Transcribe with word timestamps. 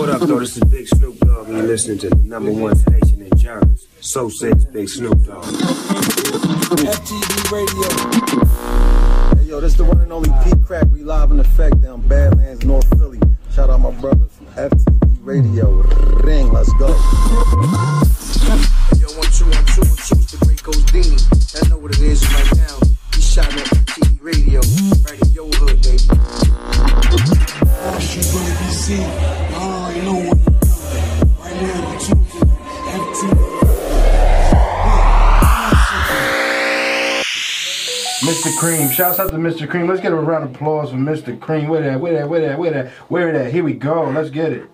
What 0.00 0.08
up, 0.08 0.22
though? 0.22 0.40
This 0.40 0.56
is 0.56 0.64
Big 0.64 0.88
Snoop 0.88 1.18
Dogg, 1.18 1.48
and 1.48 1.58
you're 1.58 1.66
listening 1.66 1.98
to 1.98 2.08
the 2.08 2.16
number 2.16 2.50
one 2.50 2.74
station 2.74 3.20
in 3.20 3.36
Jarvis. 3.36 3.86
So 4.00 4.30
says 4.30 4.64
Big 4.64 4.88
Snoop 4.88 5.22
Dogg. 5.26 5.44
FTV 6.80 7.52
Radio. 7.52 7.88
Hey, 9.36 9.44
yo, 9.50 9.60
this 9.60 9.74
the 9.74 9.84
one 9.84 10.00
and 10.00 10.10
only 10.10 10.30
Pete 10.42 10.64
Crack. 10.64 10.86
We 10.90 11.02
live 11.04 11.32
in 11.32 11.38
effect 11.38 11.82
down 11.82 12.00
Badlands, 12.08 12.64
North 12.64 12.88
Philly. 12.98 13.20
Shout 13.52 13.68
out 13.68 13.80
my 13.80 13.90
brothers 14.00 14.32
from 14.32 14.46
FTV 14.46 15.18
Radio. 15.20 15.70
Ring, 16.24 16.50
let's 16.50 16.72
go. 16.78 16.88
Yo, 16.88 16.94
one, 19.20 19.28
two, 19.36 19.44
one, 19.52 19.66
two, 19.68 19.84
one, 19.84 20.00
two, 20.00 20.16
it's 20.16 20.32
the 20.32 20.38
great 20.46 20.62
Godini. 20.62 21.62
I 21.62 21.68
know 21.68 21.76
what 21.76 21.92
it 21.92 22.00
is 22.00 22.24
right 22.32 22.56
now. 22.56 22.78
He's 23.14 23.30
shouting 23.30 23.60
at 23.60 23.66
FTV 23.66 24.16
Radio, 24.22 24.60
right 25.04 25.20
in 25.20 25.28
your 25.32 25.50
hood, 25.52 25.76
baby. 25.82 26.08
She 28.00 28.22
gonna 28.32 29.49
know 30.04 30.14
what 30.14 30.24
you're 30.24 30.34
doing. 30.34 31.36
Right 31.40 31.62
now, 31.62 31.92
you 31.92 31.98
tuned 31.98 32.30
to 32.30 32.38
FTV. 32.96 33.60
Mr. 38.22 38.54
Cream. 38.58 38.90
Shouts 38.90 39.18
out 39.18 39.30
to 39.30 39.36
Mr. 39.36 39.68
Cream. 39.68 39.86
Let's 39.88 40.00
get 40.00 40.12
a 40.12 40.16
round 40.16 40.44
of 40.44 40.54
applause 40.54 40.90
for 40.90 40.96
Mr. 40.96 41.38
Cream. 41.40 41.68
Where 41.68 41.80
that? 41.82 42.00
Where 42.00 42.12
that? 42.12 42.28
Where 42.28 42.40
that? 42.40 42.58
Where 42.58 42.70
that? 42.70 42.88
Where 43.08 43.32
that? 43.32 43.52
Here 43.52 43.64
we 43.64 43.72
go. 43.72 44.10
Let's 44.10 44.30
get 44.30 44.52
it. 44.52 44.68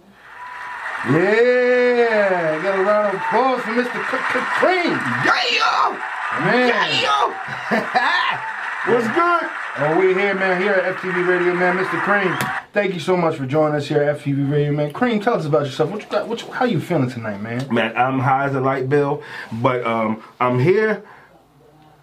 Yeah. 1.08 2.60
Get 2.62 2.78
a 2.78 2.82
round 2.82 3.14
of 3.14 3.20
applause 3.20 3.60
for 3.62 3.70
Mr. 3.70 4.10
C- 4.10 4.16
C- 4.32 4.46
Cream. 4.58 4.98
Yeah! 5.24 5.96
Man. 6.40 6.72
What's 8.86 9.08
good? 9.08 9.50
Oh, 9.78 9.98
we 9.98 10.14
here, 10.14 10.32
man. 10.34 10.62
Here 10.62 10.70
at 10.70 10.94
FTV 10.96 11.26
Radio, 11.26 11.54
man. 11.54 11.76
Mr. 11.76 12.00
Cream, 12.02 12.36
thank 12.72 12.94
you 12.94 13.00
so 13.00 13.16
much 13.16 13.34
for 13.34 13.44
joining 13.44 13.74
us 13.74 13.88
here 13.88 14.00
at 14.00 14.20
FTV 14.20 14.48
Radio, 14.48 14.70
man. 14.70 14.92
Cream, 14.92 15.18
tell 15.18 15.34
us 15.34 15.44
about 15.44 15.66
yourself. 15.66 15.90
What 15.90 16.02
you 16.02 16.08
got? 16.08 16.28
What 16.28 16.40
you, 16.40 16.52
how 16.52 16.66
you 16.66 16.78
feeling 16.80 17.10
tonight, 17.10 17.38
man? 17.38 17.66
Man, 17.74 17.96
I'm 17.96 18.20
high 18.20 18.44
as 18.44 18.54
a 18.54 18.60
light 18.60 18.88
bill, 18.88 19.24
but 19.60 19.84
um, 19.84 20.22
I'm 20.38 20.60
here 20.60 21.04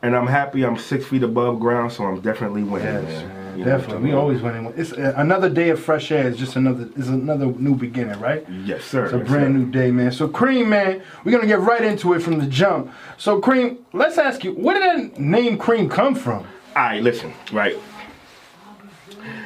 and 0.02 0.14
I'm 0.14 0.28
happy 0.28 0.66
I'm 0.66 0.78
six 0.78 1.06
feet 1.06 1.24
above 1.24 1.62
ground, 1.62 1.94
so 1.94 2.04
I'm 2.04 2.20
definitely 2.20 2.64
winning, 2.64 3.08
Yes, 3.08 3.24
man. 3.24 3.58
You 3.58 3.64
Definitely. 3.64 4.10
We 4.10 4.14
always 4.14 4.42
winning. 4.42 4.74
It's 4.76 4.92
uh, 4.92 5.14
another 5.16 5.48
day 5.50 5.70
of 5.70 5.80
fresh 5.80 6.12
air. 6.12 6.28
It's 6.28 6.38
just 6.38 6.58
another. 6.58 6.90
It's 6.98 7.08
another 7.08 7.46
new 7.46 7.76
beginning, 7.76 8.20
right? 8.20 8.46
Yes, 8.50 8.84
sir. 8.84 9.06
It's 9.06 9.14
a 9.14 9.20
yes, 9.20 9.28
brand 9.28 9.54
sir. 9.54 9.60
new 9.60 9.72
day, 9.72 9.90
man. 9.90 10.12
So, 10.12 10.28
Cream, 10.28 10.70
man, 10.70 11.02
we're 11.24 11.32
gonna 11.32 11.48
get 11.48 11.62
right 11.62 11.84
into 11.84 12.14
it 12.14 12.20
from 12.20 12.40
the 12.40 12.48
jump. 12.48 12.92
So, 13.18 13.40
Cream, 13.40 13.86
let's 13.94 14.18
ask 14.18 14.44
you, 14.44 14.54
where 14.54 14.80
did 14.80 15.14
that 15.14 15.20
name 15.20 15.58
Cream 15.58 15.88
come 15.88 16.14
from? 16.16 16.46
All 16.76 16.82
right, 16.82 17.04
listen, 17.04 17.32
right. 17.52 17.78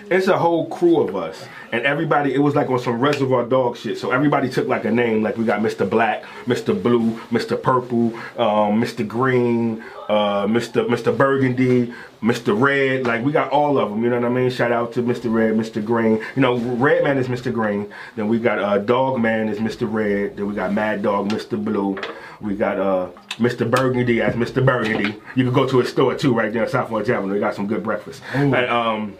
It's 0.09 0.27
a 0.27 0.37
whole 0.37 0.69
crew 0.69 1.01
of 1.05 1.13
us, 1.17 1.43
and 1.73 1.85
everybody. 1.85 2.33
It 2.33 2.39
was 2.39 2.55
like 2.55 2.69
on 2.69 2.79
some 2.79 3.01
Reservoir 3.01 3.43
Dog 3.43 3.75
shit. 3.75 3.97
So 3.97 4.11
everybody 4.11 4.49
took 4.49 4.65
like 4.69 4.85
a 4.85 4.91
name. 4.91 5.23
Like 5.23 5.35
we 5.35 5.43
got 5.43 5.59
Mr. 5.59 5.87
Black, 5.87 6.23
Mr. 6.45 6.81
Blue, 6.81 7.19
Mr. 7.29 7.61
Purple, 7.61 8.15
um, 8.41 8.81
Mr. 8.81 9.05
Green, 9.05 9.83
uh, 10.07 10.45
Mr. 10.45 10.87
Mr. 10.87 11.15
Burgundy, 11.15 11.93
Mr. 12.21 12.57
Red. 12.57 13.05
Like 13.05 13.25
we 13.25 13.33
got 13.33 13.51
all 13.51 13.77
of 13.77 13.89
them. 13.89 14.01
You 14.01 14.09
know 14.09 14.21
what 14.21 14.25
I 14.25 14.29
mean? 14.29 14.49
Shout 14.49 14.71
out 14.71 14.93
to 14.93 15.03
Mr. 15.03 15.31
Red, 15.31 15.55
Mr. 15.55 15.83
Green. 15.83 16.23
You 16.37 16.41
know, 16.41 16.55
Red 16.55 17.03
Man 17.03 17.17
is 17.17 17.27
Mr. 17.27 17.51
Green. 17.51 17.91
Then 18.15 18.29
we 18.29 18.39
got 18.39 18.59
uh, 18.59 18.77
Dog 18.77 19.19
Man 19.19 19.49
is 19.49 19.57
Mr. 19.57 19.91
Red. 19.91 20.37
Then 20.37 20.47
we 20.47 20.55
got 20.55 20.71
Mad 20.71 21.01
Dog, 21.03 21.29
Mr. 21.29 21.61
Blue. 21.61 21.97
We 22.41 22.55
got 22.55 22.79
uh, 22.79 23.09
Mr. 23.37 23.69
Burgundy 23.69 24.21
as 24.21 24.35
Mr. 24.35 24.63
Burgundy. 24.63 25.15
You 25.35 25.43
can 25.43 25.53
go 25.53 25.67
to 25.67 25.79
a 25.79 25.85
store 25.85 26.15
too, 26.15 26.33
right 26.33 26.51
there 26.53 26.63
in 26.63 26.69
South 26.69 26.91
Orange 26.91 27.09
Avenue. 27.09 27.33
They 27.33 27.39
got 27.39 27.55
some 27.55 27.67
good 27.67 27.83
breakfast. 27.83 28.21
And, 28.33 28.53
um, 28.55 29.17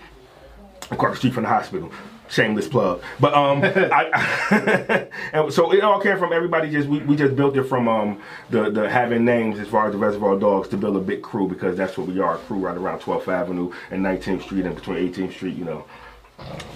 across 0.92 1.14
the 1.14 1.18
street 1.18 1.34
from 1.34 1.44
the 1.44 1.50
hospital. 1.50 1.92
Shameless 2.30 2.68
plug, 2.68 3.02
but 3.22 3.34
um, 3.34 3.62
I, 3.64 5.08
and 5.32 5.54
so 5.54 5.72
it 5.72 5.82
all 5.82 6.02
came 6.02 6.18
from 6.18 6.34
everybody. 6.34 6.70
Just 6.70 6.90
we, 6.90 7.00
we 7.00 7.16
just 7.16 7.38
built 7.38 7.56
it 7.56 7.64
from 7.64 7.88
um 7.88 8.22
the 8.50 8.70
the 8.70 8.90
having 8.90 9.24
names 9.24 9.60
as 9.60 9.68
far 9.70 9.88
as 9.88 9.94
the 9.94 9.98
Reservoir 9.98 10.38
Dogs 10.38 10.68
to 10.70 10.78
build 10.78 10.98
a 10.98 11.00
big 11.00 11.22
crew 11.22 11.48
because 11.48 11.78
that's 11.78 11.98
what 11.98 12.06
we 12.06 12.20
are 12.20 12.36
a 12.36 12.38
crew 12.40 12.58
right 12.58 12.76
around 12.76 13.00
12th 13.00 13.30
Avenue 13.30 13.72
and 13.92 14.04
19th 14.06 14.44
Street 14.44 14.66
and 14.66 14.76
between 14.76 14.98
18th 15.10 15.32
Street. 15.36 15.56
You 15.56 15.64
know, 15.64 15.86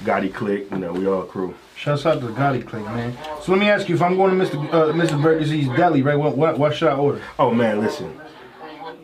Gotti 0.04 0.34
Click. 0.34 0.70
You 0.72 0.78
know, 0.78 0.94
we 0.94 1.08
all 1.08 1.24
crew. 1.24 1.54
Shouts 1.76 2.06
out 2.06 2.20
to 2.20 2.28
the 2.28 2.34
Gotti 2.34 2.66
Click, 2.66 2.84
man. 2.86 3.16
So 3.42 3.52
let 3.52 3.60
me 3.60 3.70
ask 3.70 3.90
you, 3.90 3.96
if 3.96 4.02
I'm 4.02 4.16
going 4.18 4.38
to 4.38 4.46
Mr. 4.46 4.74
Uh, 4.74 4.94
Mr. 4.94 5.22
Burger's 5.22 5.50
Deli, 5.78 6.02
right? 6.02 6.16
What, 6.16 6.38
what 6.38 6.58
what 6.58 6.76
should 6.76 6.90
I 6.90 6.96
order? 6.96 7.22
Oh 7.40 7.52
man, 7.52 7.80
listen. 7.80 8.20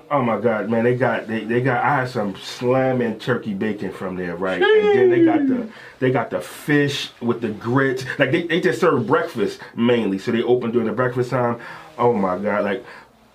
Oh 0.10 0.22
my 0.22 0.40
God, 0.40 0.70
man! 0.70 0.86
They 0.86 0.96
got 0.96 1.28
they, 1.28 1.44
they 1.44 1.62
got. 1.62 1.84
I 1.84 1.98
had 1.98 2.10
some 2.10 2.36
slamming 2.38 3.20
turkey 3.20 3.54
bacon 3.54 3.92
from 3.92 4.16
there, 4.16 4.38
right? 4.38 4.62
And 4.62 4.98
then 4.98 5.10
they 5.10 5.26
got 5.26 5.46
the 5.48 5.70
they 6.00 6.12
got 6.12 6.30
the 6.30 6.40
fish 6.40 7.12
with 7.20 7.42
the 7.42 7.50
grits. 7.50 8.06
Like 8.18 8.32
they, 8.32 8.44
they 8.44 8.62
just 8.62 8.80
serve 8.80 9.06
breakfast 9.06 9.60
mainly, 9.76 10.18
so 10.18 10.32
they 10.32 10.42
open 10.44 10.72
during 10.72 10.88
the 10.88 10.94
breakfast 10.94 11.32
time. 11.32 11.60
Oh 11.98 12.14
my 12.14 12.38
God! 12.38 12.64
Like 12.64 12.86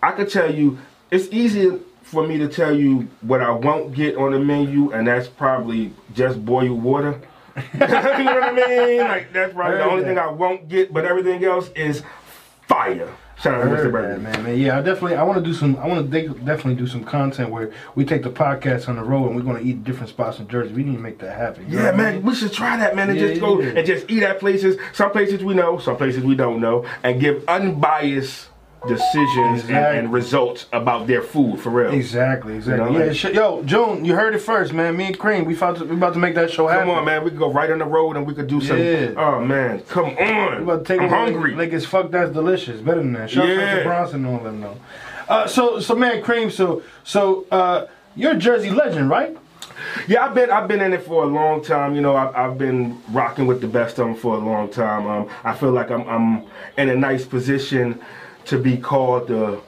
I 0.03 0.12
could 0.12 0.31
tell 0.31 0.53
you, 0.53 0.78
it's 1.11 1.28
easy 1.31 1.78
for 2.12 2.27
me 2.27 2.37
to 2.37 2.47
tell 2.47 2.77
you 2.77 3.09
what 3.23 3.41
I 3.41 3.50
won't 3.50 3.95
get 3.95 4.17
on 4.17 4.33
the 4.33 4.39
menu, 4.39 4.93
and 4.93 5.09
that's 5.09 5.28
probably 5.28 5.93
just 6.15 6.45
boiled 6.45 6.83
water. 6.83 7.19
you 7.56 7.78
know 7.81 7.87
what 7.87 8.43
I 8.45 8.53
mean? 8.53 8.99
Like 8.99 9.33
that's 9.33 9.55
probably 9.55 9.78
the 9.78 9.84
only 9.84 10.03
that. 10.03 10.09
thing 10.09 10.19
I 10.19 10.28
won't 10.28 10.69
get, 10.69 10.93
but 10.93 11.06
everything 11.06 11.43
else 11.45 11.71
is 11.75 12.03
fire. 12.69 13.09
Shout 13.43 13.55
out 13.55 13.65
to 13.65 13.71
Mr. 13.71 14.23
Man, 14.23 14.45
man. 14.45 14.59
Yeah, 14.59 14.78
I 14.78 14.83
definitely. 14.83 15.17
I 15.17 15.23
want 15.23 15.39
to 15.39 15.45
do 15.45 15.55
some. 15.55 15.77
I 15.77 15.87
want 15.87 16.11
to 16.11 16.28
definitely 16.28 16.75
do 16.77 16.87
some 16.87 17.03
content 17.03 17.50
where 17.50 17.73
we 17.95 18.05
take 18.05 18.23
the 18.23 18.31
podcast 18.31 18.89
on 18.89 18.97
the 18.97 19.03
road 19.03 19.27
and 19.29 19.37
we're 19.37 19.43
going 19.43 19.61
to 19.61 19.69
eat 19.69 19.83
different 19.84 20.11
spots 20.11 20.39
in 20.39 20.47
Jersey. 20.49 20.73
We 20.73 20.84
need 20.84 20.97
to 20.97 21.03
make 21.03 21.19
that 21.21 21.37
happen. 21.37 21.67
Yeah, 21.69 21.87
what 21.87 21.94
I 21.94 21.97
man, 21.97 22.15
mean? 22.17 22.23
we 22.25 22.34
should 22.34 22.53
try 22.53 22.77
that, 22.77 22.94
man, 22.94 23.11
and 23.11 23.19
Yeah, 23.19 23.29
just 23.29 23.41
go 23.41 23.61
yeah. 23.61 23.71
and 23.71 23.87
just 23.87 24.09
eat 24.11 24.23
at 24.23 24.39
places. 24.39 24.77
Some 24.93 25.11
places 25.11 25.43
we 25.43 25.55
know, 25.55 25.79
some 25.79 25.97
places 25.97 26.23
we 26.23 26.37
don't 26.37 26.61
know, 26.61 26.87
and 27.03 27.21
give 27.21 27.43
unbiased 27.49 28.49
decisions 28.88 29.60
and, 29.62 29.70
Exactly. 29.70 29.98
and 29.98 30.12
results 30.12 30.66
about 30.72 31.06
their 31.06 31.22
food 31.22 31.60
for 31.60 31.70
real. 31.70 31.93
Exactly, 31.93 32.56
exactly. 32.56 32.84
You 32.87 32.93
know, 32.93 32.98
yeah, 32.98 33.06
like- 33.06 33.16
sh- 33.16 33.25
yo, 33.34 33.62
June, 33.62 34.04
you 34.04 34.15
heard 34.15 34.34
it 34.34 34.41
first, 34.41 34.72
man. 34.72 34.97
Me 34.97 35.06
and 35.06 35.19
Cream, 35.19 35.44
we 35.44 35.56
about 35.56 35.76
to, 35.78 35.84
we 35.84 35.97
about 35.97 36.15
to 36.15 36.19
make 36.19 36.34
that 36.34 36.50
show 36.50 36.66
happen. 36.66 36.88
Come 36.88 36.98
on, 36.98 37.04
man, 37.04 37.25
we 37.25 37.31
could 37.31 37.38
go 37.38 37.53
right 37.53 37.70
on 37.70 37.78
the 37.78 37.84
road 37.84 38.16
and 38.16 38.26
we 38.26 38.34
could 38.34 38.47
do 38.48 38.60
some. 38.60 38.78
Yeah. 38.78 39.12
Oh 39.16 39.41
man, 39.41 39.81
come 39.88 40.06
on! 40.06 40.56
We 40.59 40.62
about 40.65 40.84
to 40.84 40.93
take 40.93 41.00
I'm 41.00 41.09
hungry. 41.09 41.50
Like, 41.50 41.59
like 41.59 41.72
it's 41.72 41.87
fuck 41.87 42.10
that's 42.10 42.32
delicious. 42.32 42.81
Better 42.81 43.00
than 43.00 43.12
that. 43.15 43.31
Shout 43.31 43.48
out 43.48 43.76
to 43.78 43.82
Bronson 43.84 44.25
and 44.25 44.34
all 44.34 44.43
them 44.43 44.60
though. 44.60 44.76
Uh, 45.28 45.47
so 45.47 45.78
so 45.81 45.94
man, 45.94 46.22
Cream. 46.22 46.50
So 46.50 46.82
so 47.04 47.47
uh, 47.50 47.87
you're 48.16 48.32
a 48.32 48.37
Jersey 48.38 48.70
legend, 48.70 49.09
right? 49.09 49.37
Yeah, 50.06 50.25
I've 50.26 50.34
been 50.34 50.50
I've 50.50 50.69
been 50.69 50.81
in 50.81 50.93
it 50.93 51.03
for 51.03 51.22
a 51.25 51.26
long 51.26 51.62
time. 51.62 51.94
You 51.94 52.00
know, 52.00 52.16
I've, 52.16 52.34
I've 52.34 52.59
been 52.59 53.00
rocking 53.10 53.47
with 53.47 53.60
the 53.60 53.66
best 53.69 53.99
of 53.99 54.06
them 54.06 54.14
for 54.16 54.34
a 54.34 54.38
long 54.38 54.69
time. 54.69 55.06
Um, 55.06 55.28
I 55.44 55.54
feel 55.54 55.70
like 55.70 55.91
I'm 55.91 56.06
I'm 56.09 56.44
in 56.76 56.88
a 56.88 56.97
nice 56.97 57.25
position 57.25 58.00
to 58.47 58.59
be 58.59 58.77
called 58.77 59.29
the 59.29 59.61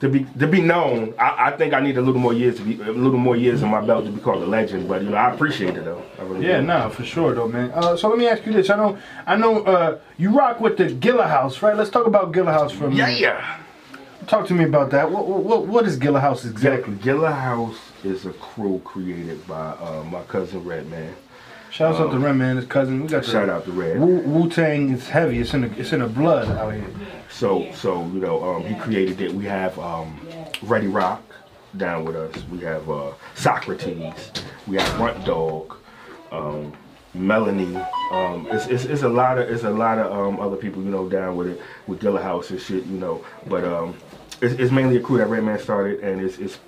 to 0.00 0.08
be 0.08 0.24
to 0.38 0.46
be 0.48 0.60
known. 0.60 1.14
I, 1.18 1.48
I 1.52 1.56
think 1.56 1.72
I 1.74 1.80
need 1.80 1.96
a 1.96 2.00
little 2.02 2.20
more 2.20 2.32
years 2.32 2.56
to 2.56 2.62
be 2.62 2.80
a 2.82 2.90
little 2.92 3.18
more 3.18 3.36
years 3.36 3.62
in 3.62 3.68
my 3.70 3.80
belt 3.80 4.04
to 4.04 4.10
be 4.10 4.20
called 4.20 4.42
a 4.42 4.46
legend. 4.46 4.88
But 4.88 5.02
you 5.02 5.10
know, 5.10 5.16
I 5.16 5.32
appreciate 5.32 5.76
it 5.76 5.84
though. 5.84 6.02
Really 6.20 6.46
Yeah, 6.48 6.60
do. 6.60 6.66
nah, 6.66 6.88
for 6.88 7.04
sure 7.04 7.34
though, 7.34 7.46
man. 7.48 7.70
Uh, 7.72 7.96
so 7.96 8.08
let 8.08 8.18
me 8.18 8.26
ask 8.26 8.44
you 8.44 8.52
this. 8.52 8.68
I 8.70 8.76
know 8.76 8.98
I 9.26 9.36
know 9.36 9.62
uh, 9.64 9.98
you 10.18 10.30
rock 10.36 10.60
with 10.60 10.76
the 10.76 10.86
Gilla 10.90 11.28
House, 11.28 11.62
right? 11.62 11.76
Let's 11.76 11.90
talk 11.90 12.06
about 12.06 12.32
Gilla 12.32 12.52
House 12.52 12.72
for 12.72 12.86
a 12.86 12.90
Yeah, 12.92 13.06
minute. 13.06 13.20
yeah. 13.20 13.58
Talk 14.26 14.46
to 14.48 14.54
me 14.54 14.64
about 14.64 14.90
that. 14.90 15.10
What 15.10 15.26
what, 15.26 15.66
what 15.66 15.86
is 15.86 15.96
Gilla 15.96 16.20
House 16.20 16.44
exactly? 16.44 16.94
Gilla 16.96 17.30
House 17.32 17.78
is 18.02 18.26
a 18.26 18.32
crew 18.32 18.80
created 18.84 19.46
by 19.46 19.70
uh, 19.80 20.04
my 20.10 20.22
cousin 20.24 20.64
Redman. 20.64 21.14
Shout 21.72 21.94
out 21.94 22.10
to 22.10 22.18
Red 22.18 22.36
Man, 22.36 22.56
his 22.56 22.66
cousin. 22.66 23.00
We 23.00 23.08
got 23.08 23.24
Shout 23.24 23.48
out 23.48 23.64
to 23.64 23.72
Red. 23.72 23.98
Wu 23.98 24.46
Tang 24.50 24.90
is 24.90 25.08
heavy. 25.08 25.38
It's 25.38 25.54
in 25.54 25.62
the 25.62 25.80
it's 25.80 25.94
in 25.94 26.00
the 26.00 26.06
blood 26.06 26.46
out 26.50 26.74
here. 26.74 26.84
So, 27.30 27.72
so 27.72 28.02
you 28.08 28.20
know, 28.20 28.44
um, 28.44 28.66
he 28.66 28.74
created 28.74 29.22
it. 29.22 29.32
We 29.32 29.46
have 29.46 29.78
um, 29.78 30.20
Ready 30.60 30.86
Rock 30.86 31.22
down 31.78 32.04
with 32.04 32.14
us. 32.14 32.44
We 32.50 32.58
have 32.58 32.90
uh, 32.90 33.12
Saukrates. 33.34 34.42
We 34.66 34.76
have 34.76 35.00
Runt 35.00 35.24
Dog, 35.24 35.78
um, 36.30 36.74
Melanie. 37.14 37.74
Um, 38.10 38.46
it's, 38.50 38.66
it's, 38.66 38.84
it's 38.84 39.02
a 39.02 39.08
lot 39.08 39.38
of 39.38 39.48
it's 39.48 39.64
a 39.64 39.70
lot 39.70 39.98
of 39.98 40.12
um, 40.12 40.40
other 40.40 40.56
people 40.56 40.82
you 40.82 40.90
know 40.90 41.08
down 41.08 41.38
with 41.38 41.46
it 41.46 41.62
with 41.86 42.02
Gilla 42.02 42.22
House 42.22 42.50
and 42.50 42.60
shit. 42.60 42.84
You 42.84 42.98
know, 42.98 43.24
but 43.46 43.64
um, 43.64 43.96
it's, 44.42 44.60
it's 44.60 44.70
mainly 44.70 44.98
a 44.98 45.00
crew 45.00 45.16
that 45.16 45.28
Redman 45.28 45.58
started, 45.58 46.00
and 46.00 46.20
it's, 46.20 46.36
it's 46.36 46.58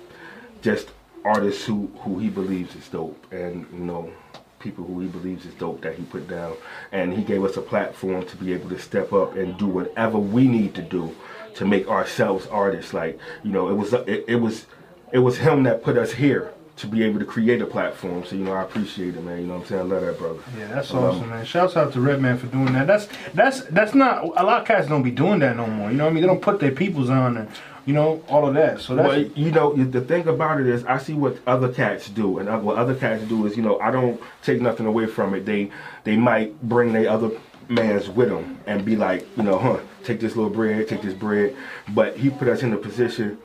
just 0.63 0.89
artists 1.23 1.63
who 1.63 1.91
who 1.99 2.17
he 2.17 2.27
believes 2.27 2.75
is 2.75 2.89
dope, 2.89 3.31
and 3.31 3.67
you 3.71 3.81
know 3.81 4.11
people 4.59 4.83
who 4.85 4.99
he 5.01 5.07
believes 5.07 5.45
is 5.45 5.53
dope 5.55 5.81
that 5.81 5.95
he 5.95 6.03
put 6.03 6.27
down, 6.27 6.55
and 6.91 7.13
he 7.13 7.23
gave 7.23 7.43
us 7.43 7.57
a 7.57 7.61
platform 7.61 8.25
to 8.25 8.37
be 8.37 8.53
able 8.53 8.69
to 8.69 8.79
step 8.79 9.13
up 9.13 9.35
and 9.35 9.57
do 9.57 9.67
whatever 9.67 10.17
we 10.17 10.47
need 10.47 10.73
to 10.75 10.81
do 10.81 11.15
to 11.55 11.65
make 11.65 11.87
ourselves 11.87 12.47
artists. 12.47 12.93
Like 12.93 13.19
you 13.43 13.51
know, 13.51 13.69
it 13.69 13.73
was 13.75 13.93
it, 13.93 14.25
it 14.27 14.35
was 14.41 14.65
it 15.11 15.19
was 15.19 15.37
him 15.37 15.63
that 15.63 15.83
put 15.83 15.97
us 15.97 16.13
here 16.13 16.51
to 16.77 16.87
be 16.87 17.03
able 17.03 17.19
to 17.19 17.25
create 17.25 17.61
a 17.61 17.65
platform. 17.65 18.25
So 18.25 18.35
you 18.35 18.43
know, 18.43 18.51
I 18.53 18.63
appreciate 18.63 19.15
it, 19.15 19.23
man. 19.23 19.39
You 19.41 19.47
know 19.47 19.53
what 19.53 19.61
I'm 19.61 19.67
saying? 19.67 19.81
I 19.81 19.83
love 19.85 20.01
that, 20.01 20.19
brother. 20.19 20.39
Yeah, 20.57 20.67
that's 20.67 20.91
Um, 20.91 21.03
awesome, 21.05 21.29
man. 21.29 21.45
Shouts 21.45 21.77
out 21.77 21.93
to 21.93 22.01
Redman 22.01 22.37
for 22.37 22.47
doing 22.47 22.73
that. 22.73 22.85
That's 22.87 23.07
that's 23.33 23.61
that's 23.65 23.93
not 23.95 24.23
a 24.25 24.43
lot 24.43 24.61
of 24.61 24.67
cats 24.67 24.87
don't 24.87 25.03
be 25.03 25.11
doing 25.11 25.39
that 25.39 25.55
no 25.55 25.67
more. 25.67 25.89
You 25.91 25.97
know 25.97 26.05
what 26.05 26.09
I 26.11 26.13
mean? 26.13 26.21
They 26.23 26.27
don't 26.27 26.41
put 26.41 26.59
their 26.59 26.71
peoples 26.71 27.09
on 27.09 27.37
and 27.37 27.49
you 27.85 27.93
know, 27.93 28.23
all 28.27 28.47
of 28.47 28.53
that. 28.55 28.79
So 28.81 28.95
that's 28.95 29.07
Well, 29.07 29.19
you 29.19 29.51
know, 29.51 29.73
the 29.75 30.01
thing 30.01 30.27
about 30.27 30.59
it 30.59 30.67
is, 30.67 30.83
I 30.85 30.97
see 30.97 31.13
what 31.13 31.37
other 31.45 31.69
cats 31.71 32.09
do, 32.09 32.39
and 32.39 32.63
what 32.63 32.77
other 32.77 32.95
cats 32.95 33.23
do 33.25 33.45
is, 33.45 33.55
you 33.55 33.63
know, 33.63 33.79
I 33.79 33.91
don't 33.91 34.19
take 34.43 34.61
nothing 34.61 34.85
away 34.85 35.05
from 35.05 35.33
it. 35.35 35.45
They 35.45 35.71
they 36.03 36.17
might 36.17 36.59
bring 36.63 36.93
their 36.93 37.09
other 37.09 37.31
mans 37.69 38.09
with 38.09 38.29
them 38.29 38.59
and 38.67 38.85
be 38.85 38.95
like, 38.95 39.25
you 39.37 39.43
know, 39.43 39.57
huh, 39.57 39.77
take 40.03 40.19
this 40.19 40.35
little 40.35 40.51
bread, 40.51 40.87
take 40.87 41.01
this 41.01 41.13
bread, 41.13 41.55
but 41.93 42.15
he 42.17 42.29
put 42.29 42.47
us 42.47 42.61
in 42.63 42.73
a 42.73 42.77
position 42.77 43.37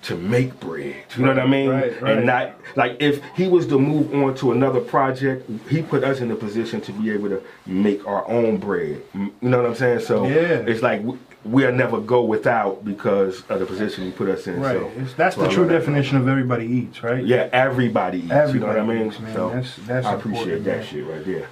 to 0.00 0.16
make 0.16 0.58
bread. 0.60 0.94
You 1.16 1.24
know 1.24 1.28
what 1.34 1.40
I 1.40 1.46
mean? 1.46 1.68
Right, 1.70 2.00
right. 2.00 2.16
And 2.18 2.26
not 2.26 2.54
like 2.76 2.96
if 3.00 3.20
he 3.34 3.48
was 3.48 3.66
to 3.66 3.78
move 3.78 4.14
on 4.14 4.34
to 4.36 4.52
another 4.52 4.80
project, 4.80 5.50
he 5.68 5.82
put 5.82 6.04
us 6.04 6.20
in 6.20 6.30
a 6.30 6.36
position 6.36 6.80
to 6.82 6.92
be 6.92 7.10
able 7.10 7.28
to 7.30 7.42
make 7.66 8.06
our 8.06 8.26
own 8.28 8.58
bread. 8.58 9.02
You 9.14 9.32
know 9.42 9.56
what 9.58 9.66
I'm 9.66 9.74
saying? 9.74 10.00
So 10.00 10.26
Yeah. 10.26 10.62
it's 10.66 10.82
like 10.82 11.02
we'll 11.44 11.72
never 11.72 12.00
go 12.00 12.22
without 12.22 12.84
because 12.84 13.42
of 13.48 13.60
the 13.60 13.66
position 13.66 14.04
he 14.04 14.10
put 14.10 14.28
us 14.28 14.46
in. 14.46 14.60
right. 14.60 14.78
So 14.78 14.90
It's, 14.96 15.14
that's 15.14 15.36
so 15.36 15.42
the 15.42 15.48
I 15.48 15.52
true 15.52 15.62
love 15.64 15.72
that. 15.72 15.78
definition 15.78 16.16
of 16.16 16.28
everybody 16.28 16.66
eats, 16.66 17.02
right? 17.02 17.24
Yeah, 17.24 17.48
everybody 17.52 18.18
eats. 18.18 18.30
Everybody 18.30 18.54
you 18.58 18.60
know 18.60 18.84
what 18.86 18.94
I 18.96 18.98
mean? 18.98 19.06
eats, 19.08 19.20
man. 19.20 19.34
So 19.34 19.48
That's- 19.48 19.76
that's 19.86 20.06
I 20.06 20.14
appreciate 20.14 20.64
that 20.64 20.76
man. 20.78 20.86
shit 20.86 21.06
right 21.06 21.24
there. 21.24 21.46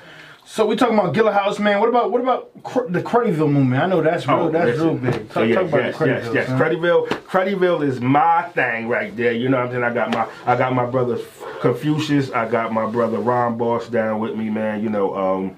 So 0.49 0.65
we 0.65 0.77
talking 0.77 0.97
about 0.97 1.13
Gilla 1.13 1.33
House, 1.33 1.59
man. 1.59 1.81
What 1.81 1.89
about 1.89 2.13
what 2.13 2.21
about 2.21 2.51
Cr- 2.63 2.87
the 2.89 3.03
Cruddyville 3.03 3.51
movement? 3.51 3.83
I 3.83 3.87
know 3.87 4.01
that's 4.01 4.29
real. 4.29 4.49
that's 4.51 4.79
listen. 4.79 4.87
real 5.03 5.13
big. 5.13 5.13
Talk, 5.29 5.33
So, 5.33 5.43
yeah, 5.43 5.55
talk 5.57 5.65
about 5.67 5.85
yes, 5.85 5.97
yes, 6.01 6.31
yes. 6.35 6.49
Cruddyville, 6.51 7.09
Cruddyville 7.09 7.85
is 7.85 8.01
my 8.01 8.43
thing 8.51 8.87
right 8.89 9.15
there. 9.17 9.33
You 9.33 9.49
know 9.49 9.57
what 9.57 9.67
I'm 9.67 9.73
saying? 9.73 9.83
I 9.85 9.93
got 9.93 10.11
my, 10.13 10.27
I 10.47 10.57
got 10.57 10.73
my 10.73 10.87
brother 10.87 11.19
Confucius. 11.61 12.31
I 12.31 12.49
got 12.49 12.73
my 12.73 12.87
brother 12.87 13.19
Ron 13.19 13.59
Boss 13.59 13.89
down 13.89 14.21
with 14.21 14.37
me, 14.37 14.49
man. 14.49 14.85
You 14.85 14.89
know, 14.89 15.17
um, 15.17 15.57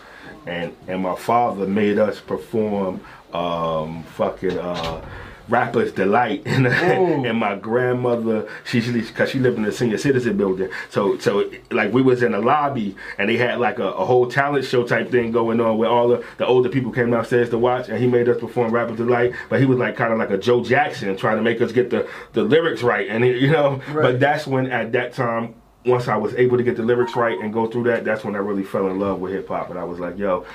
and 0.46 0.76
and 0.88 1.02
my 1.02 1.16
father 1.16 1.66
made 1.68 1.98
us 2.00 2.20
perform, 2.20 3.02
um, 3.34 4.04
fucking, 4.16 4.58
uh, 4.58 5.02
Rapper's 5.50 5.92
Delight, 5.92 6.44
and, 6.46 6.66
and 6.66 7.38
my 7.38 7.56
grandmother, 7.56 8.48
she 8.64 8.80
because 8.80 9.30
she 9.30 9.40
lived 9.40 9.58
in 9.58 9.64
the 9.64 9.74
senior 9.74 9.98
citizen 9.98 10.38
building, 10.38 10.70
so 10.90 11.18
so 11.18 11.52
like 11.70 11.92
we 11.92 12.02
was 12.02 12.24
in 12.24 12.32
the 12.32 12.40
lobby, 12.40 12.96
and 13.18 13.30
they 13.30 13.36
had 13.36 13.60
like 13.60 13.78
a, 13.78 13.88
a 13.90 14.06
whole 14.06 14.28
talent 14.28 14.64
show 14.64 14.84
type 14.88 15.12
thing 15.12 15.32
going 15.34 15.60
on 15.60 15.78
where 15.78 15.90
all 15.90 16.08
the, 16.08 16.24
the 16.38 16.46
older 16.46 16.70
people 16.70 16.94
came 16.94 17.12
downstairs 17.12 17.50
to 17.50 17.58
watch, 17.58 17.90
and 17.90 18.00
he 18.00 18.08
made 18.08 18.30
us 18.30 18.40
perform 18.40 18.72
Rapper's 18.72 18.96
Delight, 18.98 19.34
but 19.50 19.60
he 19.60 19.66
was 19.66 19.78
like 19.78 19.98
kind 19.98 20.14
of 20.14 20.18
like 20.20 20.30
a 20.32 20.38
Joe 20.38 20.64
Jackson, 20.64 21.18
trying 21.18 21.36
to 21.36 21.44
make 21.44 21.60
us 21.62 21.74
get 21.74 21.90
the 21.90 22.08
the 22.32 22.44
lyrics 22.44 22.82
right, 22.82 23.08
and 23.10 23.22
he, 23.26 23.32
you 23.38 23.52
know, 23.52 23.82
Right. 23.92 24.02
but 24.04 24.20
that's 24.22 24.48
when 24.48 24.72
at 24.72 24.94
that 24.94 25.12
time. 25.14 25.56
Once 25.86 26.08
I 26.08 26.16
was 26.16 26.34
able 26.36 26.56
to 26.58 26.64
get 26.64 26.78
the 26.78 26.84
lyrics 26.84 27.14
right 27.16 27.38
and 27.38 27.52
go 27.52 27.68
through 27.68 27.84
that, 27.84 28.06
that's 28.06 28.24
when 28.24 28.36
I 28.36 28.40
really 28.40 28.64
fell 28.64 28.88
in 28.88 29.00
love 29.00 29.20
with 29.20 29.34
hip 29.34 29.50
hop, 29.50 29.70
and 29.70 29.78
I 29.78 29.84
was 29.84 30.00
like, 30.00 30.18
"Yo, 30.18 30.46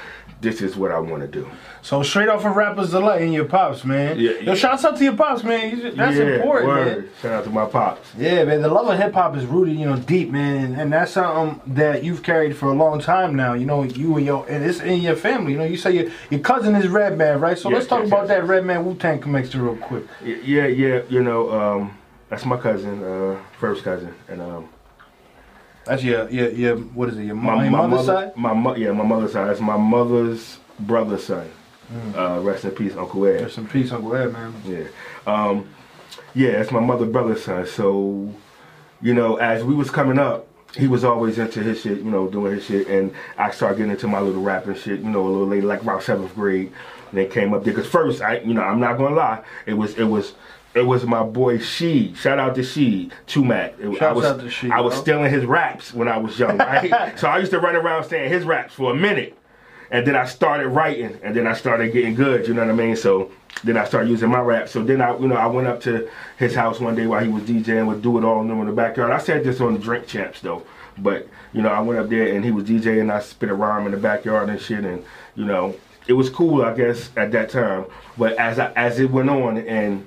this 0.41 0.63
is 0.63 0.75
what 0.75 0.91
I 0.91 0.99
want 0.99 1.21
to 1.21 1.29
do." 1.29 1.47
So 1.83 2.03
straight 2.03 2.31
off 2.31 2.47
of 2.47 2.57
Rappers 2.57 2.93
Delight 2.93 3.21
and 3.21 3.35
your 3.35 3.45
pops, 3.45 3.85
man. 3.85 4.19
Yeah, 4.19 4.31
Yo, 4.31 4.39
yeah. 4.41 4.55
shouts 4.55 4.87
out 4.87 4.97
to 4.97 5.05
your 5.05 5.13
pops, 5.17 5.45
man. 5.45 5.71
You- 5.77 5.91
That's 5.91 6.17
Yeah, 6.17 6.25
important, 6.25 6.67
word. 6.69 6.87
man. 6.87 7.09
Shout 7.21 7.33
out 7.33 7.45
to 7.45 7.51
my 7.51 7.67
pops. 7.67 8.09
Yeah, 8.17 8.45
man. 8.45 8.63
The 8.63 8.69
love 8.69 8.89
of 8.89 8.99
hip 8.99 9.13
hop 9.13 9.37
is 9.37 9.45
rooted, 9.45 9.77
you 9.77 9.85
know, 9.85 9.97
deep, 9.97 10.31
man, 10.31 10.75
and 10.81 10.91
that's 10.91 11.13
something 11.13 11.61
that 11.75 12.05
you've 12.05 12.23
carried 12.23 12.57
for 12.57 12.67
a 12.71 12.75
long 12.75 12.99
time 12.99 13.37
now. 13.37 13.53
You 13.53 13.67
know, 13.67 13.83
you 13.83 14.17
and 14.17 14.25
your 14.25 14.47
and 14.49 14.65
it's 14.65 14.81
in 14.81 15.03
your 15.03 15.17
family. 15.17 15.53
You 15.53 15.59
know, 15.59 15.65
you 15.65 15.77
say 15.77 15.93
your 15.93 16.07
your 16.31 16.41
cousin 16.41 16.75
is 16.75 16.89
Redman, 16.89 17.39
right? 17.41 17.59
So 17.59 17.69
Yes, 17.69 17.81
let's 17.81 17.87
talk 17.89 18.05
about 18.07 18.29
that. 18.29 18.47
Redman 18.47 18.87
Wu 18.87 18.95
Tang 18.95 19.19
connection 19.19 19.61
real 19.61 19.77
quick. 19.77 20.05
Yeah, 20.25 20.67
yeah, 20.69 21.01
you 21.11 21.23
know, 21.23 21.51
um, 21.53 21.91
that's 22.31 22.47
my 22.47 22.57
cousin, 22.57 23.05
uh, 23.05 23.37
first 23.59 23.85
cousin, 23.85 24.15
and 24.29 24.41
um, 24.41 24.69
That's 25.89 26.03
your 26.03 26.29
your 26.29 26.51
your 26.51 26.77
what 26.77 27.09
is 27.09 27.17
it? 27.17 27.25
Your, 27.25 27.35
my, 27.35 27.69
my 27.69 27.87
mother's 27.87 28.07
mother, 28.07 28.27
side. 28.27 28.37
my 28.37 28.53
mo- 28.53 28.75
yeah, 28.77 28.93
my 28.93 29.05
mother's 29.05 29.33
side. 29.33 29.49
That's 29.49 29.61
my 29.61 29.79
mother's 29.79 30.59
brother's 30.81 31.25
son. 31.25 31.51
Uh, 32.15 32.41
rest 32.43 32.67
in 32.67 32.73
peace, 32.73 32.95
Uncle 32.95 33.25
Ed. 33.25 33.41
Rest 33.41 33.57
in 33.57 33.67
peace, 33.67 33.91
Uncle 33.91 34.15
Ed, 34.15 34.31
man. 34.31 34.53
Yeah, 34.67 34.85
um, 35.27 35.67
yeah, 36.35 36.53
that's 36.53 36.71
my 36.71 36.81
mother 36.81 37.07
brother's 37.07 37.43
son. 37.43 37.67
So, 37.67 38.31
you 39.01 39.15
know, 39.15 39.37
as 39.37 39.65
we 39.65 39.75
was 39.75 39.91
coming 39.91 40.19
up, 40.19 40.47
he 40.77 40.87
was 40.87 41.05
always 41.05 41.39
into 41.39 41.63
his 41.63 41.81
shit, 41.81 41.99
you 41.99 42.11
know, 42.11 42.29
doing 42.29 42.57
his 42.57 42.67
shit, 42.67 42.87
and 42.89 43.15
I 43.39 43.51
started 43.51 43.79
getting 43.79 43.93
into 43.93 44.09
my 44.09 44.21
little 44.21 44.43
rapping 44.43 44.75
shit, 44.75 45.01
you 45.01 45.09
know, 45.09 45.27
a 45.27 45.31
little 45.31 45.47
later, 45.47 45.67
like 45.67 45.81
about 45.81 46.03
seventh 46.03 46.35
grade. 46.35 46.71
And 47.09 47.19
they 47.19 47.25
came 47.25 47.55
up 47.55 47.65
there 47.65 47.73
because 47.73 47.91
first, 47.91 48.21
I, 48.21 48.41
you 48.41 48.53
know, 48.53 48.61
I'm 48.61 48.79
not 48.79 48.99
gonna 48.99 49.17
lie, 49.17 49.43
it 49.65 49.73
was, 49.73 49.95
it 49.95 50.05
was. 50.05 50.35
It 50.79 50.87
was 50.87 51.05
my 51.05 51.23
boy 51.23 51.59
She. 51.59 52.15
Shout 52.15 52.39
out 52.39 52.55
to 52.55 52.63
She, 52.63 53.11
Tumac. 53.27 53.79
It- 53.79 54.03
I 54.03 54.13
was, 54.13 54.25
out 54.25 54.41
to 54.41 54.51
She, 54.51 54.71
I 54.71 54.81
was 54.81 54.95
bro. 54.95 55.03
stealing 55.03 55.31
his 55.31 55.45
raps 55.45 55.93
when 55.93 56.09
I 56.09 56.17
was 56.19 56.39
young, 56.39 56.59
right? 56.59 57.13
so 57.19 57.29
I 57.29 57.39
used 57.39 57.51
to 57.53 57.61
run 57.61 57.77
around 57.77 58.05
saying 58.05 58.31
his 58.31 58.45
raps 58.45 58.75
for 58.75 58.93
a 58.93 58.95
minute. 58.95 59.35
And 59.91 60.07
then 60.07 60.17
I 60.17 60.27
started 60.27 60.69
writing, 60.69 61.19
and 61.23 61.35
then 61.35 61.47
I 61.47 61.55
started 61.55 61.93
getting 61.95 62.15
good. 62.15 62.47
You 62.47 62.53
know 62.53 62.61
what 62.61 62.71
I 62.71 62.75
mean? 62.75 62.95
So 62.95 63.31
then 63.65 63.79
I 63.79 63.87
started 63.87 64.11
using 64.11 64.29
my 64.29 64.41
rap. 64.41 64.69
So 64.69 64.85
then 64.85 65.01
I, 65.01 65.17
you 65.19 65.27
know, 65.29 65.35
I 65.37 65.47
went 65.47 65.67
up 65.67 65.81
to 65.83 66.09
his 66.37 66.55
house 66.55 66.79
one 66.79 66.95
day 66.95 67.07
while 67.07 67.25
he 67.25 67.31
was 67.31 67.43
DJing 67.45 67.87
with 67.89 68.03
Do 68.03 68.19
It 68.19 68.25
All 68.25 68.43
in 68.43 68.67
the 68.67 68.73
backyard. 68.73 69.11
I 69.13 69.19
said 69.19 69.45
this 69.45 69.61
on 69.63 69.73
the 69.73 69.79
Drink 69.81 70.07
Champs 70.07 70.41
though, 70.43 70.63
but 70.99 71.27
you 71.55 71.63
know, 71.63 71.71
I 71.71 71.81
went 71.81 71.99
up 71.99 72.11
there 72.11 72.35
and 72.35 72.45
he 72.45 72.51
was 72.51 72.65
DJing. 72.65 73.01
And 73.01 73.11
I 73.11 73.21
spit 73.21 73.49
a 73.49 73.55
rhyme 73.55 73.87
in 73.87 73.93
the 73.93 73.99
backyard 73.99 74.51
and 74.51 74.61
shit, 74.61 74.85
and 74.85 75.03
you 75.35 75.47
know, 75.47 75.75
it 76.07 76.13
was 76.13 76.29
cool, 76.29 76.63
I 76.63 76.75
guess, 76.75 77.09
at 77.17 77.33
that 77.33 77.49
time. 77.49 77.87
But 78.19 78.35
as 78.37 78.59
I, 78.59 78.71
as 78.73 79.01
it 79.01 79.11
went 79.11 79.31
on 79.31 79.57
and 79.57 80.07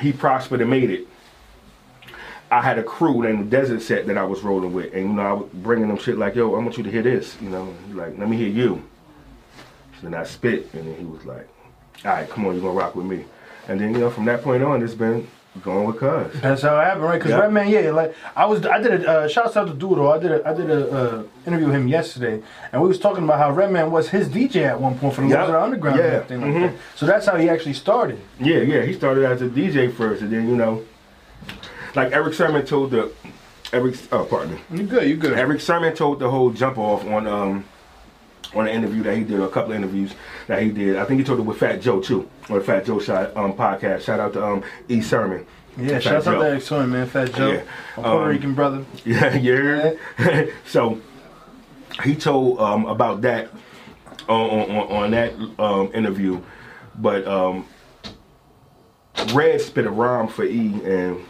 he 0.00 0.12
prospered 0.12 0.60
and 0.60 0.70
made 0.70 0.90
it, 0.90 1.06
I 2.50 2.62
had 2.62 2.78
a 2.78 2.82
crew 2.82 3.22
named 3.22 3.50
Desert 3.50 3.82
Set 3.82 4.06
that 4.06 4.16
I 4.16 4.24
was 4.24 4.42
rolling 4.42 4.72
with, 4.72 4.94
and 4.94 5.08
you 5.08 5.12
know, 5.14 5.22
I 5.22 5.32
was 5.34 5.50
bringing 5.52 5.88
them 5.88 5.98
shit 5.98 6.16
like, 6.16 6.34
"Yo, 6.34 6.54
I 6.54 6.58
want 6.58 6.78
you 6.78 6.84
to 6.84 6.90
hear 6.90 7.02
this," 7.02 7.36
you 7.42 7.50
know, 7.50 7.74
like, 7.92 8.16
"Let 8.18 8.28
me 8.28 8.36
hear 8.36 8.48
you." 8.48 8.82
So 10.00 10.08
then 10.08 10.14
I 10.14 10.24
spit, 10.24 10.72
and 10.72 10.86
then 10.86 10.94
he 10.96 11.04
was 11.04 11.24
like, 11.26 11.46
"All 12.04 12.12
right, 12.12 12.28
come 12.28 12.46
on, 12.46 12.54
you 12.54 12.60
gonna 12.60 12.72
rock 12.72 12.94
with 12.94 13.06
me." 13.06 13.24
And 13.68 13.80
then 13.80 13.92
you 13.92 13.98
know, 13.98 14.10
from 14.10 14.24
that 14.26 14.42
point 14.42 14.62
on, 14.62 14.82
it's 14.82 14.94
been 14.94 15.26
Going 15.62 15.86
with 15.86 15.98
Cuz. 15.98 16.40
That's 16.40 16.62
how 16.62 16.78
it 16.80 16.84
happened, 16.84 17.04
right? 17.04 17.18
Because 17.18 17.30
Yeah. 17.32 17.40
Redman, 17.40 17.68
yeah, 17.68 17.90
like 17.90 18.14
I 18.36 18.44
was, 18.46 18.64
I 18.66 18.78
did 18.80 19.04
a 19.04 19.10
uh, 19.10 19.28
shouts 19.28 19.56
out 19.56 19.66
to 19.68 19.74
Doodle. 19.74 20.10
I 20.12 20.18
did 20.18 20.30
a, 20.32 20.48
I 20.48 20.52
did 20.54 20.70
a 20.70 20.90
uh, 20.90 21.22
interview 21.46 21.66
with 21.66 21.74
him 21.76 21.88
yesterday, 21.88 22.42
and 22.72 22.82
we 22.82 22.88
was 22.88 22.98
talking 22.98 23.24
about 23.24 23.38
how 23.38 23.50
Redman 23.50 23.90
was 23.90 24.08
his 24.10 24.28
DJ 24.28 24.66
at 24.66 24.80
one 24.80 24.98
point 24.98 25.14
for 25.14 25.22
the. 25.22 25.28
Lords 25.28 25.50
Underground 25.50 25.98
Yeah. 25.98 26.04
and 26.04 26.14
everything 26.14 26.40
like 26.42 26.50
Mhm. 26.50 26.72
that. 26.72 26.80
So 26.96 27.06
that's 27.06 27.26
how 27.26 27.36
he 27.36 27.48
actually 27.48 27.74
started. 27.74 28.18
Yeah, 28.40 28.58
yeah. 28.58 28.82
He 28.82 28.92
started 28.92 29.24
as 29.24 29.42
a 29.42 29.48
DJ 29.48 29.88
first, 29.92 30.22
and 30.22 30.32
then 30.32 30.48
you 30.48 30.56
know, 30.56 30.82
like 31.94 32.12
Erick 32.12 32.34
Sermon 32.34 32.64
told 32.64 32.90
the 32.92 33.10
Eric. 33.72 33.96
Oh, 34.12 34.24
pardon 34.24 34.54
me. 34.54 34.60
You 34.80 34.84
good? 34.84 35.08
You 35.08 35.16
good? 35.16 35.38
Erick 35.38 35.60
Sermon 35.60 35.94
told 35.94 36.20
the 36.20 36.30
whole 36.30 36.50
jump 36.50 36.78
off 36.78 37.04
on 37.06 37.26
um 37.26 37.64
on 38.54 38.66
an 38.68 38.74
interview 38.74 39.02
that 39.02 39.16
he 39.16 39.24
did, 39.24 39.40
a 39.40 39.48
couple 39.48 39.72
of 39.72 39.76
interviews 39.76 40.12
that 40.46 40.62
he 40.62 40.70
did. 40.70 40.96
I 40.96 41.04
think 41.04 41.20
he 41.20 41.24
told 41.24 41.38
it 41.38 41.42
with 41.42 41.58
Fat 41.58 41.80
Joe 41.80 42.00
too, 42.00 42.28
on 42.48 42.58
the 42.58 42.64
Fat 42.64 42.84
Joe 42.86 42.98
shot 42.98 43.36
um 43.36 43.52
podcast. 43.52 44.00
Shout 44.02 44.20
out 44.20 44.32
to 44.34 44.44
um 44.44 44.62
E 44.88 45.00
Sermon. 45.00 45.46
yeah, 45.76 45.88
Fat 45.94 46.02
shouts 46.02 46.26
out 46.26 46.38
to 46.40 46.46
Eric 46.46 46.62
Soin, 46.62 46.90
man, 46.90 47.06
Fat 47.06 47.32
Joe, 47.34 47.52
Yeah. 47.52 47.62
my 47.96 48.02
Puerto 48.02 48.18
Um, 48.22 48.28
Rican 48.28 48.54
brother. 48.54 48.84
Yeah, 49.04 49.34
yeah. 49.36 50.46
so 50.66 51.00
he 52.02 52.14
told 52.14 52.58
um, 52.60 52.86
about 52.86 53.20
that 53.22 53.48
on, 54.28 54.50
on, 54.70 54.70
on 54.92 55.10
that 55.12 55.32
um, 55.58 55.90
interview, 55.94 56.40
but 56.98 57.26
um, 57.26 57.66
Red 59.32 59.60
spit 59.60 59.84
a 59.86 59.90
rhyme 59.90 60.28
for 60.28 60.44
E, 60.44 60.80
and 60.84 61.24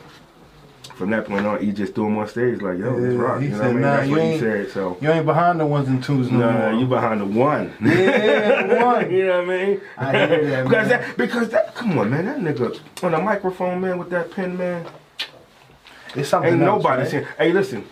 from 0.99 1.11
that 1.11 1.25
point 1.27 1.47
on, 1.47 1.63
E 1.63 1.71
just 1.73 1.95
threw 1.95 2.07
him 2.09 2.19
on 2.19 2.27
stage 2.29 2.61
like, 2.61 2.79
"Yo, 2.79 2.91
let's 2.95 3.15
rock." 3.15 3.41
he 3.41 3.47
You 3.47 3.53
know 3.53 3.59
said, 3.59 3.65
what 3.67 3.69
I 3.69 3.73
mean? 3.73 3.81
"Nah, 3.83 3.97
That's 3.97 4.09
you 4.09 4.13
what 4.15 4.23
he 4.23 4.29
ain't- 4.29 4.41
said. 4.41 4.71
So. 4.73 4.97
You 5.01 5.11
ain't 5.11 5.25
behind 5.27 5.61
the 5.61 5.67
ones 5.67 5.89
and 5.89 6.03
twos 6.05 6.31
no 6.31 6.39
Nah, 6.41 6.71
more. 6.71 6.81
you 6.81 6.87
behind 6.87 7.21
the 7.21 7.25
one. 7.25 7.73
Yeah, 7.81 8.67
the 8.67 8.77
one. 8.85 9.11
you 9.11 9.27
know 9.27 9.39
what 9.39 9.51
I 9.51 9.65
mean? 9.67 9.81
I 9.97 10.13
hear 10.27 10.45
that, 10.51 10.65
because 10.69 10.89
man. 10.89 11.01
that 11.01 11.17
because 11.17 11.49
that 11.51 11.75
come 11.75 11.99
on 11.99 12.11
man, 12.11 12.25
that 12.27 12.39
nigga 12.39 12.79
on 13.05 13.13
the 13.13 13.19
microphone 13.19 13.81
man 13.81 13.97
with 13.99 14.11
that 14.11 14.31
pen 14.33 14.57
man. 14.59 14.85
It's 16.15 16.29
something 16.31 16.55
Ain't 16.55 16.63
else, 16.63 16.83
nobody 16.83 17.17
right? 17.17 17.27
hey, 17.39 17.53
listen. 17.53 17.85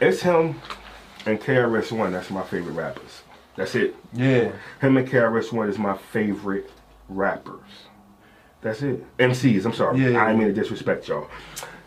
It's 0.00 0.20
him 0.22 0.60
and 1.26 1.40
KRS 1.40 1.92
One. 1.92 2.12
That's 2.12 2.30
my 2.30 2.42
favorite 2.42 2.72
rappers. 2.74 3.22
That's 3.56 3.74
it. 3.74 3.94
Yeah, 4.14 4.52
Him 4.80 4.96
and 4.96 5.06
KRS 5.08 5.52
One 5.52 5.68
is 5.68 5.78
my 5.78 5.96
favorite 5.96 6.70
rappers. 7.08 7.60
That's 8.62 8.80
it. 8.82 9.04
MCs. 9.18 9.64
I'm 9.64 9.74
sorry. 9.74 9.98
Yeah, 10.00 10.08
yeah, 10.10 10.22
I 10.22 10.26
didn't 10.28 10.38
mean 10.38 10.48
to 10.48 10.54
disrespect 10.54 11.08
y'all. 11.08 11.28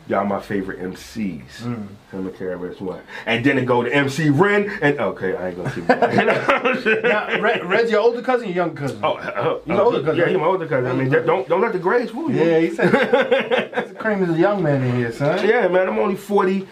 Y'all 0.08 0.24
my 0.26 0.40
favorite 0.40 0.80
MCs. 0.80 1.62
Mm. 1.62 1.88
Him 2.12 2.28
and 2.28 2.32
KRS 2.36 2.80
One. 2.80 3.02
And 3.26 3.44
then 3.44 3.58
it 3.58 3.66
go 3.66 3.82
to 3.82 3.92
MC 3.92 4.30
Ren 4.30 4.70
and 4.82 5.00
okay, 5.00 5.36
I 5.36 5.48
ain't 5.48 5.58
gonna 5.58 5.72
going. 5.74 7.02
now, 7.02 7.42
Red, 7.42 7.66
Red's 7.66 7.90
your 7.90 8.02
older 8.02 8.22
cousin, 8.22 8.50
your 8.50 8.56
younger 8.58 8.82
cousin. 8.82 9.00
Oh, 9.02 9.14
uh, 9.14 9.60
He's 9.66 9.80
older 9.80 10.04
cousin, 10.04 10.18
Yeah, 10.18 10.28
he's 10.28 10.38
my 10.38 10.46
older 10.46 10.68
cousin. 10.68 10.92
I 10.92 10.94
mean, 10.94 11.10
don't 11.10 11.50
don't 11.50 11.62
let 11.62 11.74
the 11.74 11.80
grades 11.80 12.12
fool 12.12 12.30
you. 12.30 12.44
yeah, 12.44 12.60
he 12.60 12.70
said. 12.70 13.98
Cream 13.98 14.22
is 14.22 14.30
a 14.30 14.38
young 14.38 14.62
man 14.62 14.84
in 14.84 14.96
here, 14.96 15.12
son. 15.12 15.44
Yeah, 15.48 15.68
man, 15.70 15.88
I'm 15.88 15.98
only 15.98 16.16
40. 16.16 16.68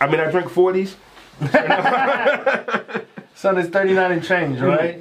I 0.00 0.08
mean, 0.08 0.18
I 0.20 0.28
drink 0.30 0.50
40s. 0.50 0.96
Son 3.34 3.56
is 3.56 3.68
39 3.68 4.10
and 4.12 4.24
change, 4.24 4.58
right? 4.58 5.00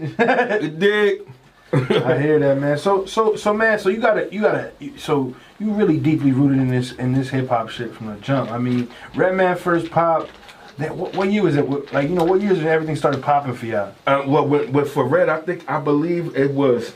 Dig. 0.77 1.27
I 1.73 2.17
hear 2.19 2.39
that, 2.39 2.57
man. 2.59 2.77
So, 2.77 3.05
so, 3.05 3.35
so, 3.35 3.53
man. 3.53 3.77
So 3.79 3.89
you 3.89 3.99
gotta, 3.99 4.27
you 4.31 4.41
gotta. 4.41 4.71
So 4.97 5.35
you 5.59 5.71
really 5.71 5.97
deeply 5.97 6.31
rooted 6.31 6.59
in 6.59 6.69
this, 6.69 6.93
in 6.93 7.13
this 7.13 7.29
hip 7.29 7.49
hop 7.49 7.69
shit 7.69 7.93
from 7.93 8.07
the 8.07 8.15
jump. 8.21 8.51
I 8.51 8.57
mean, 8.57 8.87
Redman 9.15 9.57
first 9.57 9.91
pop. 9.91 10.29
That, 10.77 10.95
what, 10.95 11.15
what 11.15 11.31
year 11.31 11.41
was 11.41 11.55
it? 11.55 11.67
What- 11.67 11.91
Like, 11.91 12.07
you 12.07 12.15
know, 12.15 12.23
what 12.23 12.39
years 12.39 12.59
when 12.59 12.67
everything 12.67 12.95
started 12.95 13.21
popping 13.23 13.53
for 13.55 13.65
y'all? 13.65 13.93
Um, 14.05 14.27
well, 14.31 14.47
with, 14.47 14.69
with 14.69 14.91
for 14.91 15.05
Red, 15.05 15.27
I 15.27 15.41
think 15.41 15.67
I 15.69 15.79
believe 15.79 16.35
it 16.37 16.51
was. 16.51 16.93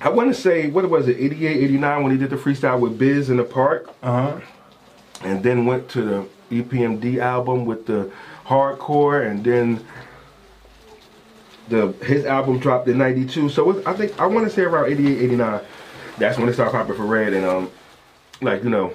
I 0.00 0.08
want 0.08 0.34
to 0.34 0.40
say 0.40 0.68
what 0.68 0.88
was 0.88 1.06
it, 1.08 1.16
88, 1.18 1.64
89 1.64 2.02
when 2.02 2.12
he 2.12 2.18
did 2.18 2.30
the 2.30 2.36
freestyle 2.36 2.78
with 2.80 2.98
Biz 2.98 3.30
in 3.30 3.36
the 3.38 3.44
park, 3.44 3.88
Uh 4.02 4.30
huh. 4.32 4.40
and 5.22 5.42
then 5.42 5.66
went 5.66 5.88
to 5.90 6.02
the 6.02 6.28
E 6.50 6.62
EPMD 6.62 7.18
album 7.18 7.64
with 7.64 7.86
the 7.86 8.10
hardcore, 8.46 9.28
and 9.30 9.42
then 9.44 9.84
the 11.68 11.92
his 12.04 12.24
album 12.24 12.58
dropped 12.58 12.88
in 12.88 12.98
92. 12.98 13.48
So 13.48 13.82
I 13.86 13.92
think 13.92 14.18
I 14.20 14.26
want 14.26 14.46
to 14.46 14.52
say 14.52 14.62
around 14.62 14.90
88, 14.90 15.18
89. 15.18 15.60
That's 16.18 16.38
when 16.38 16.48
it 16.48 16.54
started 16.54 16.72
popping 16.72 16.96
for 16.96 17.04
Red, 17.04 17.34
and 17.34 17.44
um, 17.44 17.70
like 18.40 18.64
you 18.64 18.70
know, 18.70 18.94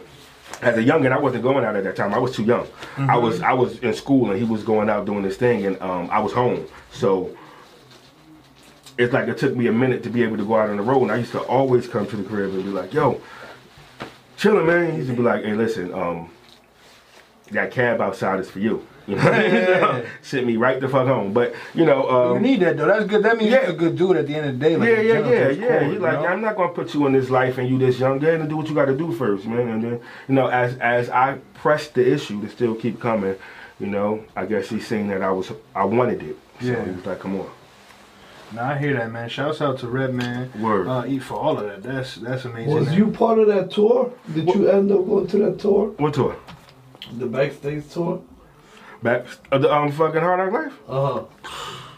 as 0.61 0.77
a 0.77 0.83
youngin, 0.83 1.11
I 1.11 1.19
wasn't 1.19 1.43
going 1.43 1.63
out 1.63 1.75
at 1.75 1.83
that 1.83 1.95
time. 1.95 2.13
I 2.13 2.19
was 2.19 2.35
too 2.35 2.43
young. 2.43 2.67
I 2.97 3.17
was 3.17 3.41
I 3.41 3.53
was 3.53 3.79
in 3.79 3.93
school, 3.93 4.31
and 4.31 4.39
he 4.39 4.45
was 4.45 4.63
going 4.63 4.89
out 4.89 5.05
doing 5.05 5.23
this 5.23 5.37
thing, 5.37 5.65
and 5.65 5.81
um, 5.81 6.09
I 6.09 6.19
was 6.19 6.33
home. 6.33 6.65
So 6.91 7.35
it's 8.97 9.13
like 9.13 9.27
it 9.27 9.37
took 9.37 9.55
me 9.55 9.67
a 9.67 9.71
minute 9.71 10.03
to 10.03 10.09
be 10.09 10.23
able 10.23 10.37
to 10.37 10.45
go 10.45 10.55
out 10.55 10.69
on 10.69 10.77
the 10.77 10.83
road. 10.83 11.03
And 11.03 11.11
I 11.11 11.17
used 11.17 11.31
to 11.33 11.41
always 11.41 11.87
come 11.87 12.07
to 12.07 12.15
the 12.15 12.23
crib 12.23 12.53
and 12.53 12.63
be 12.63 12.69
like, 12.69 12.93
"Yo, 12.93 13.21
chillin', 14.37 14.65
man." 14.65 14.91
He 14.91 14.97
used 14.97 15.09
to 15.09 15.15
be 15.15 15.23
like, 15.23 15.43
"Hey, 15.43 15.53
listen, 15.53 15.93
um, 15.93 16.29
that 17.51 17.71
cab 17.71 18.01
outside 18.01 18.39
is 18.39 18.49
for 18.49 18.59
you." 18.59 18.85
You 19.07 19.15
know, 19.15 19.23
Yeah. 19.23 20.05
sent 20.21 20.45
me 20.45 20.57
right 20.57 20.79
the 20.79 20.87
fuck 20.87 21.07
home. 21.07 21.33
But 21.33 21.55
you 21.73 21.85
know, 21.85 22.03
you 22.03 22.35
um, 22.35 22.41
need 22.41 22.59
that 22.61 22.77
though. 22.77 22.85
That's 22.85 23.05
good. 23.05 23.23
That 23.23 23.37
means 23.37 23.51
yeah. 23.51 23.63
you're 23.63 23.71
a 23.71 23.73
good 23.73 23.97
dude 23.97 24.17
at 24.17 24.27
the 24.27 24.35
end 24.35 24.49
of 24.49 24.59
the 24.59 24.69
day. 24.69 24.77
Like, 24.77 24.89
yeah, 24.89 25.01
yeah, 25.01 25.19
yeah, 25.19 25.49
yeah. 25.49 25.67
core, 25.67 25.87
You 25.87 25.93
you 25.93 25.99
like, 25.99 26.13
know? 26.13 26.27
I'm 26.27 26.41
not 26.41 26.55
gonna 26.55 26.73
put 26.73 26.93
you 26.93 27.05
in 27.07 27.13
this 27.13 27.29
life 27.29 27.57
and 27.57 27.67
you 27.67 27.77
this 27.77 27.99
young. 27.99 28.19
Go 28.19 28.27
ahead 28.27 28.41
and 28.41 28.49
do 28.49 28.57
what 28.57 28.67
you 28.69 28.75
got 28.75 28.85
to 28.85 28.97
do 28.97 29.11
first, 29.11 29.45
man. 29.45 29.67
And 29.67 29.83
then, 29.83 30.01
you 30.27 30.35
know, 30.35 30.47
as 30.47 30.77
as 30.77 31.09
I 31.09 31.39
pressed 31.55 31.93
the 31.95 32.13
issue 32.13 32.41
to 32.41 32.49
still 32.49 32.75
keep 32.75 32.99
coming, 32.99 33.35
you 33.79 33.87
know, 33.87 34.23
I 34.35 34.45
guess 34.45 34.69
he's 34.69 34.87
seen 34.87 35.07
that 35.07 35.21
I 35.21 35.31
was 35.31 35.51
I 35.75 35.85
wanted 35.85 36.21
it. 36.21 36.37
So 36.59 36.67
Yeah. 36.67 36.85
he 36.85 36.91
was 36.91 37.05
like, 37.05 37.19
come 37.19 37.39
on. 37.39 37.49
Nah, 38.53 38.71
I 38.71 38.77
hear 38.77 38.93
that, 38.95 39.09
man. 39.11 39.29
Shouts 39.29 39.61
out 39.61 39.79
to 39.79 39.87
Redman. 39.87 40.51
Word. 40.61 40.87
Uh, 40.87 41.05
eat 41.07 41.19
for 41.19 41.35
all 41.35 41.57
of 41.57 41.65
that. 41.67 41.83
That's 41.83 42.15
that's 42.15 42.43
amazing. 42.45 42.73
Was 42.73 42.87
man. 42.87 42.97
you 42.97 43.07
part 43.11 43.39
of 43.39 43.47
that 43.47 43.71
tour? 43.71 44.13
Did 44.33 44.53
you 44.53 44.69
end 44.69 44.91
up 44.91 45.05
going 45.05 45.27
to 45.27 45.37
that 45.37 45.59
tour? 45.59 45.87
What 45.97 46.13
tour? 46.13 46.35
The 47.17 47.25
backstage 47.27 47.89
tour? 47.89 48.21
Back 49.01 49.25
of 49.51 49.61
the 49.61 49.73
um 49.73 49.91
fucking 49.91 50.21
Hard 50.21 50.39
Knock 50.39 50.63
Life? 50.65 50.73
Uh 50.87 51.13
huh. 51.13 51.23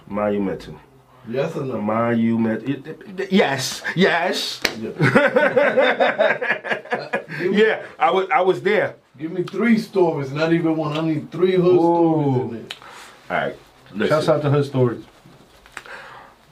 Monumental. 0.07 0.75
Yes 1.27 1.55
or 1.55 1.63
no? 1.63 1.81
Monumental. 1.81 2.69
It- 2.69 2.88
it- 2.88 3.19
it- 3.19 3.31
Yes, 3.31 3.81
yes. 3.95 4.60
Give 4.75 4.98
me, 7.51 7.62
Yeah, 7.62 7.83
I 8.00 8.12
was 8.12 8.27
I 8.29 8.41
was 8.41 8.62
there. 8.62 8.95
Give 9.17 9.31
me 9.31 9.43
three 9.43 9.77
stories, 9.77 10.31
not 10.31 10.53
even 10.53 10.75
one. 10.75 10.98
I 10.98 11.01
need 11.01 11.31
three 11.31 11.55
hood 11.55 11.75
stories 11.79 12.38
in 12.41 12.51
there. 12.51 12.63
All 13.29 13.38
right. 13.48 13.55
Listen. 13.93 14.07
Shouts 14.10 14.29
out 14.29 14.41
to 14.43 14.50
her 14.50 14.63
stories. 14.63 15.03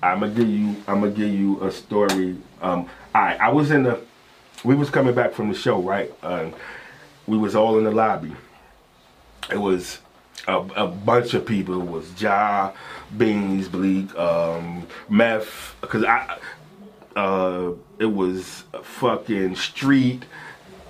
I'm 0.04 0.20
gonna 0.22 0.34
give 0.34 0.48
you. 0.50 0.76
I'm 0.88 1.02
gonna 1.02 1.12
give 1.12 1.32
you 1.34 1.62
a 1.64 1.72
story. 1.72 2.38
Um, 2.62 2.88
I 3.16 3.36
I 3.38 3.50
was 3.50 3.72
in 3.72 3.84
the. 3.84 4.00
We 4.64 4.76
was 4.76 4.90
coming 4.90 5.14
back 5.16 5.34
from 5.34 5.50
the 5.50 5.56
show, 5.56 5.82
right? 5.82 6.12
Um, 6.24 6.54
we 7.28 7.38
was 7.38 7.56
all 7.56 7.78
in 7.78 7.84
the 7.84 7.92
lobby. 7.92 8.34
It 9.52 9.58
was 9.58 10.00
a, 10.48 10.58
a 10.58 10.88
bunch 10.88 11.34
of 11.34 11.46
people. 11.46 11.82
It 11.82 11.88
was 11.88 12.22
Ja, 12.22 12.72
Beans, 13.18 13.68
Bleak, 13.68 14.14
um, 14.18 14.88
Meth. 15.10 15.76
Cause 15.82 16.04
I, 16.04 16.38
uh, 17.16 17.72
it 18.00 18.06
was 18.06 18.64
fucking 18.82 19.56
Street, 19.56 20.24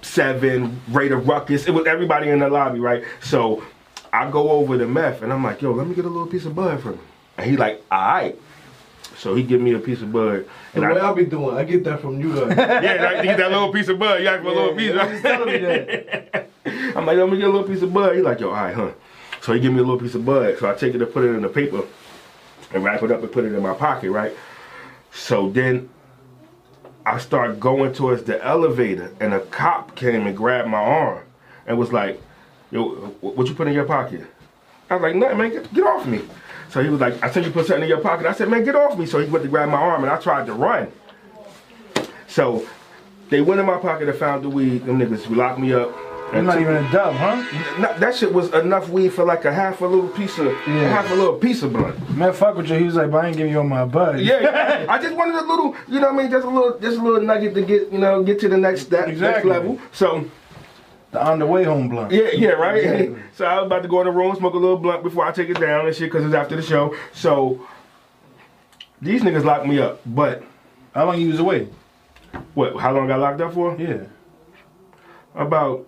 Seven, 0.01 0.81
Raider 0.89 1.17
Ruckus. 1.17 1.67
It 1.67 1.71
was 1.71 1.85
everybody 1.87 2.29
in 2.29 2.39
the 2.39 2.49
lobby, 2.49 2.79
right? 2.79 3.03
So 3.21 3.63
I 4.13 4.29
go 4.29 4.49
over 4.51 4.77
to 4.77 4.87
Meth 4.87 5.21
and 5.21 5.31
I'm 5.31 5.43
like, 5.43 5.61
yo, 5.61 5.71
let 5.71 5.87
me 5.87 5.95
get 5.95 6.05
a 6.05 6.09
little 6.09 6.27
piece 6.27 6.45
of 6.45 6.55
bud 6.55 6.81
from 6.81 6.93
him. 6.93 6.99
And 7.37 7.49
he 7.49 7.57
like, 7.57 7.83
all 7.91 7.99
right. 7.99 8.39
So 9.17 9.35
he 9.35 9.43
give 9.43 9.61
me 9.61 9.73
a 9.73 9.79
piece 9.79 10.01
of 10.01 10.11
bud. 10.11 10.45
The 10.73 10.81
And 10.81 10.95
way 10.95 10.99
I, 10.99 11.11
I 11.11 11.13
be 11.13 11.25
doing, 11.25 11.55
I 11.55 11.63
get 11.63 11.83
that 11.83 12.01
from 12.01 12.19
you 12.19 12.33
guys. 12.33 12.57
yeah, 12.57 13.13
I 13.19 13.23
get 13.23 13.37
that 13.37 13.51
little 13.51 13.71
piece 13.71 13.87
of 13.87 13.99
bud. 13.99 14.21
You 14.21 14.27
ask 14.27 14.41
for 14.41 14.49
a 14.49 14.53
little 14.53 14.75
piece, 14.75 14.95
right? 14.95 15.11
He's 15.11 15.21
telling 15.21 15.51
me 15.51 15.57
that. 15.59 16.49
I'm 16.95 17.05
like, 17.05 17.17
let 17.17 17.29
me 17.29 17.37
get 17.37 17.47
a 17.47 17.51
little 17.51 17.67
piece 17.67 17.81
of 17.81 17.93
bud. 17.93 18.15
He 18.15 18.21
like, 18.21 18.39
yo, 18.39 18.49
all 18.49 18.55
right, 18.55 18.73
huh? 18.73 18.91
So 19.41 19.53
he 19.53 19.59
give 19.59 19.73
me 19.73 19.79
a 19.79 19.83
little 19.83 19.99
piece 19.99 20.15
of 20.15 20.25
bud. 20.25 20.59
So 20.59 20.69
I 20.69 20.75
take 20.75 20.93
it 20.93 21.01
and 21.01 21.11
put 21.11 21.25
it 21.25 21.29
in 21.29 21.41
the 21.41 21.49
paper 21.49 21.83
and 22.73 22.83
wrap 22.83 23.01
it 23.03 23.11
up 23.11 23.21
and 23.21 23.31
put 23.31 23.43
it 23.43 23.53
in 23.53 23.61
my 23.61 23.73
pocket, 23.73 24.11
right? 24.11 24.33
So 25.11 25.49
then 25.49 25.89
I 27.05 27.17
start 27.17 27.59
going 27.59 27.93
towards 27.93 28.23
the 28.23 28.43
elevator 28.45 29.13
and 29.19 29.33
a 29.33 29.39
cop 29.39 29.95
came 29.95 30.27
and 30.27 30.37
grabbed 30.37 30.69
my 30.69 30.77
arm 30.77 31.25
and 31.65 31.77
was 31.77 31.91
like, 31.91 32.21
yo, 32.69 32.89
what 33.21 33.47
you 33.47 33.55
put 33.55 33.67
in 33.67 33.73
your 33.73 33.85
pocket? 33.85 34.25
I 34.89 34.95
was 34.95 35.01
like, 35.01 35.15
nothing, 35.15 35.37
man, 35.37 35.49
get, 35.51 35.73
get 35.73 35.85
off 35.85 36.05
me. 36.05 36.21
So 36.69 36.83
he 36.83 36.89
was 36.89 37.01
like, 37.01 37.21
I 37.23 37.31
said 37.31 37.43
you 37.43 37.51
put 37.51 37.65
something 37.65 37.83
in 37.83 37.89
your 37.89 37.99
pocket. 37.99 38.27
I 38.27 38.33
said, 38.33 38.47
man, 38.47 38.63
get 38.63 38.75
off 38.75 38.97
me. 38.97 39.05
So 39.05 39.19
he 39.19 39.29
went 39.29 39.43
to 39.43 39.49
grab 39.49 39.69
my 39.69 39.77
arm 39.77 40.03
and 40.03 40.11
I 40.11 40.17
tried 40.17 40.45
to 40.45 40.53
run. 40.53 40.91
So 42.27 42.65
they 43.29 43.41
went 43.41 43.59
in 43.59 43.65
my 43.65 43.77
pocket 43.77 44.07
and 44.07 44.17
found 44.17 44.43
the 44.43 44.49
weed. 44.49 44.85
Them 44.85 44.99
niggas 44.99 45.35
locked 45.35 45.59
me 45.59 45.73
up. 45.73 46.10
You're 46.33 46.43
not 46.43 46.61
even 46.61 46.75
a 46.77 46.91
dub, 46.91 47.13
huh? 47.15 47.43
no, 47.79 47.97
that 47.99 48.15
shit 48.15 48.33
was 48.33 48.53
enough 48.53 48.87
weed 48.89 49.09
for 49.09 49.25
like 49.25 49.43
a 49.45 49.51
half 49.53 49.81
a 49.81 49.85
little 49.85 50.07
piece 50.09 50.37
of 50.39 50.45
Yeah. 50.67 50.87
half 50.89 51.11
a 51.11 51.13
little 51.15 51.35
piece 51.35 51.61
of 51.61 51.73
blunt. 51.73 52.15
Man, 52.15 52.31
fuck 52.33 52.55
with 52.55 52.69
you. 52.69 52.77
He 52.77 52.83
was 52.85 52.95
like, 52.95 53.11
but 53.11 53.25
I 53.25 53.27
ain't 53.27 53.37
giving 53.37 53.51
you 53.51 53.57
all 53.59 53.65
my 53.65 53.83
bud. 53.85 54.19
Yeah, 54.21 54.85
I 54.89 55.01
just 55.01 55.15
wanted 55.15 55.35
a 55.35 55.45
little, 55.45 55.75
you 55.89 55.99
know 55.99 56.07
what 56.11 56.19
I 56.19 56.23
mean, 56.23 56.31
just 56.31 56.45
a 56.45 56.49
little, 56.49 56.79
just 56.79 56.97
a 56.99 57.01
little 57.03 57.21
nugget 57.21 57.53
to 57.55 57.61
get, 57.61 57.91
you 57.91 57.97
know, 57.97 58.23
get 58.23 58.39
to 58.41 58.47
the 58.49 58.57
next 58.57 58.81
step, 58.83 59.07
Exactly. 59.09 59.49
next 59.51 59.59
level. 59.59 59.79
So 59.91 60.23
The 61.11 61.21
on 61.21 61.39
the 61.39 61.45
way 61.45 61.63
home 61.65 61.89
blunt. 61.89 62.11
yeah, 62.13 62.29
yeah, 62.33 62.49
right. 62.51 62.77
Exactly. 62.83 63.15
So 63.35 63.45
I 63.45 63.55
was 63.57 63.65
about 63.65 63.81
to 63.83 63.89
go 63.89 63.99
in 64.01 64.05
the 64.07 64.11
room, 64.13 64.35
smoke 64.35 64.53
a 64.53 64.57
little 64.57 64.77
blunt 64.77 65.03
before 65.03 65.25
I 65.25 65.31
take 65.31 65.49
it 65.49 65.59
down 65.59 65.85
and 65.87 65.95
shit, 65.95 66.11
cause 66.11 66.23
it's 66.23 66.33
after 66.35 66.55
the 66.55 66.61
show. 66.61 66.95
So 67.13 67.65
these 69.01 69.21
niggas 69.23 69.43
locked 69.43 69.65
me 69.65 69.79
up, 69.79 69.99
but 70.05 70.43
How 70.93 71.05
long 71.05 71.19
you 71.19 71.29
was 71.29 71.39
away? 71.39 71.67
What? 72.53 72.77
How 72.79 72.93
long 72.93 73.05
I 73.05 73.07
got 73.09 73.19
locked 73.19 73.41
up 73.41 73.53
for? 73.53 73.75
Yeah. 73.77 74.03
About, 75.35 75.87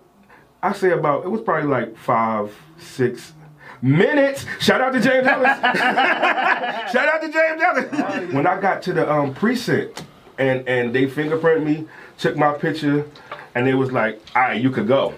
I 0.64 0.72
say 0.72 0.92
about. 0.92 1.26
It 1.26 1.28
was 1.28 1.42
probably 1.42 1.68
like 1.68 1.94
five, 1.96 2.54
six 2.78 3.34
minutes. 3.82 4.46
Shout 4.60 4.80
out 4.80 4.94
to 4.94 5.00
James 5.00 5.26
Ellis. 5.26 5.58
Shout 6.90 7.06
out 7.08 7.20
to 7.20 7.30
James 7.30 7.60
Ellis. 7.62 8.32
when 8.32 8.46
I 8.46 8.58
got 8.58 8.80
to 8.84 8.94
the 8.94 9.10
um, 9.10 9.34
precinct 9.34 10.04
and 10.38 10.66
and 10.66 10.94
they 10.94 11.06
fingerprint 11.06 11.66
me, 11.66 11.86
took 12.16 12.34
my 12.36 12.54
picture, 12.54 13.06
and 13.54 13.66
they 13.66 13.74
was 13.74 13.92
like, 13.92 14.22
"All 14.34 14.40
right, 14.40 14.60
you 14.60 14.70
could 14.70 14.88
go." 14.88 15.12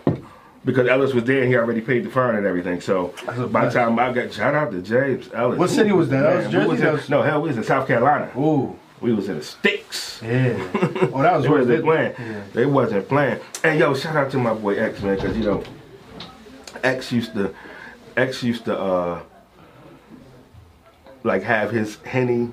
Because 0.64 0.88
Ellis 0.88 1.14
was 1.14 1.22
there 1.22 1.42
and 1.42 1.48
he 1.48 1.56
already 1.56 1.80
paid 1.80 2.02
the 2.04 2.10
fine 2.10 2.34
and 2.34 2.44
everything. 2.44 2.80
So 2.80 3.14
by 3.52 3.66
the 3.66 3.70
time 3.70 3.96
I 4.00 4.12
got 4.12 4.32
shout 4.32 4.52
out 4.52 4.72
to 4.72 4.82
James 4.82 5.30
Ellis. 5.32 5.60
What 5.60 5.70
city 5.70 5.92
was 5.92 6.08
that? 6.08 6.22
That 6.22 6.36
was 6.38 6.52
Jersey? 6.52 6.68
was 6.68 6.80
That 6.80 6.92
was- 6.92 7.08
no, 7.08 7.22
hell, 7.22 7.40
we 7.40 7.48
was 7.50 7.56
in 7.56 7.62
South 7.62 7.86
Carolina. 7.86 8.32
Ooh. 8.36 8.76
We 9.00 9.12
was 9.12 9.28
in 9.28 9.36
the 9.38 9.44
sticks. 9.44 10.20
Yeah. 10.22 10.56
Oh, 11.12 11.22
that 11.22 11.34
was 11.36 11.42
They 11.44 11.48
worth 11.50 11.60
wasn't 11.68 11.78
it. 11.78 11.82
playing. 11.84 12.14
Yeah. 12.18 12.42
They 12.54 12.66
wasn't 12.66 13.08
playing. 13.08 13.40
And 13.62 13.78
yo, 13.78 13.94
shout 13.94 14.16
out 14.16 14.30
to 14.30 14.38
my 14.38 14.54
boy 14.54 14.76
X 14.78 15.02
man, 15.02 15.18
cause 15.18 15.36
you 15.36 15.44
know, 15.44 15.62
X 16.82 17.12
used 17.12 17.34
to, 17.34 17.54
X 18.16 18.42
used 18.42 18.64
to 18.64 18.78
uh, 18.78 19.20
like 21.24 21.42
have 21.42 21.70
his 21.70 21.96
henny 22.04 22.50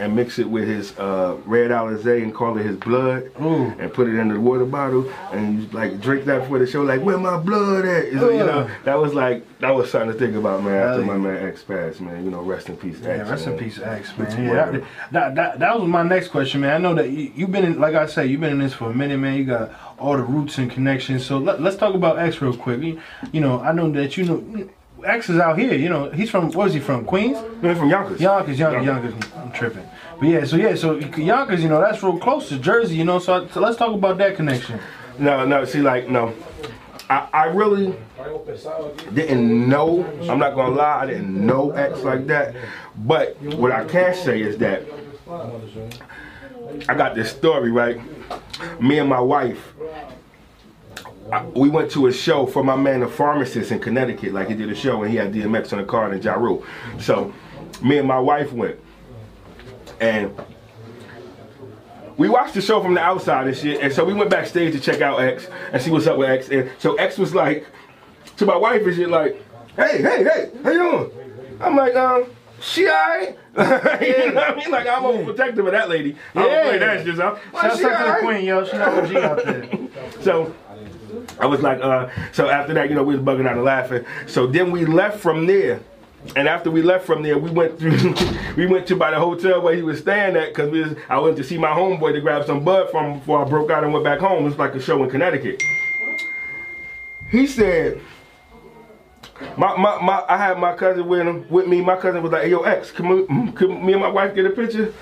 and 0.00 0.16
mix 0.16 0.38
it 0.38 0.48
with 0.48 0.66
his 0.66 0.98
uh, 0.98 1.36
red 1.44 1.70
Alizé 1.70 2.22
and 2.22 2.34
call 2.34 2.56
it 2.58 2.64
his 2.64 2.76
blood, 2.76 3.30
Ooh. 3.40 3.66
and 3.78 3.92
put 3.92 4.08
it 4.08 4.18
in 4.18 4.28
the 4.28 4.40
water 4.40 4.64
bottle 4.64 5.08
and 5.30 5.72
like 5.74 6.00
drink 6.00 6.24
that 6.24 6.48
for 6.48 6.58
the 6.58 6.66
show. 6.66 6.82
Like 6.82 7.02
where 7.02 7.18
my 7.18 7.36
blood 7.36 7.84
at? 7.84 8.12
So, 8.14 8.30
you 8.30 8.38
know, 8.38 8.68
that 8.84 8.98
was 8.98 9.12
like 9.14 9.44
that 9.60 9.74
was 9.74 9.90
something 9.90 10.12
to 10.12 10.18
think 10.18 10.34
about, 10.36 10.64
man. 10.64 10.74
After 10.74 11.04
my 11.04 11.12
yeah. 11.12 11.18
man 11.18 11.48
X 11.48 11.62
passed, 11.62 12.00
man. 12.00 12.24
You 12.24 12.30
know, 12.30 12.40
rest 12.40 12.70
in 12.70 12.76
peace, 12.78 12.98
Yeah, 13.00 13.10
X. 13.10 13.28
rest 13.28 13.46
in 13.46 13.58
peace, 13.58 13.78
X, 13.78 14.16
man. 14.16 14.44
Yeah, 14.44 14.70
that, 14.70 14.82
that, 15.12 15.34
that, 15.34 15.58
that 15.58 15.78
was 15.78 15.88
my 15.88 16.02
next 16.02 16.28
question, 16.28 16.62
man. 16.62 16.74
I 16.74 16.78
know 16.78 16.94
that 16.94 17.10
you, 17.10 17.30
you've 17.34 17.52
been 17.52 17.64
in, 17.64 17.78
like 17.78 17.94
I 17.94 18.06
say, 18.06 18.26
you've 18.26 18.40
been 18.40 18.52
in 18.52 18.58
this 18.58 18.72
for 18.72 18.90
a 18.90 18.94
minute, 18.94 19.18
man. 19.18 19.36
You 19.36 19.44
got 19.44 19.70
all 19.98 20.16
the 20.16 20.22
roots 20.22 20.56
and 20.56 20.70
connections. 20.70 21.26
So 21.26 21.38
let, 21.38 21.60
let's 21.60 21.76
talk 21.76 21.94
about 21.94 22.18
X 22.18 22.40
real 22.40 22.56
quick. 22.56 22.80
You, 22.80 23.00
you 23.32 23.40
know, 23.40 23.60
I 23.60 23.72
know 23.72 23.90
that 23.92 24.16
you 24.16 24.24
know 24.24 24.70
X 25.04 25.28
is 25.28 25.38
out 25.38 25.58
here. 25.58 25.74
You 25.74 25.88
know, 25.88 26.10
he's 26.10 26.30
from 26.30 26.50
where 26.52 26.66
is 26.66 26.74
he 26.74 26.80
from? 26.80 27.04
Queens? 27.04 27.38
Man, 27.62 27.76
from 27.76 27.88
Yonkers. 27.88 28.20
Yonkers, 28.20 28.58
Yonkers, 28.58 28.84
Yonkers. 28.84 29.14
I'm 29.36 29.52
tripping. 29.52 29.88
But 30.18 30.28
yeah, 30.28 30.44
so 30.44 30.56
yeah, 30.56 30.74
so 30.74 30.96
Yonkers, 30.98 31.62
you 31.62 31.68
know, 31.68 31.80
that's 31.80 32.02
real 32.02 32.18
close 32.18 32.48
to 32.50 32.58
Jersey. 32.58 32.96
You 32.96 33.04
know, 33.04 33.18
so, 33.18 33.48
so 33.48 33.60
let's 33.60 33.76
talk 33.76 33.94
about 33.94 34.18
that 34.18 34.36
connection. 34.36 34.80
No, 35.18 35.44
no. 35.44 35.64
See, 35.64 35.80
like, 35.80 36.08
no. 36.08 36.34
I, 37.08 37.28
I 37.32 37.44
really 37.46 37.96
didn't 39.14 39.68
know. 39.68 40.04
I'm 40.30 40.38
not 40.38 40.54
gonna 40.54 40.74
lie. 40.74 41.00
I 41.02 41.06
didn't 41.06 41.44
know 41.44 41.70
X 41.72 42.02
like 42.02 42.26
that. 42.28 42.54
But 42.96 43.40
what 43.42 43.72
I 43.72 43.84
can 43.84 44.14
say 44.14 44.40
is 44.40 44.58
that 44.58 44.84
I 46.88 46.94
got 46.94 47.14
this 47.14 47.30
story 47.30 47.70
right. 47.70 48.00
Me 48.80 48.98
and 48.98 49.08
my 49.08 49.20
wife. 49.20 49.74
I- 51.32 51.44
we 51.54 51.68
went 51.68 51.90
to 51.92 52.06
a 52.08 52.12
show 52.12 52.46
for 52.46 52.62
my 52.64 52.76
man, 52.76 53.00
the 53.00 53.08
pharmacist 53.08 53.70
in 53.72 53.78
Connecticut. 53.78 54.32
Like 54.32 54.48
he 54.48 54.54
did 54.54 54.70
a 54.70 54.74
show 54.74 55.02
and 55.02 55.10
he 55.10 55.16
had 55.16 55.32
DMX 55.32 55.72
on 55.72 55.78
the 55.78 55.84
card 55.84 56.12
and 56.12 56.22
Ja 56.24 56.34
Rule. 56.34 56.64
So 56.98 57.32
me 57.82 57.98
and 57.98 58.08
my 58.08 58.18
wife 58.18 58.52
went, 58.52 58.76
and 60.00 60.32
we 62.16 62.28
watched 62.28 62.54
the 62.54 62.60
show 62.60 62.82
from 62.82 62.94
the 62.94 63.00
outside 63.00 63.46
and 63.46 63.56
shit, 63.56 63.80
and 63.80 63.92
so 63.92 64.04
we 64.04 64.12
went 64.12 64.28
backstage 64.30 64.72
to 64.74 64.80
check 64.80 65.00
out 65.00 65.20
X 65.20 65.46
and 65.72 65.80
see 65.80 65.90
what's 65.90 66.06
up 66.06 66.18
with 66.18 66.28
X. 66.28 66.48
And 66.50 66.70
so 66.78 66.94
X 66.96 67.16
was 67.16 67.34
like 67.34 67.66
to 68.36 68.46
my 68.46 68.56
wife 68.56 68.82
and 68.84 68.94
shit, 68.94 69.08
like, 69.08 69.42
"Hey, 69.76 70.02
hey, 70.02 70.24
hey, 70.24 70.50
how 70.64 70.70
you 70.70 70.78
doing?" 70.78 71.10
I'm 71.60 71.76
like, 71.76 71.94
um, 71.94 72.24
she 72.60 72.86
alright. 72.88 73.36
you 73.56 74.32
know 74.32 74.34
what 74.34 74.50
I 74.50 74.54
mean? 74.56 74.70
Like 74.70 74.86
I'm 74.86 75.02
overprotective 75.02 75.64
of 75.66 75.72
that 75.72 75.88
lady. 75.88 76.16
I 76.34 76.42
don't 76.42 76.50
Yeah. 76.50 76.62
play 76.64 76.78
that 76.78 77.04
shit. 77.06 77.16
So, 77.16 77.38
Shout 77.52 77.64
out 77.64 77.78
to 77.78 77.82
the 77.82 78.18
queen, 78.26 78.44
yo. 78.44 78.64
She 78.64 78.70
She's 78.72 78.80
OG 78.80 79.16
out 79.16 79.44
there. 79.44 79.68
So 80.22 80.54
I 81.38 81.46
was 81.46 81.60
like, 81.60 81.80
uh, 81.80 82.08
so 82.32 82.48
after 82.48 82.74
that, 82.74 82.88
you 82.88 82.94
know, 82.94 83.02
we 83.02 83.16
was 83.16 83.24
bugging 83.24 83.46
out 83.46 83.54
and 83.54 83.64
laughing. 83.64 84.04
So 84.26 84.46
then 84.46 84.70
we 84.70 84.84
left 84.84 85.20
from 85.20 85.46
there. 85.46 85.80
And 86.36 86.46
after 86.46 86.70
we 86.70 86.82
left 86.82 87.06
from 87.06 87.22
there, 87.22 87.38
we 87.38 87.50
went 87.50 87.78
through, 87.78 88.14
we 88.56 88.66
went 88.66 88.86
to 88.88 88.96
by 88.96 89.10
the 89.10 89.18
hotel 89.18 89.62
where 89.62 89.74
he 89.74 89.82
was 89.82 90.00
staying 90.00 90.36
at 90.36 90.48
because 90.48 90.70
we 90.70 90.82
was, 90.82 90.94
I 91.08 91.18
went 91.18 91.36
to 91.38 91.44
see 91.44 91.56
my 91.56 91.70
homeboy 91.70 92.12
to 92.12 92.20
grab 92.20 92.44
some 92.44 92.62
bud 92.62 92.90
from 92.90 93.20
before 93.20 93.44
I 93.44 93.48
broke 93.48 93.70
out 93.70 93.84
and 93.84 93.92
went 93.92 94.04
back 94.04 94.20
home. 94.20 94.44
It 94.44 94.48
was 94.48 94.58
like 94.58 94.74
a 94.74 94.80
show 94.80 95.02
in 95.02 95.08
Connecticut. 95.08 95.62
He 97.30 97.46
said, 97.46 98.00
my, 99.56 99.76
my, 99.76 100.00
my, 100.02 100.24
I 100.28 100.36
had 100.36 100.58
my 100.58 100.74
cousin 100.74 101.06
with 101.06 101.20
him, 101.20 101.48
with 101.48 101.66
me. 101.66 101.80
My 101.80 101.96
cousin 101.96 102.22
was 102.22 102.32
like, 102.32 102.42
hey, 102.42 102.50
yo, 102.50 102.62
X, 102.62 102.90
can, 102.90 103.08
we, 103.08 103.52
can 103.52 103.84
me 103.84 103.92
and 103.92 104.02
my 104.02 104.08
wife 104.08 104.34
get 104.34 104.44
a 104.44 104.50
picture? 104.50 104.92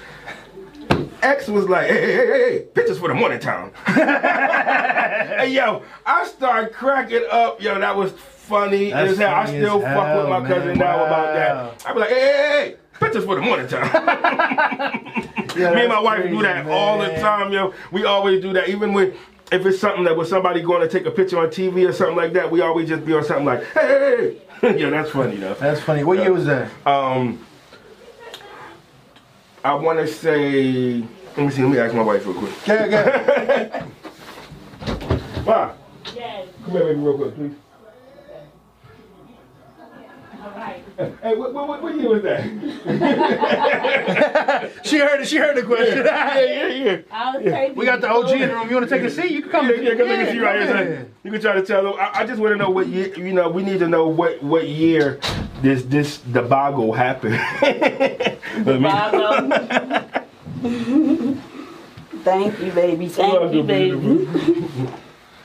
X 1.22 1.48
was 1.48 1.68
like, 1.68 1.88
hey, 1.88 2.00
hey, 2.00 2.16
hey, 2.16 2.26
hey, 2.52 2.58
pictures 2.74 2.98
for 2.98 3.08
the 3.08 3.14
morning 3.14 3.38
time. 3.40 3.72
Hey 5.38 5.50
yo, 5.52 5.82
I 6.04 6.26
started 6.26 6.72
cracking 6.72 7.24
up. 7.30 7.60
Yo, 7.62 7.78
that 7.78 7.96
was 7.96 8.10
funny 8.12 8.90
That's 8.90 9.12
as 9.12 9.18
hell. 9.18 9.34
I 9.34 9.46
still 9.46 9.80
fuck 9.80 10.16
with 10.16 10.28
my 10.28 10.40
hell, 10.40 10.46
cousin 10.46 10.68
man. 10.68 10.78
now 10.78 11.04
about 11.04 11.34
that. 11.34 11.86
I 11.86 11.92
be 11.92 11.98
like, 12.00 12.08
hey, 12.10 12.14
hey, 12.20 12.36
hey, 12.70 12.76
pictures 12.98 13.24
for 13.24 13.36
the 13.36 13.42
morning 13.42 13.68
time. 13.68 13.88
Yeah, 15.56 15.74
Me 15.74 15.80
and 15.80 15.88
my 15.88 15.98
wife 16.00 16.22
do 16.22 16.28
crazy, 16.38 16.42
that 16.42 16.68
all 16.68 16.98
the 16.98 17.08
time, 17.16 17.52
yo. 17.52 17.72
We 17.90 18.04
always 18.04 18.40
do 18.40 18.52
that, 18.52 18.68
even 18.68 18.92
with. 18.92 19.16
If 19.50 19.64
it's 19.66 19.78
something 19.80 20.04
that 20.04 20.16
was 20.16 20.28
somebody 20.28 20.60
going 20.62 20.82
to 20.82 20.88
take 20.88 21.06
a 21.06 21.10
picture 21.10 21.38
on 21.38 21.48
TV 21.48 21.88
or 21.88 21.92
something 21.92 22.16
like 22.16 22.32
that, 22.34 22.50
we 22.50 22.60
always 22.60 22.88
just 22.88 23.04
be 23.04 23.14
on 23.14 23.24
something 23.24 23.46
like, 23.46 23.64
hey, 23.72 24.36
hey, 24.60 24.72
hey. 24.72 24.80
yeah, 24.80 24.90
that's 24.94 25.10
funny 25.10 25.36
though. 25.36 25.54
That's 25.54 25.80
funny. 25.80 26.04
What 26.04 26.18
year 26.18 26.32
was 26.32 26.44
that? 26.46 26.70
Um, 26.86 27.44
I 29.64 29.74
want 29.74 29.98
to 29.98 30.06
say, 30.06 31.02
let 31.36 31.38
me 31.38 31.50
see, 31.50 31.62
let 31.62 31.70
me 31.70 31.78
ask 31.78 31.94
my 31.94 32.02
wife 32.02 32.24
real 32.26 32.34
quick. 32.34 32.52
Yeah, 32.66 32.86
yeah. 32.86 33.86
Wow. 35.44 35.74
Come 36.04 36.14
here, 36.14 36.84
baby, 36.84 37.00
real 37.00 37.16
quick, 37.16 37.34
please. 37.34 37.54
Hey, 41.22 41.36
what, 41.36 41.54
what, 41.54 41.68
what, 41.68 41.82
what 41.82 41.94
year 41.96 42.08
was 42.10 42.22
that? 42.22 42.42
she 44.84 44.98
heard 44.98 45.20
it. 45.20 45.28
She 45.28 45.36
heard 45.36 45.56
the 45.56 45.62
question. 45.62 46.04
yeah, 46.04 46.40
yeah, 46.44 46.66
yeah. 46.68 46.96
I'll 47.12 47.40
take 47.40 47.76
We 47.76 47.84
got 47.84 48.00
the 48.00 48.10
OG 48.10 48.30
in 48.32 48.48
the 48.48 48.54
room. 48.54 48.68
You 48.68 48.74
want 48.76 48.88
to 48.88 48.94
take 48.98 49.04
a 49.04 49.10
seat? 49.10 49.30
You 49.30 49.42
can 49.42 49.50
come. 49.50 49.68
Yeah, 49.68 49.74
yeah, 49.76 49.94
come 49.94 50.08
yeah, 50.08 50.30
see 50.32 50.38
right 50.40 50.60
here. 50.62 50.76
in. 50.76 51.12
You 51.24 51.30
can 51.30 51.40
try 51.40 51.52
to 51.54 51.62
tell 51.62 51.82
them. 51.84 51.94
I, 51.98 52.10
I 52.20 52.26
just 52.26 52.40
want 52.40 52.52
to 52.52 52.56
know 52.56 52.70
what 52.70 52.88
year. 52.88 53.14
You 53.16 53.32
know, 53.32 53.48
we 53.48 53.62
need 53.62 53.78
to 53.80 53.88
know 53.88 54.08
what 54.08 54.42
what 54.42 54.66
year 54.68 55.20
this 55.62 55.82
this 55.84 56.18
debacle 56.18 56.92
happened. 56.92 57.34
Let 58.66 58.80
me- 58.80 58.88
Thank 62.24 62.58
you, 62.60 62.72
baby. 62.72 63.08
Thank 63.08 63.54
you, 63.54 63.62
baby. 63.62 64.28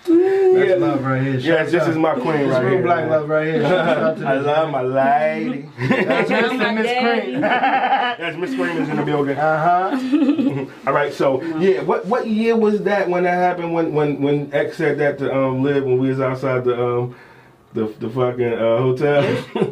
That's 0.06 0.82
love 0.82 1.04
right 1.04 1.22
here. 1.22 1.34
Yes, 1.36 1.44
Shout 1.44 1.68
this 1.72 1.84
out. 1.84 1.90
is 1.90 1.98
my 1.98 2.14
queen 2.16 2.38
This 2.40 2.50
right 2.50 2.62
real 2.64 2.74
here. 2.74 2.82
black 2.84 3.10
love 3.10 3.30
right 3.30 3.46
here. 3.48 3.62
Shout 3.62 3.98
out 3.98 4.18
to 4.18 4.28
I 4.28 4.34
love 4.36 4.70
my 4.72 4.82
lady. 4.82 5.70
That's 5.80 6.30
Love 6.30 6.52
Mr. 6.52 6.58
my 6.58 6.72
Miss 6.74 6.86
daddy. 6.88 7.22
Cream. 7.32 7.42
Yes, 7.42 8.38
Miss 8.38 8.52
Scream 8.52 8.78
is 8.78 8.90
in 8.90 8.98
the 8.98 9.04
building. 9.04 9.38
Uh 9.38 9.92
huh. 9.92 10.66
All 10.88 10.94
right, 10.94 11.14
so 11.14 11.42
yeah, 11.58 11.82
what 11.84 12.06
what 12.06 12.28
year 12.28 12.56
was 12.56 12.82
that 12.84 13.10
when 13.10 13.24
that 13.24 13.34
happened? 13.36 13.74
When 13.74 13.94
when 13.94 14.22
when 14.22 14.54
X 14.54 14.78
said 14.78 14.98
that 15.00 15.18
to 15.20 15.34
um 15.34 15.64
live 15.64 15.84
when 15.86 15.98
we 16.00 16.10
was 16.10 16.20
outside 16.20 16.66
the 16.66 16.78
um 16.82 17.16
the 17.74 17.86
the 18.00 18.10
fucking 18.10 18.54
uh, 18.54 18.78
hotel? 18.78 19.24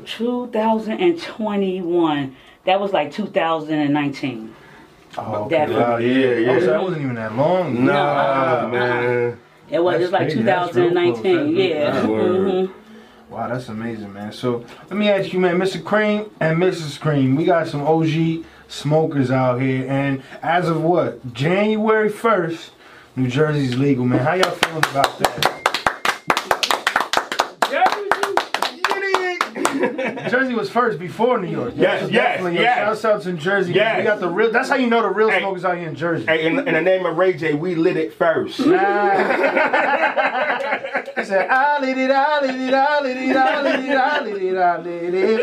2021. 0.05 2.35
That 2.65 2.79
was 2.79 2.93
like 2.93 3.11
2019. 3.11 4.55
Oh, 5.17 5.49
Definitely. 5.49 5.83
Wow, 5.83 5.97
yeah, 5.97 6.35
yeah. 6.35 6.51
Oh, 6.51 6.59
so 6.59 6.65
that 6.67 6.83
wasn't 6.83 7.01
even 7.01 7.15
that 7.15 7.35
long. 7.35 7.83
Nah, 7.85 7.93
uh-uh. 7.93 8.67
man. 8.69 9.39
It 9.71 9.83
was 9.83 9.93
That's 9.93 10.03
just 10.03 10.13
like 10.13 10.21
crazy. 10.23 10.41
That's 10.43 10.75
real 10.75 10.91
close. 10.91 11.17
2019. 11.19 11.55
Yeah. 11.55 12.01
Mhm. 12.01 12.71
Wow, 13.29 13.47
that's 13.47 13.69
amazing, 13.69 14.11
man. 14.11 14.33
So 14.33 14.65
let 14.89 14.97
me 14.97 15.09
ask 15.09 15.31
you, 15.31 15.39
man, 15.39 15.57
Mr. 15.57 15.81
Cream 15.81 16.25
and 16.41 16.57
Mrs. 16.57 16.99
Cream, 16.99 17.37
we 17.37 17.45
got 17.45 17.67
some 17.67 17.81
OG 17.81 18.43
smokers 18.67 19.31
out 19.31 19.61
here, 19.61 19.85
and 19.87 20.21
as 20.43 20.67
of 20.67 20.83
what 20.83 21.33
January 21.33 22.09
first, 22.09 22.71
New 23.15 23.29
Jersey's 23.29 23.77
legal, 23.77 24.05
man. 24.05 24.19
How 24.19 24.33
y'all 24.33 24.51
feeling 24.51 24.83
about 24.91 25.17
that? 25.19 25.60
Jersey 30.31 30.55
was 30.55 30.69
first 30.69 30.97
before 30.97 31.37
New 31.39 31.49
York. 31.49 31.73
Yes, 31.75 32.09
yes, 32.09 32.41
yes. 32.53 32.77
Shouts 33.01 33.05
out 33.05 33.21
to 33.23 33.33
Jersey. 33.33 33.73
Yes. 33.73 33.97
We 33.97 34.03
got 34.05 34.19
the 34.21 34.29
real. 34.29 34.49
That's 34.51 34.69
how 34.69 34.75
you 34.75 34.87
know 34.87 35.01
the 35.01 35.09
real 35.09 35.29
Hey. 35.29 35.39
smokers 35.39 35.65
out 35.65 35.77
here 35.77 35.89
in 35.89 35.95
Jersey. 35.95 36.25
Hey, 36.25 36.45
in, 36.47 36.57
in 36.59 36.73
the 36.73 36.81
name 36.81 37.05
of 37.05 37.17
Ray 37.17 37.33
J, 37.33 37.53
we 37.53 37.75
lit 37.75 37.97
it 37.97 38.13
first. 38.13 38.55
He 38.57 38.63
said, 41.25 41.49
I 41.49 41.79
lit 41.81 41.97
it, 41.97 42.09
I 42.09 42.39
lit 42.41 42.55
it, 42.55 42.73
I 42.73 43.01
lit 43.01 43.17
it, 43.17 43.35
I 43.35 43.61
lit 43.61 43.85
it, 43.85 43.97
I 43.97 44.21
lit 44.23 44.41
it, 44.41 44.57
I 44.57 44.77
lit 44.81 45.13
it. 45.13 45.41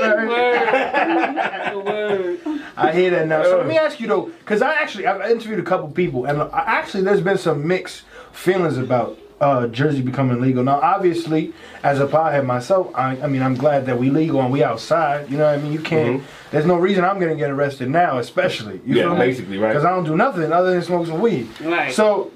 Word. 1.84 2.40
I 2.76 2.92
hear 2.92 3.10
that 3.10 3.26
now. 3.28 3.42
So 3.44 3.58
let 3.58 3.66
me 3.66 3.76
ask 3.76 4.00
you 4.00 4.08
though, 4.08 4.30
because 4.40 4.62
I 4.62 4.72
actually 4.74 5.06
I've 5.06 5.30
interviewed 5.30 5.60
a 5.60 5.62
couple 5.62 5.88
people, 5.90 6.24
and 6.24 6.40
I, 6.42 6.64
actually 6.66 7.04
there's 7.04 7.20
been 7.20 7.38
some 7.38 7.66
mixed 7.66 8.02
feelings 8.32 8.78
about 8.78 9.18
uh, 9.40 9.66
Jersey 9.68 10.00
becoming 10.02 10.40
legal. 10.40 10.64
Now, 10.64 10.80
obviously, 10.80 11.52
as 11.82 12.00
a 12.00 12.06
pothead 12.06 12.44
myself, 12.44 12.90
I, 12.94 13.20
I 13.20 13.26
mean 13.28 13.42
I'm 13.42 13.54
glad 13.54 13.86
that 13.86 13.98
we 13.98 14.10
legal 14.10 14.40
and 14.40 14.52
we 14.52 14.62
outside. 14.64 15.30
You 15.30 15.36
know 15.38 15.44
what 15.44 15.58
I 15.58 15.62
mean? 15.62 15.72
You 15.72 15.80
can't. 15.80 16.22
There's 16.50 16.66
no 16.66 16.76
reason 16.76 17.04
I'm 17.04 17.20
gonna 17.20 17.36
get 17.36 17.50
arrested 17.50 17.88
now, 17.90 18.18
especially. 18.18 18.80
You 18.84 18.96
Yeah, 18.96 19.02
feel 19.04 19.12
me? 19.14 19.18
basically, 19.18 19.58
right. 19.58 19.68
Because 19.68 19.84
I 19.84 19.90
don't 19.90 20.04
do 20.04 20.16
nothing 20.16 20.52
other 20.52 20.72
than 20.72 20.82
smoke 20.82 21.06
some 21.06 21.20
weed. 21.20 21.48
Right. 21.60 21.92
So 21.92 22.32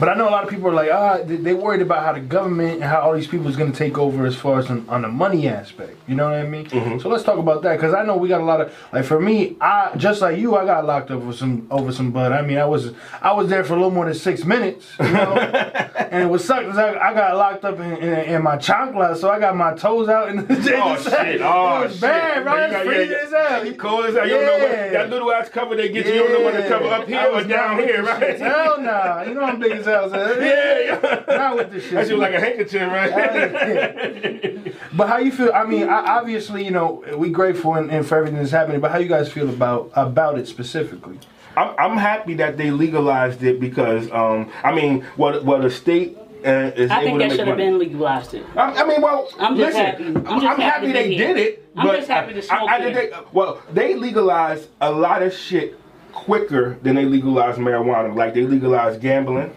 But 0.00 0.08
I 0.08 0.14
know 0.14 0.28
a 0.28 0.30
lot 0.30 0.42
of 0.42 0.48
people 0.50 0.68
are 0.68 0.74
like, 0.74 0.90
ah, 0.90 1.18
they, 1.22 1.36
they 1.36 1.52
worried 1.54 1.82
about 1.82 2.02
how 2.04 2.12
the 2.14 2.20
government 2.20 2.74
and 2.76 2.84
how 2.84 3.00
all 3.02 3.14
these 3.14 3.26
people 3.26 3.46
is 3.48 3.56
going 3.56 3.70
to 3.70 3.76
take 3.76 3.98
over 3.98 4.24
as 4.26 4.34
far 4.34 4.58
as 4.58 4.70
on, 4.70 4.88
on 4.88 5.02
the 5.02 5.08
money 5.08 5.46
aspect. 5.48 5.96
You 6.08 6.14
know 6.14 6.24
what 6.24 6.34
I 6.34 6.44
mean? 6.46 6.64
Mm-hmm. 6.66 6.98
So 7.00 7.08
let's 7.10 7.22
talk 7.24 7.38
about 7.38 7.62
that 7.62 7.76
because 7.76 7.92
I 7.94 8.02
know 8.02 8.16
we 8.16 8.28
got 8.28 8.40
a 8.40 8.44
lot 8.44 8.60
of 8.62 8.74
like 8.92 9.04
for 9.04 9.20
me, 9.20 9.56
I 9.60 9.92
just 9.96 10.22
like 10.22 10.38
you, 10.38 10.56
I 10.56 10.64
got 10.64 10.86
locked 10.86 11.10
up 11.10 11.22
for 11.22 11.32
some 11.34 11.66
over 11.70 11.92
some 11.92 12.10
bud. 12.10 12.32
I 12.32 12.40
mean, 12.42 12.56
I 12.58 12.64
was 12.64 12.92
I 13.20 13.32
was 13.32 13.48
there 13.50 13.64
for 13.64 13.74
a 13.74 13.76
little 13.76 13.90
more 13.90 14.06
than 14.06 14.14
six 14.14 14.44
minutes, 14.44 14.86
you 14.98 15.12
know, 15.12 15.34
and 16.10 16.22
it 16.24 16.30
was 16.30 16.42
sucked 16.44 16.66
'cause 16.68 16.78
I, 16.78 16.94
I 16.98 17.12
got 17.14 17.36
locked 17.36 17.64
up 17.64 17.78
in, 17.78 17.92
in, 17.98 18.14
in 18.36 18.42
my 18.42 18.56
chancla, 18.56 19.16
so 19.16 19.30
I 19.30 19.38
got 19.38 19.54
my 19.56 19.74
toes 19.74 20.08
out 20.08 20.30
in 20.30 20.36
the 20.46 20.54
Oh 20.82 20.96
shit! 20.96 21.40
Oh 21.42 21.80
it 21.82 21.84
was 21.84 21.92
shit! 21.92 22.00
bad. 22.00 22.44
You 22.46 22.52
It's 22.64 22.72
got- 22.72 22.86
freezing 22.86 23.10
yeah, 23.10 23.24
as 23.24 23.48
hell. 23.50 23.66
You 23.66 23.74
cold 23.74 24.04
as 24.06 24.14
hell. 24.14 24.24
You 24.26 24.34
don't 24.34 24.46
know 24.46 24.56
Yeah. 24.66 24.82
what 24.84 24.92
that 24.92 25.10
little 25.10 25.32
ass 25.32 25.48
cover 25.50 25.76
they 25.76 25.90
get 25.90 26.06
you. 26.06 26.12
You 26.14 26.18
don't 26.22 26.32
know 26.32 26.44
what 26.44 26.52
to 26.56 26.68
cover 26.68 26.86
up 26.86 27.06
here 27.06 27.28
or 27.30 27.44
down 27.44 27.78
here, 27.78 28.02
right? 28.02 28.38
Hell 28.38 28.80
nah. 28.80 29.22
You 29.22 29.34
know 29.34 29.42
I'm 29.42 29.58
big 29.60 29.81
as 29.86 29.86
hell. 29.86 30.10
So 30.10 30.40
Yeah, 30.40 30.78
yeah. 30.80 31.36
Not 31.36 31.56
with 31.56 31.72
this 31.72 31.84
shit. 31.84 31.92
That 31.92 32.06
shit 32.06 32.16
was 32.16 32.22
like 32.22 32.34
a 32.34 32.40
handkerchief, 32.40 32.82
right? 32.90 34.58
But 34.94 35.08
how 35.08 35.18
you 35.18 35.32
feel? 35.32 35.52
I 35.54 35.64
mean, 35.64 35.88
I, 35.88 36.18
obviously, 36.18 36.64
you 36.64 36.70
know, 36.70 37.02
we 37.16 37.30
grateful 37.30 37.74
and, 37.74 37.90
and 37.90 38.06
for 38.06 38.18
everything 38.18 38.38
that's 38.38 38.50
happening. 38.50 38.80
But 38.80 38.90
how 38.90 38.98
you 38.98 39.08
guys 39.08 39.32
feel 39.32 39.48
about 39.48 39.90
about 39.94 40.38
it 40.38 40.46
specifically? 40.46 41.18
I'm, 41.56 41.74
I'm 41.78 41.96
happy 41.96 42.34
that 42.34 42.56
they 42.56 42.70
legalized 42.70 43.42
it 43.42 43.60
because, 43.60 44.10
um, 44.10 44.50
I 44.62 44.74
mean, 44.74 45.02
what 45.16 45.44
what 45.44 45.62
the 45.62 45.70
state 45.70 46.18
uh, 46.44 46.72
is 46.74 46.90
I 46.90 47.02
think 47.02 47.18
that 47.20 47.30
should 47.32 47.46
have 47.46 47.56
been 47.56 47.78
legalized. 47.78 48.34
It. 48.34 48.44
I, 48.56 48.82
I 48.82 48.86
mean, 48.86 49.00
well, 49.00 49.28
I'm 49.38 49.56
just 49.56 49.76
listen, 49.76 49.86
happy. 49.86 50.04
I'm 50.04 50.14
just 50.14 50.28
I'm 50.28 50.42
happy 50.42 50.62
happy 50.62 50.92
they 50.92 51.16
did 51.16 51.36
it. 51.36 51.68
I'm 51.76 51.86
but 51.86 51.96
just 51.96 52.08
happy 52.08 52.34
to 52.34 52.42
smoke 52.42 52.68
I, 52.68 52.78
did 52.80 52.94
here. 52.94 53.10
they, 53.10 53.16
well, 53.32 53.62
they 53.72 53.94
legalized 53.94 54.68
a 54.80 54.90
lot 54.90 55.22
of 55.22 55.32
shit 55.32 55.78
quicker 56.12 56.78
than 56.82 56.96
they 56.96 57.04
legalized 57.04 57.58
marijuana. 57.58 58.14
Like 58.14 58.34
they 58.34 58.42
legalized 58.42 59.00
gambling, 59.00 59.54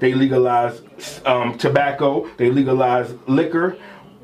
they 0.00 0.14
legalized 0.14 0.84
um, 1.26 1.56
tobacco, 1.58 2.28
they 2.36 2.50
legalized 2.50 3.16
liquor. 3.28 3.76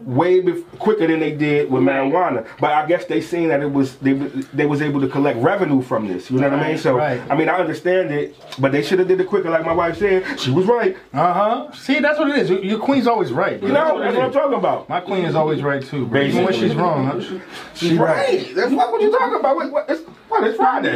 Way 0.04 0.42
bef- 0.42 0.64
quicker 0.78 1.06
than 1.06 1.20
they 1.20 1.32
did 1.32 1.70
with 1.70 1.82
Right. 1.82 1.96
marijuana, 2.12 2.46
but 2.60 2.72
I 2.72 2.84
guess 2.86 3.04
they 3.06 3.20
seen 3.20 3.48
that 3.48 3.60
it 3.62 3.72
was 3.72 3.96
they 3.96 4.12
they 4.12 4.66
was 4.66 4.82
able 4.82 5.00
to 5.00 5.08
collect 5.08 5.38
revenue 5.38 5.80
from 5.82 6.06
this. 6.08 6.30
You 6.30 6.38
know 6.40 6.50
what 6.50 6.58
I 6.60 6.68
mean? 6.68 6.78
So 6.78 6.96
Right. 6.96 7.20
I 7.30 7.34
mean 7.36 7.48
I 7.48 7.56
understand 7.56 8.10
it, 8.10 8.36
but 8.58 8.72
they 8.72 8.82
should 8.82 8.98
have 8.98 9.08
did 9.08 9.20
it 9.20 9.26
quicker. 9.28 9.50
Like 9.50 9.64
my 9.64 9.72
wife 9.72 9.98
said, 9.98 10.38
she 10.38 10.50
was 10.50 10.66
right. 10.66 10.96
Uh 11.12 11.32
huh. 11.32 11.72
See, 11.72 12.00
that's 12.00 12.18
what 12.18 12.28
it 12.28 12.36
is. 12.38 12.50
Your 12.50 12.78
queen's 12.78 13.06
always 13.06 13.32
right. 13.32 13.58
bro. 13.58 13.68
You 13.68 13.74
know, 13.74 13.98
it 13.98 14.04
that's 14.04 14.16
what 14.16 14.24
I'm 14.26 14.32
talking 14.32 14.58
about. 14.58 14.88
My 14.88 15.00
queen 15.00 15.24
is 15.24 15.34
always 15.34 15.62
right 15.62 15.82
too, 15.82 16.06
bro. 16.06 16.20
Even 16.22 16.44
when 16.44 16.52
she's 16.54 16.74
wrong, 16.74 17.06
huh? 17.06 17.20
she, 17.20 17.40
She's 17.74 17.88
she 17.90 17.98
right. 17.98 18.52
That's 18.54 18.72
what, 18.72 18.92
what 18.92 19.00
you 19.02 19.10
talking 19.10 19.38
about. 19.40 19.56
What, 19.56 19.70
what, 19.72 19.86
it's, 19.90 20.02
what, 20.28 20.44
it's 20.44 20.56
Friday. 20.56 20.94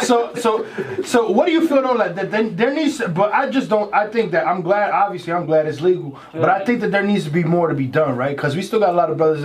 so 0.02 0.34
so 0.34 0.66
so 1.04 1.30
what 1.30 1.46
do 1.46 1.52
you 1.52 1.66
feel 1.68 1.82
though 1.82 1.92
like 1.92 2.14
that 2.14 2.30
there 2.56 2.72
needs 2.74 3.00
but 3.14 3.32
i 3.32 3.48
just 3.48 3.68
don't 3.68 3.92
i 3.94 4.06
think 4.08 4.30
that 4.32 4.46
i'm 4.46 4.62
glad 4.62 4.90
obviously 4.90 5.32
i'm 5.32 5.46
glad 5.46 5.66
it's 5.66 5.80
legal 5.80 6.18
but 6.40 6.48
i 6.50 6.64
think 6.64 6.80
that 6.80 6.90
there 6.90 7.02
needs 7.02 7.24
to 7.24 7.30
be 7.30 7.44
more 7.44 7.68
to 7.68 7.74
be 7.74 7.86
done 7.86 8.16
right 8.16 8.36
because 8.36 8.54
we 8.56 8.62
still 8.62 8.80
got 8.80 8.90
a 8.90 8.96
lot 9.02 9.10
of 9.10 9.16
brothers 9.16 9.44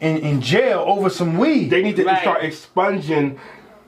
in, 0.00 0.18
in 0.18 0.40
jail 0.40 0.84
over 0.86 1.08
some 1.10 1.36
weed 1.38 1.68
they 1.70 1.82
need 1.82 1.96
to 1.96 2.04
Right. 2.04 2.20
start 2.20 2.42
expunging 2.44 3.38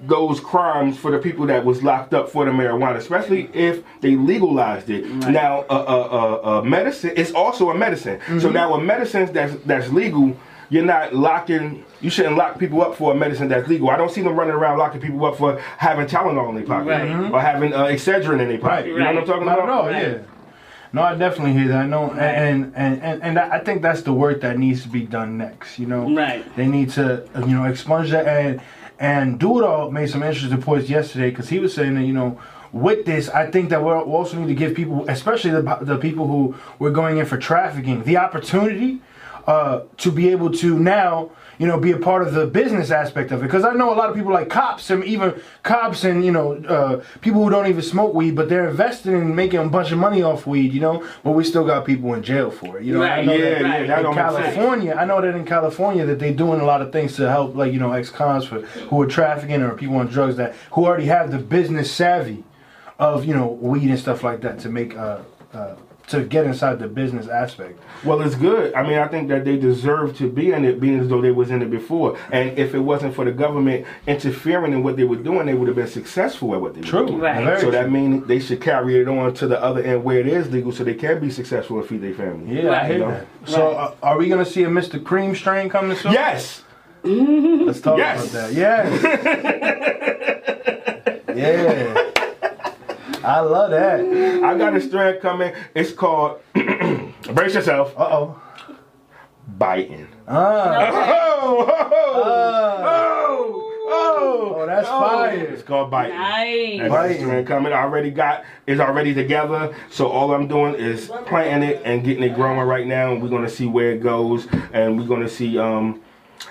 those 0.06 0.38
crimes 0.38 0.96
for 0.96 1.10
the 1.10 1.18
people 1.18 1.46
that 1.46 1.64
was 1.64 1.82
locked 1.82 2.14
up 2.14 2.30
for 2.30 2.44
the 2.44 2.52
marijuana, 2.52 2.94
especially 2.96 3.50
if 3.52 3.82
they 4.00 4.14
legalized 4.14 4.88
it. 4.90 5.04
Now, 5.10 5.64
uh, 5.68 5.72
uh, 5.72 6.08
uh, 6.44 6.58
uh, 6.58 6.62
medicine 6.62 7.10
is 7.16 7.32
also 7.32 7.70
a 7.70 7.74
medicine. 7.76 8.20
So 8.38 8.48
now, 8.48 8.76
with 8.76 8.86
medicines 8.86 9.32
that's 9.32 9.56
that's 9.66 9.88
legal, 9.90 10.36
you're 10.70 10.84
not 10.84 11.16
locking. 11.16 11.84
You 12.00 12.10
shouldn't 12.10 12.36
lock 12.36 12.60
people 12.60 12.80
up 12.80 12.94
for 12.94 13.10
a 13.10 13.16
medicine 13.16 13.48
that's 13.48 13.66
legal. 13.68 13.90
I 13.90 13.96
don't 13.96 14.12
see 14.12 14.22
them 14.22 14.36
running 14.38 14.54
around 14.54 14.78
locking 14.78 15.00
people 15.00 15.24
up 15.26 15.36
for 15.36 15.58
having 15.78 16.06
Tylenol 16.06 16.48
in 16.50 16.54
their 16.54 16.64
pocket 16.64 16.90
Right. 16.90 17.32
or 17.32 17.40
having 17.40 17.74
uh, 17.74 17.86
Excedrin 17.86 18.40
in 18.40 18.48
their 18.50 18.58
pocket. 18.58 18.70
Right. 18.70 18.86
You 18.86 18.98
know 19.00 19.04
what 19.06 19.16
I'm 19.22 19.26
talking 19.26 19.46
Not 19.46 19.58
about? 19.58 19.68
at 19.68 19.74
all, 19.74 19.86
Right. 19.88 20.02
yeah. 20.12 20.18
No, 20.92 21.02
I 21.02 21.14
definitely 21.14 21.52
hear 21.52 21.68
that. 21.68 21.84
I 21.84 21.86
know, 21.86 22.12
and 22.12 22.72
and 22.74 23.02
and 23.02 23.22
and 23.22 23.38
I 23.38 23.58
think 23.58 23.82
that's 23.82 24.02
the 24.02 24.12
work 24.12 24.40
that 24.40 24.58
needs 24.58 24.82
to 24.82 24.88
be 24.88 25.02
done 25.02 25.36
next. 25.38 25.78
You 25.78 25.86
know, 25.86 26.14
Right. 26.14 26.44
They 26.56 26.66
need 26.66 26.90
to, 26.90 27.28
you 27.34 27.54
know, 27.54 27.64
expunge 27.64 28.10
that 28.10 28.26
and 28.26 28.60
and 28.98 29.38
Doodle 29.38 29.90
made 29.90 30.08
some 30.10 30.22
interesting 30.22 30.60
points 30.62 30.88
yesterday 30.88 31.30
because 31.30 31.48
he 31.48 31.58
was 31.58 31.74
saying 31.74 31.94
that 31.94 32.04
you 32.04 32.12
know. 32.12 32.40
With 32.70 33.06
this, 33.06 33.30
I 33.30 33.50
think 33.50 33.70
that 33.70 33.82
we 33.82 33.90
also 33.90 34.38
need 34.38 34.48
to 34.48 34.54
give 34.54 34.74
people, 34.74 35.08
especially 35.08 35.52
the, 35.52 35.78
the 35.80 35.96
people 35.96 36.26
who 36.26 36.54
were 36.78 36.90
going 36.90 37.16
in 37.16 37.24
for 37.24 37.38
trafficking, 37.38 38.04
the 38.04 38.18
opportunity 38.18 39.00
uh, 39.46 39.84
to 39.96 40.12
be 40.12 40.28
able 40.28 40.52
to 40.52 40.78
now, 40.78 41.30
you 41.58 41.66
know, 41.66 41.78
be 41.78 41.92
a 41.92 41.98
part 41.98 42.22
of 42.26 42.34
the 42.34 42.46
business 42.46 42.90
aspect 42.90 43.32
of 43.32 43.40
it. 43.40 43.46
Because 43.46 43.64
I 43.64 43.72
know 43.72 43.92
a 43.92 43.96
lot 43.96 44.08
of 44.08 44.16
people 44.16 44.32
like 44.32 44.48
cops 44.48 44.90
and 44.90 45.04
even 45.04 45.40
cops 45.62 46.04
and 46.04 46.24
you 46.24 46.32
know 46.32 46.54
uh, 46.64 47.02
people 47.20 47.42
who 47.42 47.50
don't 47.50 47.66
even 47.66 47.82
smoke 47.82 48.14
weed, 48.14 48.36
but 48.36 48.48
they're 48.48 48.68
investing 48.68 49.12
in 49.12 49.34
making 49.34 49.60
a 49.60 49.68
bunch 49.68 49.90
of 49.90 49.98
money 49.98 50.22
off 50.22 50.46
weed. 50.46 50.72
You 50.72 50.80
know, 50.80 51.08
but 51.24 51.32
we 51.32 51.44
still 51.44 51.64
got 51.66 51.84
people 51.84 52.14
in 52.14 52.22
jail 52.22 52.50
for 52.50 52.78
it. 52.78 52.84
You 52.84 52.94
know, 52.94 53.02
I 53.02 53.24
know 53.24 53.32
Yeah, 53.32 53.62
that 53.62 53.62
yeah, 53.62 53.86
that 53.86 53.98
in 53.98 54.04
don't 54.04 54.16
make 54.16 54.30
sense. 54.30 54.54
California, 54.54 54.94
I 54.94 55.04
know 55.04 55.20
that 55.20 55.34
in 55.34 55.44
California 55.44 56.06
that 56.06 56.18
they're 56.18 56.32
doing 56.32 56.60
a 56.60 56.64
lot 56.64 56.80
of 56.80 56.92
things 56.92 57.16
to 57.16 57.28
help, 57.28 57.54
like 57.54 57.72
you 57.72 57.78
know, 57.80 57.92
ex-cons 57.92 58.44
for 58.46 58.60
who 58.62 59.02
are 59.02 59.06
trafficking 59.06 59.62
or 59.62 59.74
people 59.74 59.96
on 59.96 60.06
drugs 60.06 60.36
that 60.36 60.54
who 60.72 60.84
already 60.86 61.06
have 61.06 61.30
the 61.30 61.38
business 61.38 61.90
savvy 61.90 62.44
of 62.98 63.24
you 63.24 63.34
know 63.34 63.48
weed 63.48 63.88
and 63.90 63.98
stuff 63.98 64.22
like 64.22 64.40
that 64.42 64.58
to 64.60 64.68
make 64.68 64.96
uh, 64.96 65.20
uh 65.52 65.74
to 66.08 66.22
get 66.24 66.46
inside 66.46 66.78
the 66.78 66.88
business 66.88 67.28
aspect. 67.28 67.78
Well, 68.04 68.20
it's 68.22 68.34
good. 68.34 68.72
I 68.74 68.82
mean, 68.82 68.98
I 68.98 69.06
think 69.08 69.28
that 69.28 69.44
they 69.44 69.56
deserve 69.58 70.16
to 70.18 70.30
be 70.30 70.52
in 70.52 70.64
it, 70.64 70.80
being 70.80 71.00
as 71.00 71.08
though 71.08 71.20
they 71.20 71.30
was 71.32 71.50
in 71.50 71.60
it 71.62 71.70
before. 71.70 72.16
And 72.32 72.58
if 72.58 72.74
it 72.74 72.78
wasn't 72.78 73.14
for 73.14 73.24
the 73.24 73.32
government 73.32 73.86
interfering 74.06 74.72
in 74.72 74.82
what 74.82 74.96
they 74.96 75.04
were 75.04 75.16
doing, 75.16 75.46
they 75.46 75.54
would 75.54 75.68
have 75.68 75.76
been 75.76 75.86
successful 75.86 76.54
at 76.54 76.60
what 76.60 76.74
they 76.74 76.80
True. 76.80 77.00
were 77.00 77.06
doing. 77.08 77.20
Right. 77.20 77.44
Very 77.44 77.60
So 77.60 77.70
that 77.70 77.90
means 77.90 78.26
they 78.26 78.38
should 78.40 78.60
carry 78.60 79.00
it 79.00 79.08
on 79.08 79.34
to 79.34 79.46
the 79.46 79.62
other 79.62 79.82
end 79.82 80.02
where 80.04 80.18
it 80.18 80.26
is 80.26 80.50
legal, 80.50 80.72
so 80.72 80.82
they 80.84 80.94
can 80.94 81.20
be 81.20 81.30
successful 81.30 81.78
and 81.78 81.86
feed 81.88 82.00
their 82.02 82.14
family. 82.14 82.62
Yeah, 82.62 82.70
I 82.70 82.86
hear 82.86 82.92
You 82.94 82.98
know? 83.00 83.10
that. 83.10 83.26
So, 83.44 83.70
uh, 83.72 83.94
are 84.02 84.16
we 84.18 84.28
gonna 84.28 84.44
see 84.46 84.64
a 84.64 84.68
Mr. 84.68 85.02
Cream 85.04 85.34
strain 85.34 85.68
coming 85.68 85.96
soon? 85.96 86.12
Yes. 86.12 86.62
Let's 87.04 87.80
talk 87.80 87.98
Yes. 87.98 88.30
about 88.34 88.50
that. 88.50 88.52
Yes. 88.54 89.02
yeah. 91.36 92.04
I 93.24 93.40
love 93.40 93.70
that. 93.70 94.00
I 94.00 94.56
got 94.56 94.74
a 94.74 94.80
strand 94.80 95.20
coming. 95.20 95.52
It's 95.74 95.92
called. 95.92 96.40
brace 96.54 97.54
yourself. 97.54 97.94
Uh 97.98 98.08
oh. 98.10 98.42
Biden. 99.58 100.06
Ah. 100.26 100.88
Oh, 101.40 101.66
oh, 101.68 101.92
oh, 102.84 102.84
oh, 102.84 103.64
Oh, 103.90 104.66
that's 104.66 104.86
fire. 104.88 105.34
It's 105.34 105.62
called 105.62 105.90
Biden. 105.90 106.12
I 106.14 106.76
Nice. 106.76 106.88
got 106.90 107.06
a 107.06 107.08
Biden. 107.08 107.16
strand 107.20 107.46
coming. 107.46 107.72
I 107.72 107.82
already 107.82 108.10
got 108.10 108.44
it's 108.66 108.80
already 108.80 109.14
together. 109.14 109.74
So 109.90 110.08
all 110.08 110.32
I'm 110.34 110.46
doing 110.46 110.74
is 110.74 111.10
planting 111.26 111.68
it 111.70 111.82
and 111.84 112.04
getting 112.04 112.22
it 112.22 112.34
growing 112.34 112.60
right 112.60 112.86
now. 112.86 113.12
And 113.12 113.22
we're 113.22 113.30
gonna 113.30 113.48
see 113.48 113.66
where 113.66 113.92
it 113.92 114.02
goes, 114.02 114.46
and 114.72 114.98
we're 115.00 115.06
gonna 115.06 115.28
see 115.28 115.58
um 115.58 116.02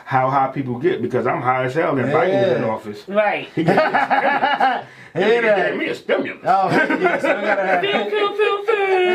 how 0.03 0.29
high 0.29 0.47
people 0.47 0.79
get 0.79 1.01
because 1.01 1.27
I'm 1.27 1.41
high 1.41 1.65
as 1.65 1.75
hell 1.75 1.97
and 1.97 2.09
Biden 2.09 2.41
is 2.43 2.57
in 2.57 2.63
Yeah. 2.63 2.69
office. 2.69 3.07
Right. 3.07 3.47
He 5.17 5.23
gave 5.23 5.43
me 5.43 5.49
a 5.49 5.55
Hear. 5.55 5.57
He 5.57 5.57
gave 5.61 5.71
that? 5.71 5.77
me 5.77 5.85
a 5.87 5.95
stimulus. 5.95 6.39
Oh, 6.43 6.69
yeah, 6.69 7.19
so 7.19 7.35
we 7.35 7.41
gotta 7.41 7.65
have 7.65 7.83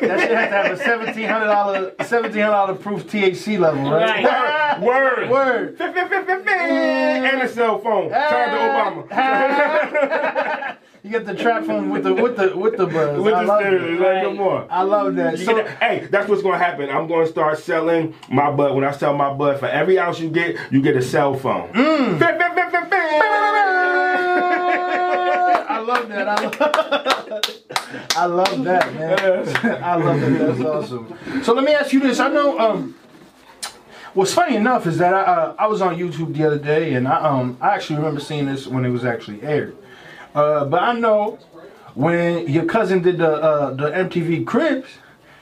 that 0.00 0.20
shit 0.20 0.30
has 0.30 0.48
to 0.48 0.54
have 0.54 0.72
a 0.72 0.76
seventeen 0.76 1.28
hundred 1.28 1.46
dollar 1.46 1.92
seventeen 2.04 2.42
hundred 2.42 2.54
dollar 2.54 2.74
proof 2.74 3.06
THC 3.06 3.58
level, 3.58 3.90
right? 3.90 4.24
Right. 4.24 4.80
Word. 4.80 5.30
Word. 5.30 5.80
And 5.80 7.42
a 7.42 7.48
cell 7.48 7.78
phone. 7.78 8.10
Shout 8.10 8.32
out 8.32 9.04
to 9.04 9.10
Obama. 9.10 10.76
You 11.08 11.12
get 11.12 11.24
the 11.24 11.34
trap 11.34 11.64
phone 11.64 11.88
with 11.88 12.04
the 12.04 12.12
with 12.12 12.36
the 12.36 12.54
with 12.54 12.76
the 12.76 12.86
buzz. 12.86 13.18
With 13.18 13.32
I 13.32 13.40
the 13.44 13.78
that. 13.78 13.98
Like, 13.98 14.24
come 14.24 14.40
on. 14.40 14.66
I 14.68 14.82
love 14.82 15.14
that. 15.14 15.38
You 15.38 15.44
So, 15.46 15.56
get 15.56 15.66
hey, 15.78 16.06
that's 16.10 16.28
what's 16.28 16.42
gonna 16.42 16.58
happen. 16.58 16.90
I'm 16.90 17.06
gonna 17.08 17.26
start 17.26 17.58
selling 17.60 18.14
my 18.30 18.50
bud. 18.50 18.74
When 18.74 18.84
I 18.84 18.90
sell 18.90 19.16
my 19.16 19.32
bud, 19.32 19.58
for 19.58 19.64
every 19.64 19.98
ounce 19.98 20.20
you 20.20 20.28
get, 20.28 20.58
you 20.70 20.82
get 20.82 20.98
a 20.98 21.02
cell 21.02 21.32
phone. 21.32 21.72
Mm. 21.72 22.20
I 25.70 25.78
love 25.80 26.08
that. 26.10 26.28
I 26.28 26.44
love, 26.44 26.54
I 28.16 28.26
love 28.26 28.64
that, 28.64 28.92
man. 28.92 29.82
I 29.82 29.94
love 29.94 30.20
that. 30.20 30.38
That's 30.38 30.60
awesome. 30.60 31.42
So 31.42 31.54
let 31.54 31.64
me 31.64 31.72
ask 31.72 31.90
you 31.94 32.00
this. 32.00 32.20
I 32.20 32.28
know. 32.28 32.58
Um, 32.58 32.94
what's 34.12 34.34
funny 34.34 34.56
enough 34.56 34.86
is 34.86 34.98
that 34.98 35.14
I 35.14 35.22
uh, 35.22 35.54
I 35.58 35.68
was 35.68 35.80
on 35.80 35.96
YouTube 35.96 36.34
the 36.34 36.44
other 36.44 36.58
day, 36.58 36.92
and 36.92 37.08
I 37.08 37.16
um 37.26 37.56
I 37.62 37.68
actually 37.74 37.96
remember 37.96 38.20
seeing 38.20 38.44
this 38.44 38.66
when 38.66 38.84
it 38.84 38.90
was 38.90 39.06
actually 39.06 39.40
aired. 39.40 39.74
Uh, 40.38 40.64
but 40.64 40.80
I 40.80 40.92
know 40.92 41.36
when 41.94 42.46
your 42.46 42.64
cousin 42.64 43.02
did 43.02 43.18
the 43.18 43.32
uh, 43.32 43.70
the 43.70 43.90
MTV 43.90 44.46
Cribs, 44.46 44.88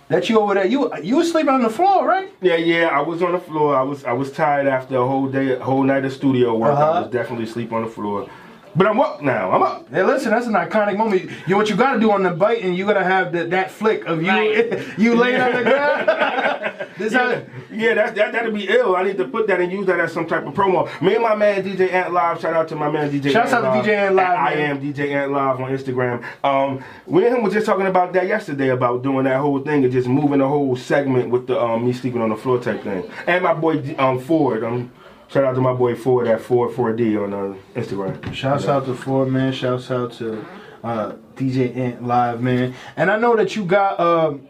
that 0.09 0.31
you 0.31 0.41
over 0.41 0.55
there, 0.55 0.67
you 0.67 0.91
you 1.03 1.17
was 1.17 1.31
sleeping 1.31 1.53
on 1.53 1.63
the 1.63 1.69
floor, 1.69 2.07
right? 2.07 2.33
Yeah, 2.41 2.57
yeah. 2.57 2.87
I 2.89 3.01
was 3.01 3.23
on 3.23 3.33
the 3.33 3.39
floor. 3.39 3.77
I 3.77 3.83
was 3.83 4.05
I 4.05 4.13
was 4.13 4.33
tired 4.33 4.67
after 4.67 4.97
a 4.97 5.07
whole 5.07 5.29
day, 5.29 5.53
a 5.53 5.63
whole 5.63 5.83
night 5.83 6.07
of 6.07 6.13
studio 6.15 6.57
work. 6.57 6.73
Uh-huh. 6.73 6.93
I 6.93 7.01
was 7.01 7.11
definitely 7.11 7.47
sleep 7.47 7.73
on 7.73 7.83
the 7.85 7.91
floor. 7.91 8.31
But 8.77 8.87
I'm 8.87 9.01
up 9.01 9.23
now. 9.23 9.51
I'm 9.53 9.63
up. 9.63 9.89
Hey, 9.89 10.03
listen, 10.03 10.31
that's 10.31 10.47
an 10.47 10.53
iconic 10.53 10.99
moment. 10.99 11.31
You 11.47 11.57
what 11.57 11.71
you 11.71 11.77
gotta 11.77 11.99
do 11.99 12.11
on 12.13 12.23
the 12.23 12.31
bite, 12.31 12.63
and 12.63 12.77
you 12.77 12.85
gotta 12.85 13.03
have 13.05 13.33
the, 13.33 13.45
that 13.45 13.71
flick 13.71 14.05
of 14.05 14.23
you 14.23 14.29
Right. 14.29 14.83
you 14.99 15.15
laying 15.15 15.41
on 15.41 15.53
the 15.55 15.63
ground. 15.71 16.89
this 16.99 17.15
how, 17.15 17.41
Yeah, 17.73 17.95
that, 17.95 18.15
that 18.17 18.33
that'd 18.33 18.53
be 18.53 18.69
ill. 18.69 18.95
I 18.95 19.05
need 19.05 19.17
to 19.17 19.27
put 19.29 19.47
that 19.47 19.61
and 19.63 19.73
use 19.73 19.87
that 19.87 19.99
as 19.99 20.13
some 20.13 20.27
type 20.27 20.47
of 20.47 20.53
promo. 20.53 20.89
Me 21.01 21.15
and 21.15 21.23
my 21.23 21.35
man 21.35 21.65
DJ 21.65 21.91
Ant 21.91 22.13
Live. 22.13 22.39
Shout 22.41 22.53
out 22.53 22.69
to 22.69 22.77
my 22.77 22.91
man 22.91 23.11
DJ. 23.11 23.33
Shouts 23.33 23.55
Ant 23.55 23.65
out 23.65 23.83
to 23.83 23.89
DJ 23.89 23.95
Ant 23.97 24.15
Live, 24.15 24.39
I 24.39 24.53
am 24.53 24.81
DJ 24.81 25.11
Ant 25.11 25.33
Live 25.33 25.59
on 25.59 25.71
Instagram. 25.71 26.23
Um, 26.45 26.85
we 27.07 27.25
and 27.27 27.37
him 27.37 27.43
was 27.43 27.55
just 27.55 27.65
talking 27.65 27.87
about 27.87 28.13
that 28.13 28.27
yesterday 28.27 28.69
about 28.69 29.03
doing 29.03 29.25
that 29.25 29.41
whole 29.41 29.59
thing 29.61 29.85
and 29.85 29.93
just 29.93 30.07
moving 30.07 30.41
the 30.41 30.49
whole 30.49 30.77
segment 30.77 31.31
with 31.31 31.47
the 31.47 31.59
um, 31.59 31.87
me 31.87 31.95
sleeping 31.95 32.21
on 32.21 32.29
the 32.29 32.37
floor 32.37 32.61
type 32.61 32.83
thing. 32.83 33.11
And 33.27 33.43
my 33.43 33.55
boy 33.55 33.95
um 33.99 34.21
Ford. 34.21 34.65
Um, 34.65 34.93
shout 35.29 35.45
out 35.45 35.55
to 35.55 35.61
my 35.61 35.73
boy 35.73 35.95
Ford 35.95 36.27
at 36.27 36.41
Ford 36.41 36.75
4D 36.75 37.23
on 37.23 37.33
uh, 37.33 37.57
Instagram. 37.75 38.33
Shouts 38.33 38.67
out 38.67 38.87
to 38.87 38.95
Ford 38.95 39.29
man. 39.29 39.53
Shouts 39.53 39.91
out 39.91 40.13
to 40.15 40.45
uh, 40.83 41.15
DJ 41.35 41.77
Ant 41.77 42.07
Live 42.07 42.41
man. 42.41 42.75
And 42.97 43.11
I 43.11 43.19
know 43.19 43.37
that 43.37 43.57
you 43.57 43.65
got 43.65 43.99
um, 44.01 44.49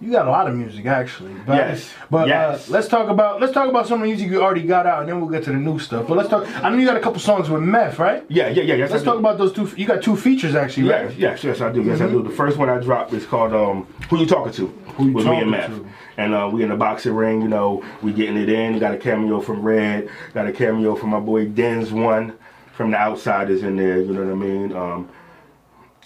you 0.00 0.10
got 0.10 0.26
a 0.26 0.30
lot 0.30 0.48
of 0.48 0.54
music 0.54 0.86
actually. 0.86 1.34
But, 1.46 1.56
Yes. 1.56 1.90
But 2.10 2.28
Yes. 2.28 2.68
Uh, 2.68 2.72
let's 2.72 2.88
talk 2.88 3.08
about 3.08 3.40
let's 3.40 3.52
talk 3.52 3.68
about 3.68 3.86
some 3.86 3.96
of 3.96 4.00
the 4.02 4.06
music 4.06 4.30
you 4.30 4.42
already 4.42 4.62
got 4.62 4.86
out, 4.86 5.00
and 5.00 5.08
then 5.08 5.20
we'll 5.20 5.30
get 5.30 5.44
to 5.44 5.50
the 5.50 5.58
new 5.58 5.78
stuff. 5.78 6.06
But 6.08 6.16
let's 6.16 6.28
talk. 6.28 6.46
I 6.62 6.68
know 6.70 6.76
you 6.76 6.86
got 6.86 6.96
a 6.96 7.00
couple 7.00 7.20
songs 7.20 7.48
with 7.48 7.62
Meth, 7.62 7.98
right? 7.98 8.24
Yeah, 8.28 8.48
yeah, 8.48 8.62
yeah. 8.62 8.74
Yes, 8.74 8.90
Let's 8.90 9.04
talk 9.04 9.18
about 9.18 9.38
those 9.38 9.52
two. 9.52 9.70
You 9.76 9.86
got 9.86 10.02
two 10.02 10.16
features 10.16 10.54
actually, 10.54 10.88
right? 10.88 11.10
Yes, 11.10 11.18
yes, 11.18 11.44
yes, 11.44 11.60
I 11.60 11.72
do. 11.72 11.82
Yes, 11.82 12.00
I 12.00 12.08
do. 12.08 12.22
The 12.22 12.30
first 12.30 12.56
one 12.58 12.68
I 12.68 12.78
dropped 12.78 13.12
is 13.12 13.26
called 13.26 13.52
um, 13.52 13.86
"Who 14.10 14.18
You 14.18 14.26
Talking 14.26 14.52
To?" 14.54 14.66
Who 14.96 15.06
You 15.06 15.12
with 15.12 15.26
me 15.26 15.40
and. 15.40 15.52
To. 15.52 15.88
And 16.16 16.32
uh, 16.32 16.48
we 16.52 16.62
in 16.62 16.68
the 16.68 16.76
boxing 16.76 17.12
ring. 17.12 17.42
You 17.42 17.48
know, 17.48 17.84
we 18.00 18.12
getting 18.12 18.36
it 18.36 18.48
in. 18.48 18.78
Got 18.78 18.94
a 18.94 18.96
cameo 18.96 19.40
from 19.40 19.62
Red. 19.62 20.08
Got 20.32 20.46
a 20.46 20.52
cameo 20.52 20.94
from 20.94 21.10
my 21.10 21.18
boy 21.18 21.46
Denz 21.46 21.90
One 21.90 22.34
from 22.72 22.92
the 22.92 22.96
Outsiders 22.96 23.62
in 23.64 23.76
there. 23.76 24.00
You 24.00 24.12
know 24.12 24.24
what 24.24 24.32
I 24.32 24.34
mean? 24.34 24.72
Um, 24.76 25.08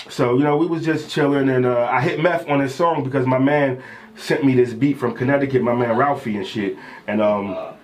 so 0.08 0.36
you 0.36 0.44
know, 0.44 0.56
we 0.56 0.66
was 0.66 0.84
just 0.84 1.10
chilling, 1.10 1.48
and 1.48 1.66
uh, 1.66 1.88
I 1.90 2.00
hit 2.00 2.20
Meth 2.20 2.48
on 2.48 2.60
this 2.60 2.74
song 2.74 3.04
because 3.04 3.26
my 3.26 3.38
man 3.38 3.82
sent 4.16 4.44
me 4.44 4.54
this 4.54 4.72
beat 4.72 4.98
from 4.98 5.14
Connecticut. 5.14 5.62
My 5.62 5.74
man 5.74 5.96
Ralphie 5.96 6.36
and 6.36 6.46
shit, 6.46 6.76
and 7.06 7.20
um 7.20 7.74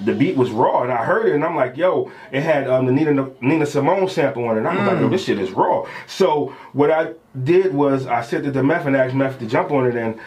the 0.00 0.14
beat 0.14 0.36
was 0.36 0.50
raw 0.50 0.82
and 0.82 0.92
I 0.92 1.04
heard 1.04 1.26
it 1.26 1.34
and 1.34 1.44
I'm 1.44 1.56
like, 1.56 1.76
yo, 1.76 2.10
it 2.32 2.42
had 2.42 2.68
um, 2.68 2.86
the 2.86 2.92
Nina 2.92 3.30
Nina 3.40 3.66
Simone 3.66 4.08
sample 4.08 4.44
on 4.48 4.56
it. 4.56 4.58
And 4.58 4.68
I'm 4.68 4.86
like, 4.86 4.98
yo, 4.98 5.08
this 5.08 5.24
shit 5.24 5.38
is 5.38 5.52
raw. 5.52 5.86
So 6.06 6.54
what 6.72 6.90
I 6.90 7.12
did 7.44 7.72
was 7.72 8.06
I 8.06 8.22
sent 8.22 8.46
it 8.46 8.52
to 8.52 8.62
Meth 8.62 8.86
and 8.86 8.96
asked 8.96 9.14
Meth 9.14 9.38
to 9.38 9.46
jump 9.46 9.70
on 9.70 9.86
it 9.86 9.94
and 9.94 10.18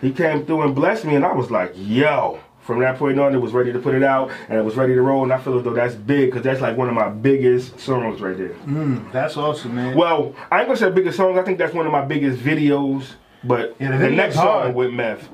he 0.00 0.12
came 0.12 0.46
through 0.46 0.62
and 0.62 0.74
blessed 0.74 1.04
me 1.04 1.16
and 1.16 1.24
I 1.24 1.32
was 1.32 1.50
like, 1.50 1.72
yo. 1.76 2.40
From 2.62 2.80
that 2.80 2.98
point 2.98 3.18
on, 3.18 3.34
it 3.34 3.38
was 3.38 3.52
ready 3.52 3.72
to 3.72 3.78
put 3.78 3.94
it 3.94 4.02
out 4.02 4.30
and 4.48 4.58
it 4.58 4.62
was 4.64 4.76
ready 4.76 4.94
to 4.94 5.02
roll. 5.02 5.22
And 5.24 5.32
I 5.32 5.38
feel 5.38 5.58
as 5.58 5.64
though 5.64 5.72
that's 5.72 5.94
big 5.94 6.30
because 6.30 6.42
that's 6.42 6.60
like 6.60 6.76
one 6.76 6.88
of 6.88 6.94
my 6.94 7.08
biggest 7.08 7.80
songs 7.80 8.20
right 8.20 8.36
there. 8.36 8.54
That's 9.12 9.36
awesome, 9.36 9.74
man. 9.74 9.96
Well, 9.96 10.34
I 10.50 10.58
ain't 10.60 10.68
gonna 10.68 10.78
say 10.78 10.90
biggest 10.90 11.16
songs. 11.16 11.38
I 11.38 11.42
think 11.42 11.58
that's 11.58 11.74
one 11.74 11.86
of 11.86 11.92
my 11.92 12.04
biggest 12.04 12.38
videos. 12.42 13.04
But 13.42 13.74
Yeah, 13.80 13.92
the 13.92 13.98
the, 13.98 14.10
next 14.10 14.36
hard. 14.36 14.66
song 14.66 14.74
with 14.74 14.92
Meth 14.92 15.28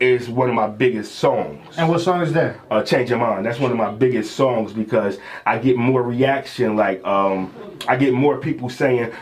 is 0.00 0.28
one 0.28 0.48
of 0.50 0.54
my 0.54 0.66
biggest 0.66 1.14
songs 1.16 1.76
and 1.76 1.88
what 1.88 2.00
song 2.00 2.20
is 2.22 2.32
that? 2.34 2.58
uh, 2.70 2.82
change 2.82 3.10
your 3.10 3.18
mind. 3.18 3.44
That's 3.46 3.58
one 3.58 3.70
of 3.70 3.76
my 3.76 3.90
biggest 3.90 4.36
songs 4.36 4.72
because 4.72 5.18
I 5.46 5.58
get 5.58 5.76
more 5.78 6.02
reaction. 6.02 6.76
Like 6.76 7.02
um, 7.04 7.52
I 7.88 7.96
get 7.96 8.12
more 8.12 8.36
people 8.38 8.68
saying, 8.68 9.12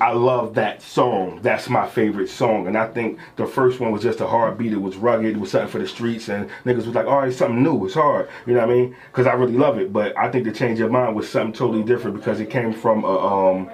"I 0.00 0.12
love 0.12 0.54
that 0.54 0.82
song. 0.82 1.40
That's 1.42 1.68
my 1.68 1.86
favorite 1.86 2.28
song." 2.28 2.66
And 2.66 2.76
I 2.76 2.86
think 2.86 3.18
the 3.36 3.46
first 3.46 3.80
one 3.80 3.92
was 3.92 4.02
just 4.02 4.20
a 4.20 4.26
hard 4.26 4.58
beat. 4.58 4.72
It 4.72 4.80
was 4.80 4.96
rugged. 4.96 5.36
It 5.36 5.40
was 5.40 5.50
something 5.50 5.68
for 5.70 5.78
the 5.78 5.86
streets, 5.86 6.28
and 6.28 6.48
niggas 6.64 6.86
was 6.86 6.94
like, 6.94 7.06
all 7.06 7.18
right, 7.20 7.32
something 7.32 7.62
new. 7.62 7.84
It's 7.86 7.94
hard." 7.94 8.28
You 8.46 8.54
know 8.54 8.60
what 8.60 8.70
I 8.70 8.72
mean? 8.74 8.96
Because 9.12 9.26
I 9.26 9.32
really 9.34 9.56
love 9.56 9.78
it. 9.78 9.92
But 9.92 10.16
I 10.18 10.30
think 10.30 10.44
the 10.44 10.52
change 10.52 10.80
of 10.80 10.90
mind 10.90 11.14
was 11.16 11.28
something 11.28 11.52
totally 11.52 11.82
different 11.82 12.16
because 12.16 12.40
it 12.40 12.50
came 12.50 12.72
from 12.72 13.04
a. 13.04 13.18
Um, 13.52 13.70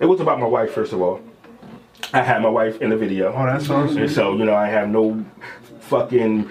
it 0.00 0.06
was 0.06 0.20
about 0.20 0.38
my 0.40 0.46
wife 0.46 0.72
first 0.72 0.92
of 0.92 1.00
all. 1.00 1.20
I 2.12 2.22
had 2.22 2.42
my 2.42 2.48
wife 2.48 2.80
in 2.80 2.90
the 2.90 2.96
video. 2.96 3.32
Oh, 3.32 3.46
that's 3.46 3.68
awesome. 3.68 3.98
And 3.98 4.10
so, 4.10 4.36
you 4.36 4.44
know, 4.44 4.54
I 4.54 4.68
have 4.68 4.88
no 4.88 5.24
fucking 5.80 6.50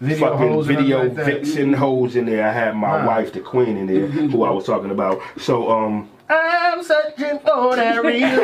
Video 0.00 0.30
fucking 0.30 0.48
hoes 0.48 0.66
video 0.66 1.04
like 1.04 1.12
vixen 1.12 1.74
in 1.74 2.26
there. 2.26 2.44
I 2.44 2.52
had 2.52 2.74
my 2.74 2.96
Wow. 2.96 3.06
wife, 3.06 3.32
the 3.32 3.38
queen, 3.38 3.76
in 3.76 3.86
there, 3.86 4.06
who 4.32 4.42
I 4.42 4.50
was 4.50 4.66
talking 4.66 4.90
about. 4.90 5.20
So, 5.38 5.70
um, 5.70 6.08
I'm 6.32 6.82
searching 6.82 7.38
for 7.40 7.76
that 7.76 8.02
real 8.02 8.28
love. 8.28 8.42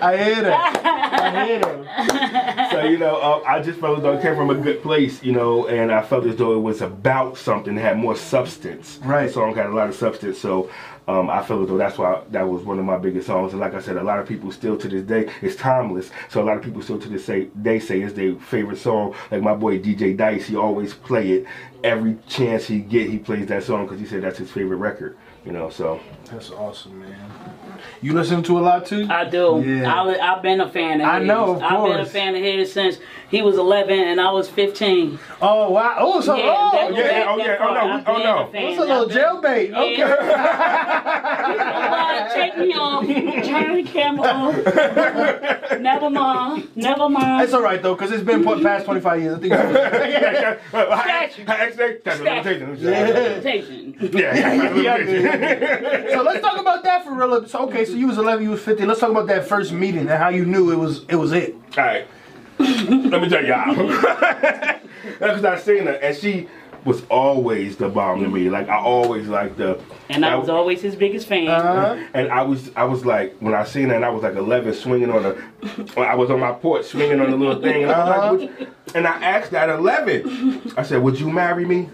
I 0.02 0.16
hear 0.16 0.42
that. 0.42 0.96
I 1.36 1.46
hear 1.46 2.70
so 2.70 2.84
you 2.84 2.98
know, 2.98 3.16
uh, 3.16 3.42
I 3.46 3.60
just 3.60 3.80
felt 3.80 3.98
as 3.98 4.02
though 4.02 4.12
it 4.12 4.22
came 4.22 4.36
from 4.36 4.50
a 4.50 4.54
good 4.54 4.82
place, 4.82 5.22
you 5.22 5.32
know, 5.32 5.66
and 5.66 5.90
I 5.90 6.02
felt 6.02 6.24
as 6.26 6.36
though 6.36 6.54
it 6.54 6.60
was 6.60 6.80
about 6.82 7.36
something, 7.36 7.76
had 7.76 7.98
more 7.98 8.16
substance. 8.16 8.98
Right. 9.02 9.26
The 9.26 9.32
song 9.32 9.54
had 9.54 9.66
a 9.66 9.74
lot 9.74 9.88
of 9.88 9.94
substance, 9.94 10.38
so. 10.38 10.70
Um, 11.08 11.28
I 11.28 11.42
feel 11.42 11.60
as 11.62 11.68
though 11.68 11.76
that's 11.78 11.98
why 11.98 12.22
that 12.30 12.48
was 12.48 12.62
one 12.62 12.78
of 12.78 12.84
my 12.84 12.96
biggest 12.96 13.26
songs, 13.26 13.50
and 13.52 13.58
like 13.60 13.74
I 13.74 13.80
said, 13.80 13.96
a 13.96 14.02
lot 14.02 14.20
of 14.20 14.28
people 14.28 14.52
still 14.52 14.76
to 14.78 14.86
this 14.86 15.02
day 15.02 15.28
it's 15.42 15.56
timeless. 15.56 16.10
So 16.28 16.40
a 16.40 16.44
lot 16.44 16.56
of 16.56 16.62
people 16.62 16.82
still 16.82 17.00
to 17.00 17.08
this 17.08 17.26
day 17.26 17.48
they 17.56 17.80
say 17.80 18.00
it's 18.00 18.14
their 18.14 18.36
favorite 18.36 18.78
song. 18.78 19.16
Like 19.32 19.42
my 19.42 19.54
boy 19.54 19.80
DJ 19.80 20.16
Dice, 20.16 20.46
he 20.46 20.54
always 20.54 20.94
play 20.94 21.30
it 21.32 21.46
every 21.82 22.16
chance 22.28 22.66
he 22.66 22.78
get. 22.78 23.10
He 23.10 23.18
plays 23.18 23.46
that 23.48 23.64
song 23.64 23.86
because 23.86 23.98
he 23.98 24.06
said 24.06 24.22
that's 24.22 24.38
his 24.38 24.52
favorite 24.52 24.76
record. 24.76 25.16
You 25.44 25.52
know, 25.52 25.70
so 25.70 26.00
That's 26.26 26.50
awesome, 26.50 27.00
man. 27.00 27.30
You 28.02 28.14
listen 28.14 28.42
to 28.44 28.58
a 28.58 28.60
lot 28.60 28.86
too? 28.86 29.06
I 29.10 29.24
do. 29.28 29.62
Yeah. 29.64 29.92
I, 29.94 30.34
I've 30.36 30.42
been 30.42 30.60
a 30.60 30.68
fan 30.70 31.00
of 31.00 31.06
I 31.06 31.18
his. 31.18 31.28
know, 31.28 31.56
of 31.56 31.62
I've 31.62 31.84
been 31.84 32.00
a 32.00 32.06
fan 32.06 32.34
of 32.34 32.42
his 32.42 32.72
since 32.72 32.98
he 33.30 33.42
was 33.42 33.56
11 33.56 33.98
and 33.98 34.20
I 34.20 34.30
was 34.32 34.48
15. 34.48 35.18
Oh 35.40 35.70
wow! 35.70 35.94
Oh, 35.98 36.20
so 36.20 36.34
Yeah, 36.36 36.42
oh, 36.46 36.70
that- 36.72 36.94
yeah, 36.94 37.02
that- 37.02 37.28
oh, 37.28 37.36
yeah, 37.36 37.56
oh, 37.60 37.74
no, 37.74 38.02
oh, 38.06 38.18
no. 38.18 38.48
a 38.48 38.50
fan. 38.52 38.64
it's 38.64 38.78
a 38.78 38.80
little 38.80 39.02
I've 39.02 39.08
been- 39.08 39.16
jailbait. 39.16 39.72
Okay. 39.72 40.04
Nobody 41.80 42.34
take 42.34 42.58
me 42.58 42.72
off. 42.74 43.04
Turn 43.46 43.74
the 43.76 43.82
camera 43.84 44.28
off. 44.28 44.56
never 45.80 46.10
mind. 46.10 46.68
Never 46.76 47.08
mind. 47.08 47.44
It's 47.44 47.52
all 47.54 47.62
right 47.62 47.80
though, 47.82 47.94
cause 47.96 48.10
it's 48.10 48.22
been 48.24 48.42
put 48.44 48.62
past 48.62 48.84
25 48.86 49.20
years. 49.22 49.36
I 49.36 49.38
think. 49.40 49.52
Presentation. 52.02 53.96
Yeah, 54.12 54.34
yeah. 54.74 56.10
so 56.14 56.22
let's 56.22 56.40
talk 56.40 56.58
about 56.60 56.82
that 56.84 57.04
for 57.04 57.14
real. 57.14 57.46
So 57.46 57.60
okay, 57.68 57.84
so 57.84 57.92
you 57.94 58.06
was 58.08 58.18
11, 58.18 58.42
you 58.44 58.50
was 58.50 58.62
15. 58.62 58.86
Let's 58.86 59.00
talk 59.00 59.10
about 59.10 59.26
that 59.28 59.46
first 59.46 59.72
meeting 59.72 60.00
and 60.00 60.10
how 60.10 60.28
you 60.28 60.44
knew 60.44 60.70
it 60.70 60.76
was 60.76 61.04
it 61.08 61.16
was 61.16 61.32
it. 61.32 61.54
All 61.76 61.84
right. 61.84 62.06
Let 62.60 63.22
me 63.22 63.28
tell 63.28 63.44
y'all. 63.44 64.76
Because 65.18 65.44
I 65.44 65.58
seen 65.58 65.84
her, 65.86 65.92
and 65.94 66.16
she 66.16 66.48
was 66.84 67.02
always 67.10 67.76
the 67.76 67.88
bomb 67.90 68.22
to 68.22 68.28
me. 68.28 68.48
Like 68.48 68.68
I 68.68 68.78
always 68.78 69.28
like 69.28 69.56
the. 69.56 69.78
And 70.08 70.24
I 70.24 70.34
was 70.36 70.48
always 70.48 70.80
his 70.80 70.94
biggest 70.96 71.26
fan. 71.26 71.48
Uh-huh. 71.48 72.02
And 72.14 72.30
I 72.30 72.42
was, 72.42 72.70
I 72.76 72.84
was 72.84 73.04
like, 73.04 73.36
when 73.40 73.54
I 73.54 73.64
seen 73.64 73.88
her, 73.90 73.94
and 73.94 74.04
I 74.04 74.08
was 74.10 74.22
like 74.22 74.34
11, 74.36 74.74
swinging 74.74 75.10
on 75.10 75.22
the, 75.22 76.00
I 76.00 76.14
was 76.14 76.30
on 76.30 76.40
my 76.40 76.52
porch 76.52 76.86
swinging 76.86 77.20
on 77.20 77.30
the 77.30 77.36
little 77.36 77.60
thing, 77.60 77.82
and, 77.84 77.92
I, 77.92 77.94
Uh-huh. 77.94 78.32
was 78.34 78.42
like, 78.42 78.60
you-" 78.60 78.66
and 78.94 79.06
I 79.06 79.12
asked 79.22 79.50
her 79.52 79.58
at 79.58 79.68
11, 79.70 80.72
I 80.76 80.82
said, 80.82 81.02
"Would 81.02 81.18
you 81.20 81.30
marry 81.30 81.64
me?" 81.66 81.88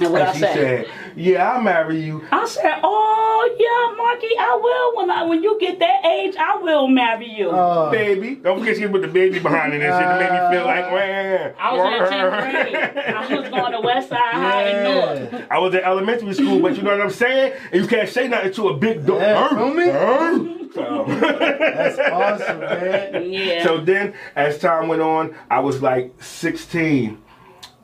And 0.00 0.12
what 0.12 0.22
And 0.22 0.30
I 0.30 0.32
she 0.34 0.38
said. 0.40 0.54
said, 0.54 0.86
"Yeah, 1.16 1.52
I'll 1.52 1.60
marry 1.62 2.00
you." 2.00 2.22
I 2.30 2.46
said, 2.46 2.80
"Oh 2.82 3.56
yeah, 3.58 3.96
Marky, 3.96 4.28
I 4.38 4.58
will. 4.62 4.96
When 5.00 5.10
I 5.10 5.22
when 5.24 5.42
you 5.42 5.58
get 5.60 5.78
that 5.80 6.04
age, 6.04 6.34
I 6.38 6.56
will 6.56 6.88
marry 6.88 7.28
you." 7.28 7.50
Uh, 7.50 7.90
Baby, 7.90 8.36
don't 8.36 8.58
forget 8.60 8.76
she 8.76 8.86
put 8.88 9.02
the 9.02 9.08
baby 9.08 9.38
behind 9.38 9.74
it 9.74 9.82
and 9.82 9.92
shit 9.92 10.08
to 10.08 10.18
make 10.18 10.32
me 10.32 10.56
feel 10.56 10.66
like, 10.66 10.92
man. 10.92 11.54
I 11.58 11.72
was 11.76 11.92
in 11.92 12.18
tenth 12.18 12.64
grade. 12.64 13.04
I 13.14 13.36
was 13.40 13.48
going 13.50 13.72
to 13.72 13.80
West 13.80 14.08
Side 14.08 14.18
High 14.18 14.68
in 14.70 14.84
North. 14.84 15.32
yeah. 15.32 15.46
I 15.50 15.58
was 15.58 15.74
in 15.74 15.80
elementary 15.80 16.34
school, 16.34 16.60
but 16.60 16.76
you 16.76 16.82
know 16.82 16.90
what 16.92 17.00
I'm 17.00 17.10
saying? 17.10 17.52
And 17.72 17.82
you 17.82 17.88
can't 17.88 18.08
say 18.08 18.28
nothing 18.28 18.52
to 18.54 18.68
a 18.68 18.76
big 18.76 19.04
dog. 19.06 19.20
Yeah, 19.20 19.48
feel 19.48 19.74
me? 19.74 20.54
So, 20.74 21.04
That's 21.08 21.98
awesome, 21.98 22.60
man. 22.60 23.22
Yeah. 23.32 23.64
so 23.64 23.78
then, 23.80 24.14
as 24.36 24.58
time 24.58 24.88
went 24.88 25.00
on, 25.02 25.34
I 25.50 25.60
was 25.60 25.80
like 25.82 26.12
16. 26.22 27.18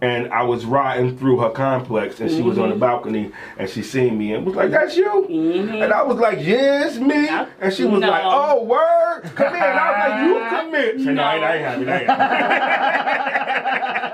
And 0.00 0.32
I 0.32 0.42
was 0.42 0.64
riding 0.66 1.16
through 1.16 1.38
her 1.38 1.50
complex, 1.50 2.20
and 2.20 2.30
she 2.30 2.42
was 2.42 2.58
on 2.58 2.68
the 2.68 2.74
mm-hmm. 2.74 2.80
balcony, 2.80 3.32
and 3.56 3.70
she 3.70 3.82
seen 3.82 4.18
me, 4.18 4.34
and 4.34 4.44
was 4.44 4.54
like, 4.54 4.70
"That's 4.70 4.96
you." 4.96 5.26
Mm-hmm. 5.30 5.82
And 5.82 5.92
I 5.92 6.02
was 6.02 6.18
like, 6.18 6.38
"Yeah, 6.40 6.86
it's 6.86 6.98
me." 6.98 7.28
And 7.28 7.72
she 7.72 7.84
was 7.84 8.00
No. 8.00 8.10
like, 8.10 8.22
"Oh, 8.24 8.64
word, 8.64 9.22
come 9.34 9.54
in." 9.54 9.62
And 9.62 9.78
I 9.78 9.90
was 9.90 9.98
like, 10.10 10.20
"You 10.26 10.34
come 10.50 10.70
here." 10.74 10.92
She 10.98 11.04
said, 11.04 11.14
"No, 11.14 11.22
I 11.22 11.34
ain't, 11.36 11.44
I 11.44 11.56
ain't 11.56 11.86
happy. 12.08 14.10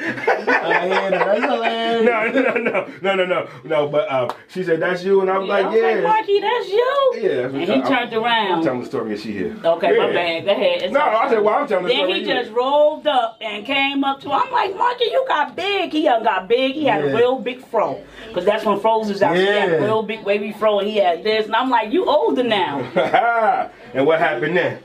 I 0.00 0.06
ain't 0.06 0.48
happy." 0.48 0.70
I 0.70 0.88
hear 0.88 1.10
that. 1.10 1.26
That's 1.26 1.40
no, 1.40 2.42
no, 2.42 2.52
no, 2.58 2.86
no, 3.02 3.14
no, 3.14 3.24
no, 3.26 3.48
no. 3.64 3.88
But 3.88 4.08
uh, 4.10 4.34
she 4.48 4.62
said, 4.64 4.80
"That's 4.80 5.04
you," 5.04 5.20
and 5.20 5.30
I 5.30 5.38
was 5.38 5.48
I 5.50 5.60
like, 5.62 5.66
was 5.72 5.76
"Yeah." 5.76 5.86
like, 5.88 6.02
Marky, 6.02 6.40
that's 6.40 6.68
you. 6.68 7.12
Yeah, 7.16 7.28
that's 7.28 7.52
what 7.52 7.62
And 7.62 7.70
he 7.70 7.72
I'm- 7.72 7.86
turned 7.86 8.14
I'm 8.14 8.62
telling 8.62 8.80
the 8.80 8.86
story, 8.86 9.12
and 9.12 9.20
she 9.20 9.32
here. 9.32 9.56
Okay, 9.64 9.96
my 9.98 10.06
Yeah. 10.08 10.12
bad. 10.12 10.44
Go 10.44 10.50
ahead. 10.52 10.82
It's 10.82 10.92
No, 10.92 11.00
okay. 11.00 11.16
I 11.16 11.28
said, 11.30 11.42
well, 11.42 11.54
I'm 11.54 11.66
telling 11.68 11.84
the 11.84 11.88
Then 11.90 11.96
story. 11.98 12.12
Then 12.12 12.22
he 12.24 12.28
you. 12.28 12.34
just 12.42 12.50
rolled 12.52 13.06
up 13.06 13.38
and 13.40 13.64
came 13.66 14.04
up 14.04 14.20
to. 14.20 14.32
I'm 14.32 14.50
like, 14.52 14.76
Marky, 14.76 15.04
you 15.04 15.24
got 15.28 15.54
big. 15.56 15.92
He 15.92 16.04
done 16.04 16.22
got 16.22 16.48
big. 16.48 16.72
He 16.74 16.84
had 16.84 17.04
Yeah. 17.04 17.10
a 17.10 17.16
real 17.16 17.38
big 17.38 17.64
fro, 17.66 18.02
cause 18.34 18.44
that's 18.44 18.64
when 18.64 18.78
froze 18.80 19.08
was 19.08 19.22
out. 19.22 19.36
He 19.36 19.44
had 19.46 19.72
a 19.72 19.80
real 19.80 20.02
big 20.02 20.22
wavy 20.24 20.52
fro, 20.52 20.78
and 20.80 20.88
he 20.88 20.96
had 20.96 21.22
this. 21.24 21.46
And 21.46 21.54
I'm 21.56 21.70
like, 21.70 21.92
you 21.92 22.06
older 22.06 22.42
now. 22.42 22.80
and 23.94 24.06
what 24.06 24.18
happened 24.18 24.56
then? 24.56 24.78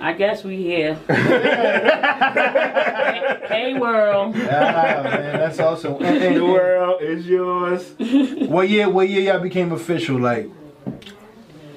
I 0.00 0.12
guess 0.12 0.44
we 0.44 0.56
here. 0.62 0.94
hey 3.48 3.74
world. 3.78 4.34
Ah, 4.36 5.00
man, 5.04 5.38
that's 5.38 5.58
awesome. 5.58 5.94
And- 5.96 6.04
and- 6.22 6.36
The 6.40 6.44
world 6.44 7.02
is 7.02 7.26
yours. 7.26 7.94
what 8.48 8.68
year? 8.68 8.88
What 8.88 9.08
year 9.08 9.32
y'all 9.32 9.40
became 9.42 9.72
official? 9.72 10.18
Like, 10.18 10.48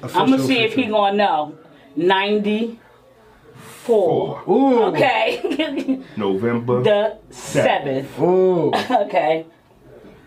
official, 0.02 0.20
I'm 0.22 0.30
gonna 0.30 0.42
see 0.42 0.60
if 0.60 0.74
he 0.74 0.86
gonna 0.86 1.16
know. 1.16 1.54
94. 1.96 4.42
Ooh. 4.48 4.82
Okay. 4.84 6.00
November. 6.16 6.82
the 6.82 7.18
seventh. 7.30 8.18
Ooh. 8.20 8.72
Okay. 8.74 9.46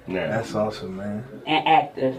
Nah, 0.07 0.27
That's 0.27 0.53
awesome, 0.55 0.97
man. 0.97 1.23
And 1.45 1.67
active. 1.67 2.15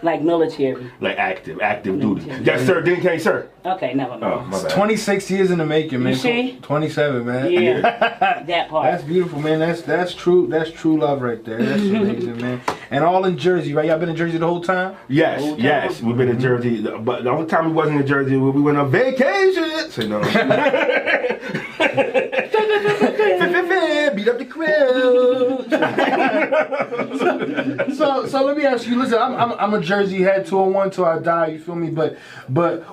Like 0.00 0.22
military. 0.22 0.90
like 1.00 1.18
active, 1.18 1.60
active 1.60 2.00
duty. 2.00 2.24
Yes, 2.44 2.64
sir. 2.64 2.80
Then 2.82 3.00
can't, 3.00 3.20
sir. 3.20 3.50
Okay, 3.66 3.94
never 3.94 4.12
Oh, 4.14 4.18
mind. 4.40 4.50
my 4.50 4.62
bad. 4.62 4.70
26 4.70 5.30
years 5.30 5.50
in 5.50 5.58
the 5.58 5.66
making, 5.66 6.02
man. 6.04 6.12
You 6.12 6.18
see? 6.18 6.58
27, 6.62 7.26
man. 7.26 7.50
yeah. 7.50 7.80
that 8.46 8.68
part. 8.70 8.84
That's 8.90 9.02
beautiful, 9.02 9.40
man. 9.40 9.58
That's 9.58 9.82
that's 9.82 10.14
true. 10.14 10.46
That's 10.46 10.70
true 10.70 10.98
love 11.00 11.20
right 11.20 11.44
there. 11.44 11.60
That's 11.62 11.82
amazing, 11.82 12.40
man. 12.40 12.60
And 12.90 13.02
all 13.04 13.24
in 13.24 13.36
Jersey, 13.36 13.74
right? 13.74 13.86
Y'all 13.86 13.98
been 13.98 14.08
in 14.08 14.16
Jersey 14.16 14.38
the 14.38 14.46
whole 14.46 14.62
time? 14.62 14.96
Yes, 15.08 15.42
Old 15.42 15.58
yes, 15.58 16.00
we've 16.00 16.16
been 16.16 16.28
in 16.28 16.40
Jersey, 16.40 16.80
but 17.00 17.24
the 17.24 17.30
only 17.30 17.46
time 17.46 17.66
we 17.66 17.72
wasn't 17.72 18.00
in 18.00 18.06
Jersey, 18.06 18.36
when 18.36 18.54
we 18.54 18.62
went 18.62 18.78
on 18.78 18.90
vacation. 18.90 19.90
Say 19.90 20.06
no. 20.06 20.22
So 27.94 28.26
so 28.26 28.44
let 28.44 28.56
me 28.56 28.64
ask 28.64 28.86
you. 28.86 28.96
Listen, 28.98 29.18
I'm 29.18 29.34
I'm, 29.34 29.52
I'm 29.58 29.74
a 29.74 29.80
Jersey 29.80 30.22
head, 30.22 30.46
201 30.46 30.90
till 30.90 31.04
I 31.04 31.18
die. 31.18 31.46
You 31.48 31.58
feel 31.58 31.74
me? 31.74 31.90
But 31.90 32.18
but 32.48 32.84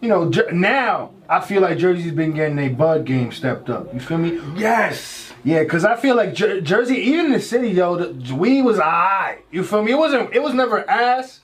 you 0.00 0.08
know 0.08 0.30
Jer- 0.30 0.50
now 0.52 1.10
I 1.28 1.40
feel 1.40 1.62
like 1.62 1.78
Jersey's 1.78 2.12
been 2.12 2.32
getting 2.32 2.58
a 2.58 2.68
bud 2.68 3.04
game 3.04 3.32
stepped 3.32 3.70
up. 3.70 3.92
You 3.94 4.00
feel 4.00 4.18
me? 4.18 4.40
Yes. 4.56 5.32
Yeah, 5.44 5.62
cause 5.64 5.84
I 5.84 5.96
feel 5.96 6.16
like 6.16 6.32
Jer- 6.34 6.60
Jersey, 6.62 6.96
even 6.96 7.26
in 7.26 7.32
the 7.32 7.40
city, 7.40 7.68
yo, 7.68 7.96
the 7.96 8.34
weed 8.34 8.62
was 8.62 8.78
alright. 8.78 9.44
You 9.50 9.62
feel 9.62 9.82
me? 9.82 9.92
It 9.92 9.96
wasn't. 9.98 10.32
It 10.34 10.42
was 10.42 10.54
never 10.54 10.88
ass, 10.88 11.40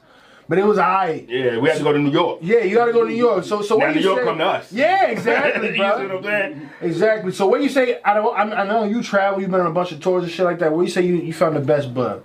but 0.51 0.59
it 0.59 0.67
was 0.67 0.79
alright. 0.79 1.29
Yeah, 1.29 1.59
we 1.59 1.69
had 1.69 1.79
to 1.79 1.85
go 1.85 1.93
to 1.93 1.99
New 2.01 2.11
York. 2.11 2.41
Yeah, 2.43 2.65
you 2.65 2.75
gotta 2.75 2.93
go 2.93 3.05
to 3.05 3.09
New 3.09 3.15
York. 3.15 3.45
So 3.45 3.63
so 3.63 3.77
Now 3.77 3.87
what 3.87 3.95
New 3.95 4.01
you 4.01 4.09
York 4.09 4.19
say? 4.19 4.25
come 4.25 4.39
to 4.39 4.45
us. 4.47 4.73
Yeah, 4.73 5.07
exactly, 5.07 5.69
you 5.69 5.75
see 5.75 5.81
what 5.81 6.23
bro. 6.23 6.61
Exactly. 6.81 7.31
So 7.31 7.47
what 7.47 7.63
you 7.63 7.69
say? 7.69 8.03
I 8.05 8.15
don't. 8.15 8.37
I, 8.37 8.63
I 8.63 8.67
know 8.67 8.83
you 8.83 9.01
travel. 9.01 9.41
You've 9.41 9.53
been 9.53 9.61
on 9.61 9.69
a 9.69 9.73
bunch 9.73 9.93
of 9.93 10.01
tours 10.01 10.25
and 10.25 10.33
shit 10.33 10.45
like 10.45 10.59
that. 10.59 10.73
What 10.73 10.83
you 10.83 10.89
say? 10.89 11.03
You, 11.03 11.15
you 11.15 11.33
found 11.33 11.55
the 11.55 11.61
best 11.61 11.95
bud? 11.95 12.25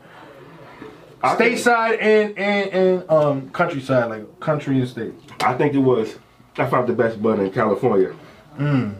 I 1.22 1.36
Stateside 1.36 2.02
and 2.02 2.36
and 2.36 2.70
and 2.72 3.12
um 3.12 3.50
countryside, 3.52 4.10
like 4.10 4.40
country 4.40 4.80
and 4.80 4.90
state. 4.90 5.14
I 5.42 5.54
think 5.54 5.76
it 5.76 5.80
was. 5.80 6.18
I 6.58 6.66
found 6.66 6.88
the 6.90 6.94
best 6.94 7.22
bud 7.22 7.38
in 7.40 7.52
California. 7.52 8.16
Mm. 8.58 8.96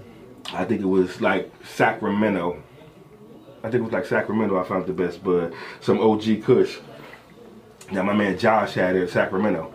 I 0.54 0.66
think 0.66 0.82
it 0.82 0.86
was 0.86 1.20
like 1.20 1.52
Sacramento. 1.64 2.62
I 3.64 3.72
think 3.72 3.82
it 3.82 3.86
was 3.86 3.94
like 3.94 4.06
Sacramento. 4.06 4.60
I 4.60 4.64
found 4.66 4.86
the 4.86 4.94
best 4.94 5.24
bud. 5.24 5.52
Some 5.82 6.00
OG 6.00 6.44
Kush. 6.44 6.78
Now 7.92 8.04
my 8.04 8.14
man 8.14 8.38
Josh 8.38 8.74
had 8.74 8.96
it 8.96 9.02
in 9.04 9.08
Sacramento. 9.08 9.74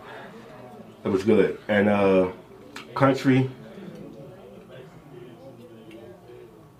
It 1.03 1.09
was 1.09 1.23
good. 1.23 1.57
And 1.67 1.89
uh 1.89 2.29
country. 2.95 3.49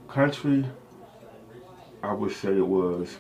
Country. 0.08 0.66
I 2.04 2.14
would 2.14 2.32
say 2.32 2.58
it 2.58 2.68
was. 2.68 3.18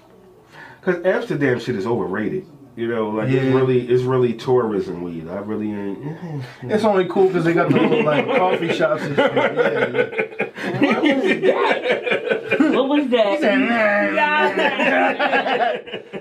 Cause 0.81 1.03
Amsterdam 1.05 1.59
shit 1.59 1.75
is 1.75 1.85
overrated. 1.85 2.45
You 2.75 2.87
know, 2.87 3.09
like 3.09 3.29
Yeah. 3.29 3.41
it's 3.41 3.53
really 3.55 3.87
it's 3.87 4.03
really 4.03 4.33
tourism 4.33 5.03
weed. 5.03 5.27
I 5.27 5.39
really 5.39 5.71
ain't. 5.71 6.43
It's 6.63 6.83
only 6.83 7.05
cool 7.07 7.27
because 7.27 7.43
they 7.45 7.53
got 7.53 7.69
the 7.69 7.79
little 7.79 8.03
like 8.03 8.25
coffee 8.25 8.73
shops 8.73 9.03
and 9.03 9.15
shit. 9.15 10.53
Yeah, 10.81 11.01
yeah. 11.01 12.71
What 12.71 12.87
was 12.89 13.07
that? 13.09 13.41
what 13.41 13.41
was 13.41 13.41
that? 14.55 16.17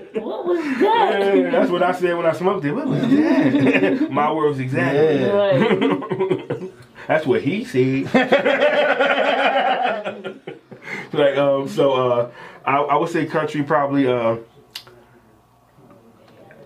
Yeah, 0.79 1.49
that's 1.51 1.69
what 1.71 1.83
I 1.83 1.91
said 1.91 2.15
when 2.17 2.25
I 2.25 2.33
smoked 2.33 2.65
it. 2.65 2.73
What 2.73 2.87
was 2.87 3.01
that? 3.01 4.07
My 4.11 4.31
words 4.31 4.59
exactly. 4.59 5.21
Yeah. 5.21 5.31
Right. 5.31 6.71
That's 7.07 7.25
what 7.25 7.41
he 7.41 7.65
said. 7.65 8.13
like 11.13 11.35
um, 11.35 11.67
so 11.67 11.93
uh, 11.93 12.31
I, 12.63 12.77
I 12.77 12.95
would 12.95 13.09
say 13.09 13.25
country 13.25 13.63
probably 13.63 14.07
uh, 14.07 14.37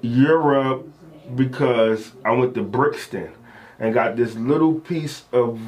Europe 0.01 0.88
because 1.36 2.12
I 2.23 2.32
went 2.32 2.54
to 2.56 2.63
Brixton 2.63 3.32
and 3.80 3.93
got 3.93 4.15
this 4.15 4.36
little 4.36 4.75
piece 4.75 5.23
of 5.32 5.60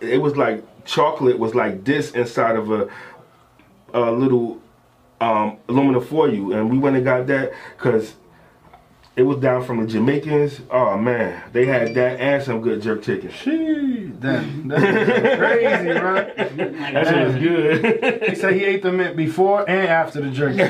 it 0.00 0.20
was 0.20 0.36
like 0.36 0.64
chocolate 0.84 1.38
was 1.38 1.54
like 1.54 1.84
this 1.84 2.10
inside 2.12 2.56
of 2.56 2.70
a 2.70 2.88
a 3.94 4.10
little 4.10 4.60
um, 5.20 5.58
aluminum 5.68 6.02
you, 6.34 6.52
and 6.52 6.70
we 6.70 6.78
went 6.78 6.96
and 6.96 7.04
got 7.04 7.26
that 7.26 7.52
because 7.76 8.14
it 9.16 9.22
was 9.22 9.38
down 9.38 9.64
from 9.64 9.80
the 9.80 9.86
Jamaicans. 9.86 10.60
Oh 10.70 10.98
man, 10.98 11.42
they 11.52 11.64
had 11.64 11.94
that 11.94 12.20
and 12.20 12.42
some 12.42 12.60
good 12.60 12.82
jerk 12.82 13.02
chicken. 13.02 13.30
Sheesh, 13.30 14.20
that, 14.20 14.68
that's 14.68 15.38
crazy, 15.38 15.88
right? 15.90 16.36
That 16.96 17.06
shit 17.06 17.26
was 17.26 17.36
good. 17.36 18.22
He 18.28 18.34
said 18.34 18.54
he 18.54 18.64
ate 18.64 18.82
the 18.82 18.92
mint 18.92 19.16
before 19.16 19.68
and 19.68 19.88
after 19.88 20.20
the 20.20 20.30
jerky. 20.30 20.62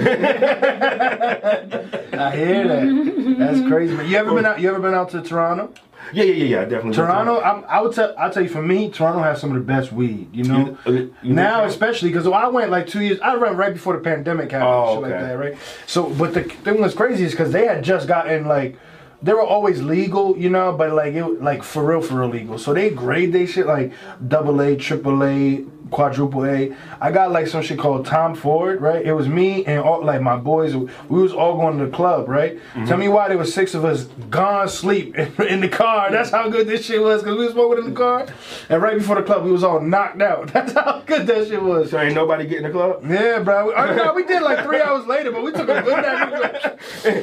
I 2.17 2.37
hear 2.37 2.69
that. 2.69 3.37
That's 3.39 3.61
crazy, 3.69 3.95
man. 3.95 4.09
You 4.09 4.17
ever 4.17 4.35
been 4.35 4.47
out? 4.47 4.61
You 4.61 4.71
ever 4.71 4.81
been 4.81 4.95
out 4.95 5.11
to 5.11 5.23
Toronto? 5.23 5.73
Yeah, 6.13 6.25
yeah, 6.25 6.33
yeah, 6.35 6.45
yeah, 6.45 6.65
definitely. 6.65 6.95
Toronto, 6.95 7.41
I'm, 7.41 7.65
I 7.69 7.81
would 7.81 7.95
tell. 7.95 8.15
I'll 8.19 8.31
tell 8.31 8.43
you, 8.43 8.49
for 8.49 8.63
me, 8.63 8.91
Toronto 8.91 9.23
has 9.23 9.41
some 9.41 9.51
of 9.51 9.57
the 9.57 9.63
best 9.63 9.93
weed. 9.93 10.29
You 10.33 10.45
know, 10.45 10.59
You- 10.59 10.79
uh, 10.87 10.91
you 11.23 11.33
now 11.35 11.65
especially 11.65 12.11
because 12.11 12.27
I 12.27 12.47
went 12.49 12.71
like 12.71 12.87
two 12.87 13.01
years. 13.03 13.19
I 13.21 13.37
went 13.37 13.57
right 13.57 13.73
before 13.73 13.95
the 13.95 14.03
pandemic 14.03 14.53
happened, 14.53 14.71
Oh, 14.73 14.95
shit 14.95 15.03
like 15.03 15.21
that, 15.21 15.39
right? 15.39 15.57
So, 15.87 16.09
but 16.11 16.35
the 16.35 16.45
thing 16.45 16.81
was 16.81 16.95
crazy 16.95 17.25
is 17.25 17.33
because 17.33 17.53
they 17.53 17.67
had 17.67 17.83
just 17.85 18.07
gotten 18.09 18.47
like. 18.47 18.79
They 19.23 19.33
were 19.33 19.41
always 19.41 19.81
legal, 19.83 20.37
you 20.37 20.51
know, 20.51 20.73
but 20.73 20.93
like 20.93 21.15
it 21.15 21.25
like 21.43 21.63
for 21.63 21.83
real, 21.83 22.03
for 22.03 22.21
real 22.21 22.29
legal. 22.29 22.59
So 22.59 22.75
they 22.75 22.91
grade 22.91 23.33
they 23.33 23.47
shit 23.47 23.67
like 23.67 23.93
double 24.29 24.61
A, 24.61 24.77
triple 24.77 25.25
A, 25.25 25.65
quadruple 25.91 26.45
A. 26.45 26.75
I 27.01 27.11
got 27.13 27.31
like 27.31 27.47
some 27.47 27.63
shit 27.63 27.79
called 27.79 28.07
Tom 28.07 28.35
Ford, 28.35 28.81
right? 28.81 29.05
It 29.05 29.13
was 29.13 29.29
me 29.29 29.65
and 29.67 29.81
all 29.81 30.05
like 30.05 30.21
my 30.21 30.37
boys. 30.37 30.75
We 30.75 31.23
was 31.23 31.33
all 31.33 31.57
going 31.57 31.79
to 31.79 31.87
the 31.87 31.91
club, 31.91 32.29
right? 32.29 32.57
Mm-hmm. 32.57 32.87
Tell 32.87 32.97
me 32.97 33.09
why 33.09 33.29
there 33.29 33.39
was 33.39 33.53
six 33.53 33.75
of 33.75 33.85
us 33.85 34.05
gone 34.31 34.69
sleep 34.69 35.17
in 35.41 35.61
the 35.61 35.69
car. 35.69 36.11
That's 36.11 36.31
how 36.31 36.49
good 36.49 36.67
this 36.67 36.87
shit 36.87 37.01
was 37.01 37.23
because 37.23 37.39
we 37.39 37.45
was 37.45 37.53
smoking 37.53 37.85
in 37.85 37.91
the 37.91 37.97
car. 37.97 38.27
And 38.69 38.83
right 38.83 38.99
before 38.99 39.17
the 39.17 39.23
club, 39.23 39.45
we 39.45 39.53
was 39.53 39.65
all 39.65 39.81
knocked 39.81 40.23
out. 40.23 40.53
That's 40.53 40.73
how 40.73 41.03
good 41.07 41.27
that 41.27 41.49
shit 41.49 41.63
was. 41.63 41.91
So 41.91 42.01
ain't 42.01 42.15
nobody 42.15 42.47
getting 42.47 42.65
the 42.65 42.71
club? 42.71 43.05
Yeah, 43.09 43.41
bro. 43.41 43.73
I 43.75 43.95
no, 43.97 44.13
we 44.13 44.25
did 44.25 44.43
like 44.43 44.65
three 44.65 44.81
hours 44.81 45.07
later, 45.07 45.33
but 45.33 45.43
we 45.43 45.53
took 45.53 45.69
a 45.69 45.83
good 45.83 46.03
nap. 46.03 46.81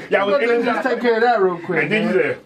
Y'all 0.10 0.28
was 0.28 0.41
Let's 0.41 0.52
in 0.52 0.65
just 0.65 0.88
take 0.88 1.02
care 1.02 1.15
of 1.15 1.21
that 1.21 1.41
real 1.41 1.60
quick. 1.60 1.84
And 1.84 1.91
then 1.91 2.08
you 2.08 2.13
said, 2.13 2.39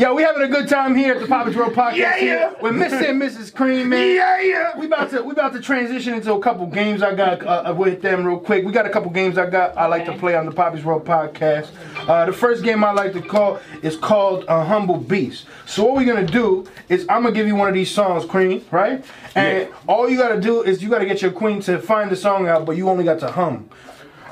Yo, 0.00 0.14
we 0.14 0.22
having 0.22 0.40
a 0.40 0.48
good 0.48 0.66
time 0.66 0.94
here 0.96 1.12
at 1.12 1.20
the 1.20 1.26
Papa's 1.26 1.54
World 1.54 1.74
Podcast 1.74 1.96
Yeah, 1.96 2.16
yeah. 2.16 2.52
with 2.62 2.72
Mr. 2.72 3.06
and 3.10 3.20
Mrs. 3.20 3.54
Cream, 3.54 3.90
man. 3.90 4.14
yeah, 4.14 4.40
yeah. 4.40 4.78
We 4.78 4.86
about 4.86 5.10
to 5.10 5.22
we 5.22 5.32
about 5.32 5.52
to 5.52 5.60
transition 5.60 6.14
into 6.14 6.32
a 6.32 6.40
couple 6.40 6.64
games 6.68 7.02
I 7.02 7.14
got 7.14 7.44
uh, 7.44 7.74
with 7.76 8.00
them 8.00 8.24
real 8.24 8.38
quick. 8.40 8.64
We 8.64 8.72
got 8.72 8.86
a 8.86 8.88
couple 8.88 9.10
games 9.10 9.36
I 9.36 9.50
got 9.50 9.76
I 9.76 9.84
like 9.88 10.06
to 10.06 10.16
play 10.16 10.34
on 10.36 10.46
the 10.46 10.52
Poppy's 10.52 10.86
World 10.86 11.04
podcast. 11.04 11.68
Uh, 12.08 12.24
the 12.24 12.32
first 12.32 12.64
game 12.64 12.82
I 12.82 12.92
like 12.92 13.12
to 13.12 13.20
call 13.20 13.60
is 13.82 13.94
called 13.94 14.46
uh, 14.48 14.64
Humble 14.64 14.96
Beast. 14.96 15.44
So 15.66 15.84
what 15.84 15.96
we're 15.96 16.06
gonna 16.14 16.26
do 16.26 16.66
is 16.88 17.02
I'm 17.10 17.22
gonna 17.24 17.34
give 17.34 17.46
you 17.46 17.54
one 17.56 17.68
of 17.68 17.74
these 17.74 17.90
songs, 17.90 18.24
Queen, 18.24 18.64
right? 18.70 19.04
And 19.34 19.68
Yeah. 19.68 19.76
all 19.86 20.08
you 20.08 20.16
gotta 20.16 20.40
do 20.40 20.62
is 20.62 20.82
you 20.82 20.88
gotta 20.88 21.04
get 21.04 21.20
your 21.20 21.30
queen 21.32 21.60
to 21.62 21.78
find 21.78 22.10
the 22.10 22.16
song 22.16 22.48
out, 22.48 22.64
but 22.64 22.74
you 22.74 22.88
only 22.88 23.04
got 23.04 23.18
to 23.18 23.30
hum. 23.30 23.68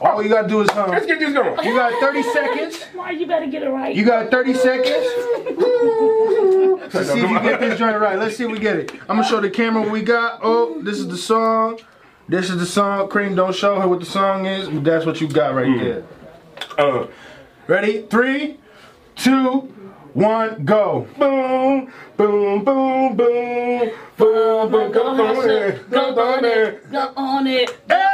All 0.01 0.23
you 0.23 0.29
gotta 0.29 0.49
do 0.49 0.61
is 0.61 0.71
hum. 0.71 0.91
Let's 0.91 1.07
get 1.07 1.19
this 1.19 1.33
going. 1.33 1.65
You 1.67 1.75
got 1.75 1.93
30 2.01 2.23
seconds. 2.23 2.83
Why 2.95 3.11
you 3.11 3.27
better 3.27 3.47
get 3.47 3.63
it 3.63 3.71
right? 3.71 3.95
You 3.95 4.05
got 4.05 4.31
30 4.31 4.55
seconds. 4.55 5.07
Let's 6.95 7.11
see 7.13 7.21
if 7.21 7.31
you 7.31 7.41
get 7.41 7.61
this 7.61 7.79
joint 7.79 7.99
right. 8.01 8.19
Let's 8.19 8.37
see 8.37 8.45
if 8.45 8.51
we 8.51 8.59
get 8.59 8.77
it. 8.77 8.93
I'm 9.03 9.17
gonna 9.17 9.25
show 9.25 9.41
the 9.41 9.51
camera 9.51 9.83
what 9.83 9.93
we 9.93 10.03
got. 10.03 10.41
Oh, 10.43 10.81
this 10.83 10.99
is 10.99 11.09
the 11.09 11.17
song. 11.17 11.81
This 12.29 12.51
is 12.51 12.59
the 12.59 12.67
song. 12.67 13.09
Cream, 13.09 13.35
don't 13.35 13.55
show 13.55 13.81
her 13.81 13.89
what 13.89 14.01
the 14.01 14.07
song 14.07 14.47
is. 14.47 14.69
but 14.69 14.85
That's 14.85 15.05
what 15.07 15.21
you 15.21 15.29
got 15.29 15.55
right 15.55 15.79
there. 15.79 16.05
Uh, 16.79 17.07
Ready? 17.67 18.03
Three, 18.03 18.57
two, 19.17 19.73
one, 20.15 20.65
go. 20.65 21.07
boom, 21.19 21.93
boom, 22.17 22.65
boom, 22.65 23.17
boom, 23.17 23.17
boom, 24.17 24.71
boom. 24.71 24.93
Go 24.93 25.09
on 25.09 25.51
it, 25.51 25.91
go 25.91 26.19
on 26.19 26.45
it. 26.45 26.91
Go 26.91 27.13
on 27.17 27.47
it. 27.47 27.79
Hey! 27.89 28.08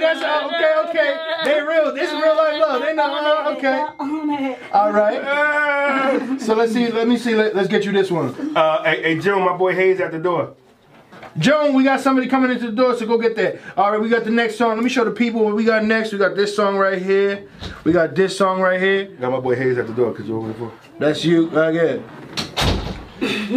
See, 0.00 0.06
that's 0.06 0.22
how, 0.22 0.46
okay, 0.48 0.74
okay. 0.88 1.16
They 1.44 1.60
real. 1.60 1.94
This 1.94 2.08
is 2.10 2.14
real 2.14 2.34
life 2.34 2.58
love. 2.58 2.80
They 2.80 2.94
know. 2.94 3.04
uh, 3.04 3.54
Okay. 3.56 3.84
Go 3.98 4.04
on 4.20 4.30
it. 4.30 4.58
All 4.72 4.92
right. 4.92 5.20
So 6.40 6.54
let's 6.54 6.72
see. 6.72 6.88
Let 6.90 7.06
me 7.06 7.18
see. 7.18 7.34
Let, 7.34 7.54
let's 7.54 7.68
get 7.68 7.84
you 7.84 7.92
this 7.92 8.10
one. 8.10 8.56
Uh, 8.56 8.82
hey, 8.82 9.02
hey, 9.02 9.18
Jim, 9.20 9.40
my 9.40 9.54
boy 9.56 9.74
Hayes 9.74 10.00
at 10.00 10.10
the 10.12 10.18
door. 10.18 10.54
Joan, 11.38 11.74
we 11.74 11.84
got 11.84 12.00
somebody 12.00 12.26
coming 12.28 12.50
into 12.50 12.66
the 12.66 12.72
door, 12.72 12.96
so 12.96 13.04
go 13.06 13.18
get 13.18 13.36
that. 13.36 13.58
All 13.76 13.92
right, 13.92 14.00
we 14.00 14.08
got 14.08 14.24
the 14.24 14.30
next 14.30 14.56
song. 14.56 14.74
Let 14.76 14.82
me 14.82 14.88
show 14.90 15.04
the 15.04 15.10
people 15.10 15.44
what 15.44 15.54
we 15.54 15.64
got 15.64 15.84
next. 15.84 16.12
We 16.12 16.18
got 16.18 16.34
this 16.34 16.56
song 16.56 16.76
right 16.78 17.00
here. 17.00 17.46
We 17.84 17.92
got 17.92 18.14
this 18.14 18.36
song 18.36 18.60
right 18.60 18.80
here. 18.80 19.04
Got 19.20 19.32
my 19.32 19.40
boy 19.40 19.54
Hayes 19.56 19.76
at 19.78 19.86
the 19.86 19.92
door 19.92 20.12
because 20.12 20.26
you 20.26 20.38
open 20.38 20.54
for. 20.54 20.72
That's 20.98 21.24
you. 21.24 21.48
Right 21.50 21.74
here. 21.74 22.02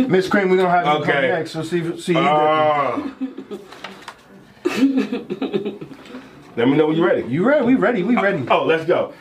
Miss 0.08 0.28
Cream, 0.28 0.50
we're 0.50 0.58
gonna 0.58 0.70
have 0.70 0.86
you 0.86 0.92
come 1.06 1.16
Okay. 1.18 1.28
next. 1.30 1.52
So 1.52 1.64
see, 1.64 1.98
see 2.00 2.14
you. 2.14 2.20
got. 6.56 6.58
Let 6.58 6.68
me 6.68 6.78
know 6.78 6.88
when 6.88 6.96
you're 6.96 7.08
ready. 7.08 7.28
you 7.28 7.46
ready? 7.46 7.66
We 7.66 7.76
ready? 7.76 8.04
We 8.04 8.16
ready? 8.16 8.46
Oh, 8.50 8.66
let's 8.66 8.86
go. 8.86 9.14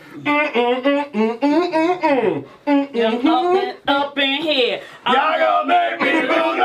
Up 3.87 4.19
in, 4.19 4.43
here. 4.43 4.81
Y'all 5.07 5.39
gonna 5.39 5.69
make 5.69 6.01
me 6.01 6.11
uh, 6.19 6.23
move 6.23 6.61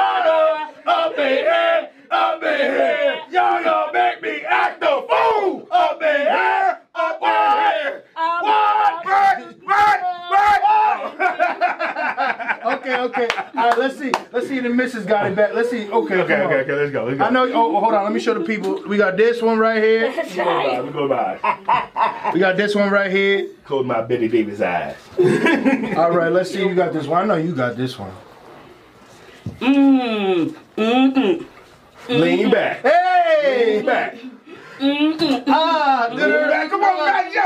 up 0.85 1.17
in 1.17 1.27
here, 1.27 1.89
up 2.11 2.43
in 2.43 2.57
here. 2.57 3.21
Y'all 3.31 3.63
gonna 3.63 3.93
make 3.93 4.21
me 4.21 4.41
act 4.45 4.81
a 4.83 5.01
fool 5.07 5.67
up 5.71 6.01
in 6.01 6.21
here, 6.21 6.79
up 6.95 7.21
in 7.21 7.27
here. 7.27 8.03
Um, 8.15 8.23
um, 8.23 8.45
um, 8.45 9.03
what? 9.03 9.39
What? 9.63 10.01
What? 10.29 10.63
What? 11.17 12.65
Okay, 12.65 12.97
okay. 12.99 13.27
All 13.55 13.69
right, 13.69 13.77
let's 13.77 13.97
see. 13.97 14.11
Let's 14.31 14.47
see 14.47 14.57
if 14.57 14.63
the 14.63 14.69
missus 14.69 15.05
got 15.05 15.25
it 15.27 15.35
back. 15.35 15.53
Let's 15.53 15.69
see. 15.69 15.87
Okay, 15.89 16.21
Okay, 16.21 16.41
okay, 16.41 16.55
okay. 16.61 16.73
Let's 16.73 16.91
go. 16.91 17.05
Let's 17.05 17.17
go. 17.17 17.23
I 17.25 17.29
know. 17.29 17.45
Oh, 17.53 17.79
hold 17.79 17.93
on. 17.93 18.03
Let 18.03 18.11
me 18.13 18.19
show 18.19 18.33
the 18.33 18.41
people. 18.43 18.81
We 18.87 18.97
got 18.97 19.15
this 19.17 19.41
one 19.41 19.57
right 19.57 19.81
here. 19.81 20.11
That's 20.15 20.31
We 20.31 20.35
go 20.37 20.43
by. 20.45 20.59
right. 20.65 20.83
We 20.83 20.91
go 20.91 21.07
by. 21.07 22.31
We 22.33 22.39
got 22.39 22.57
this 22.57 22.75
one 22.75 22.89
right 22.89 23.11
here. 23.11 23.47
Close 23.65 23.85
my 23.85 24.01
Bette 24.01 24.27
Davis 24.27 24.59
eyes. 24.61 24.95
All 25.97 26.11
right, 26.11 26.31
let's 26.31 26.51
see. 26.51 26.59
You 26.67 26.75
got 26.75 26.91
this 26.93 27.07
one. 27.07 27.23
I 27.23 27.25
know 27.25 27.35
you 27.41 27.53
got 27.55 27.77
this 27.77 27.97
one. 27.97 28.11
Mmm. 29.59 30.55
Mm-mm. 30.77 31.45
Mm-hmm. 32.07 32.21
Lean 32.21 32.39
mm-hmm. 32.39 32.51
back. 32.51 32.81
Hey! 32.83 33.75
Lean 33.75 33.85
back. 33.85 34.15
Mm-hmm. 34.79 35.43
Ah! 35.51 36.07
Lean 36.09 36.29
back. 36.47 36.69
Come 36.69 36.83
on, 36.83 37.05
back, 37.05 37.33
yo. 37.33 37.41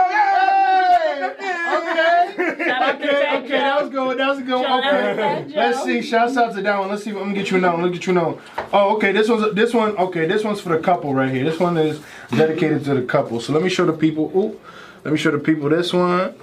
Okay. 1.77 2.67
Shout 2.67 2.83
out 2.83 3.01
to 3.01 3.07
Okay, 3.11 3.37
okay, 3.37 3.57
that 3.57 3.81
was 3.81 3.89
good. 3.89 4.17
That 4.19 4.27
was 4.27 4.39
good. 4.39 4.61
Shout 4.61 4.83
out 4.83 4.91
to 4.91 5.09
Okay, 5.09 5.55
let's 5.55 5.83
see. 5.83 6.01
Shouts 6.03 6.37
out 6.37 6.53
to 6.53 6.61
that 6.61 6.79
one. 6.79 6.89
Let's 6.89 7.03
see. 7.03 7.09
I'm 7.09 7.17
gonna 7.17 7.33
get 7.33 7.49
you 7.49 7.57
another. 7.57 7.77
one. 7.77 7.85
Let's 7.85 7.97
get 7.97 8.05
you 8.05 8.11
another. 8.11 8.31
one. 8.33 8.43
Oh, 8.71 8.95
okay. 8.97 9.11
This 9.11 9.29
one's 9.29 9.55
this 9.55 9.73
one. 9.73 9.97
Okay, 9.97 10.27
this 10.27 10.43
one's 10.43 10.61
for 10.61 10.69
the 10.69 10.79
couple 10.79 11.15
right 11.15 11.31
here. 11.31 11.43
This 11.43 11.59
one 11.59 11.77
is 11.77 11.99
dedicated 12.29 12.83
to 12.85 12.93
the 12.93 13.01
couple. 13.01 13.39
So 13.39 13.53
let 13.53 13.63
me 13.63 13.69
show 13.69 13.85
the 13.87 13.93
people. 13.93 14.31
Ooh, 14.35 14.59
let 15.03 15.11
me 15.11 15.17
show 15.17 15.31
the 15.31 15.39
people 15.39 15.69
this 15.69 15.91
one. 15.91 16.35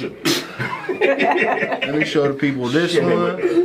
let 0.00 1.94
me 1.94 2.04
show 2.06 2.26
the 2.28 2.34
people 2.38 2.68
this 2.68 2.96
one. 2.98 3.61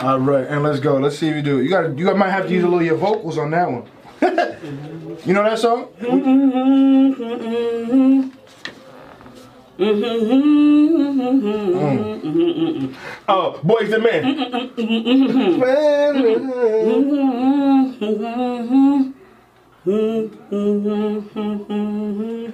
All 0.00 0.18
right, 0.18 0.46
and 0.46 0.62
let's 0.62 0.80
go. 0.80 0.96
Let's 0.96 1.18
see 1.18 1.28
if 1.28 1.36
you 1.36 1.42
do 1.42 1.58
it. 1.58 1.64
You 1.64 1.68
got. 1.68 1.98
You 1.98 2.14
might 2.14 2.30
have 2.30 2.46
to 2.46 2.52
use 2.52 2.64
a 2.64 2.66
little 2.66 2.80
of 2.80 2.86
your 2.86 2.96
vocals 2.96 3.36
on 3.36 3.50
that 3.50 3.70
one. 3.70 3.84
you 5.26 5.34
know 5.34 5.42
that 5.42 5.58
song? 5.58 5.88
Mm. 5.98 8.32
Oh, 13.28 13.60
boys 13.62 13.92
and 13.92 14.02
men. 14.02 14.24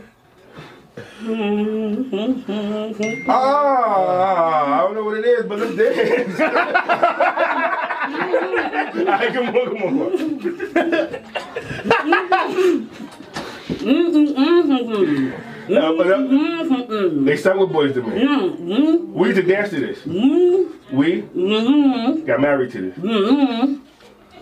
Ah, 3.29 4.75
I 4.75 4.79
don't 4.83 4.95
know 4.95 5.05
what 5.05 5.19
it 5.19 5.25
is, 5.25 5.45
but 5.47 5.59
let's 5.59 5.77
dance. 5.81 6.39
Come 9.35 9.49
on, 9.49 9.67
come 9.77 9.83
on. 10.01 10.01
Uh, 15.69 17.09
they 17.25 17.37
start 17.37 17.59
with 17.59 17.71
Boyz 17.71 17.97
II 17.97 18.03
Men. 18.03 19.13
We 19.13 19.29
used 19.29 19.41
to 19.41 19.47
dance 19.47 19.71
to 19.71 19.81
this. 19.81 20.05
We 20.93 21.23
got 22.25 22.41
married 22.41 22.71
to 22.73 22.91
this. 22.93 22.97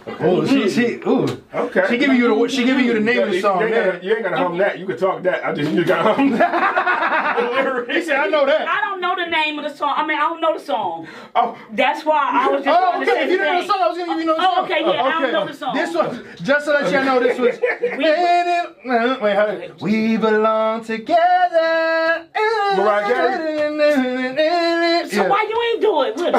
Oh, 0.07 0.45
she 0.47 0.69
she. 0.69 0.85
Ooh. 1.07 1.27
Okay. 1.55 1.85
She 1.89 1.97
giving 1.99 2.17
you 2.19 2.29
the 2.43 2.49
she 2.49 2.65
giving 2.65 2.85
you 2.85 2.93
the 2.95 3.01
name 3.01 3.23
of 3.23 3.31
the 3.31 3.41
song. 3.41 3.61
You 3.61 3.67
ain't, 3.67 3.75
man. 3.75 3.87
gotta, 3.93 4.05
you 4.05 4.13
ain't 4.15 4.23
gotta 4.23 4.37
hum 4.37 4.59
that. 4.59 4.79
You 4.79 4.87
can 4.87 4.97
talk 4.99 5.23
that. 5.23 5.45
I 5.47 5.53
just 5.55 5.73
you 5.73 5.85
gotta 5.85 6.13
hum 6.15 6.31
that. 6.33 7.87
The. 7.87 7.89
He 7.95 8.03
said, 8.03 8.17
"I 8.19 8.27
know 8.29 8.45
that." 8.47 8.69
I 8.69 8.81
don't 8.83 9.01
know 9.01 9.15
the 9.17 9.27
name 9.31 9.59
of 9.59 9.65
the 9.65 9.71
song. 9.77 9.95
I 9.97 10.07
mean, 10.07 10.17
I 10.17 10.21
don't 10.21 10.41
know 10.41 10.57
the 10.59 10.65
song. 10.65 11.09
Oh, 11.35 11.57
That's 11.73 12.05
why 12.05 12.31
I 12.33 12.49
was 12.51 12.65
just 12.65 12.79
Oh, 12.79 12.91
trying 12.91 13.05
to 13.07 13.11
okay. 13.11 13.21
say 13.21 13.25
If 13.25 13.31
you 13.31 13.39
didn't 13.39 13.53
know 13.55 13.61
the 13.63 13.67
song, 13.67 13.81
I 13.83 13.89
was 13.89 13.99
gonna 13.99 14.13
give 14.13 14.21
you 14.21 14.27
know 14.27 14.37
the 14.37 14.43
Oh, 14.43 14.55
song. 14.55 14.65
okay, 14.65 14.81
yeah, 14.83 15.03
I 15.03 15.11
don't 15.21 15.33
know 15.33 15.47
the 15.47 15.55
song. 15.55 15.75
This 15.75 15.95
was 15.95 16.19
just 16.43 16.65
to 16.67 16.73
let 16.73 16.93
you 16.93 17.05
know. 17.05 17.21
This 17.21 17.39
was. 17.39 17.59
Uh, 18.85 19.17
wait, 19.23 19.35
how, 19.35 19.47
we 19.81 20.19
belong 20.19 20.85
together. 20.85 22.27
Mariah 22.77 23.39
So 25.09 25.23
Yeah. 25.23 25.29
why 25.29 25.43
you 25.49 25.57
ain't 25.73 25.81
do 25.81 26.03
it 26.03 26.17
with? 26.17 26.35
I 26.35 26.37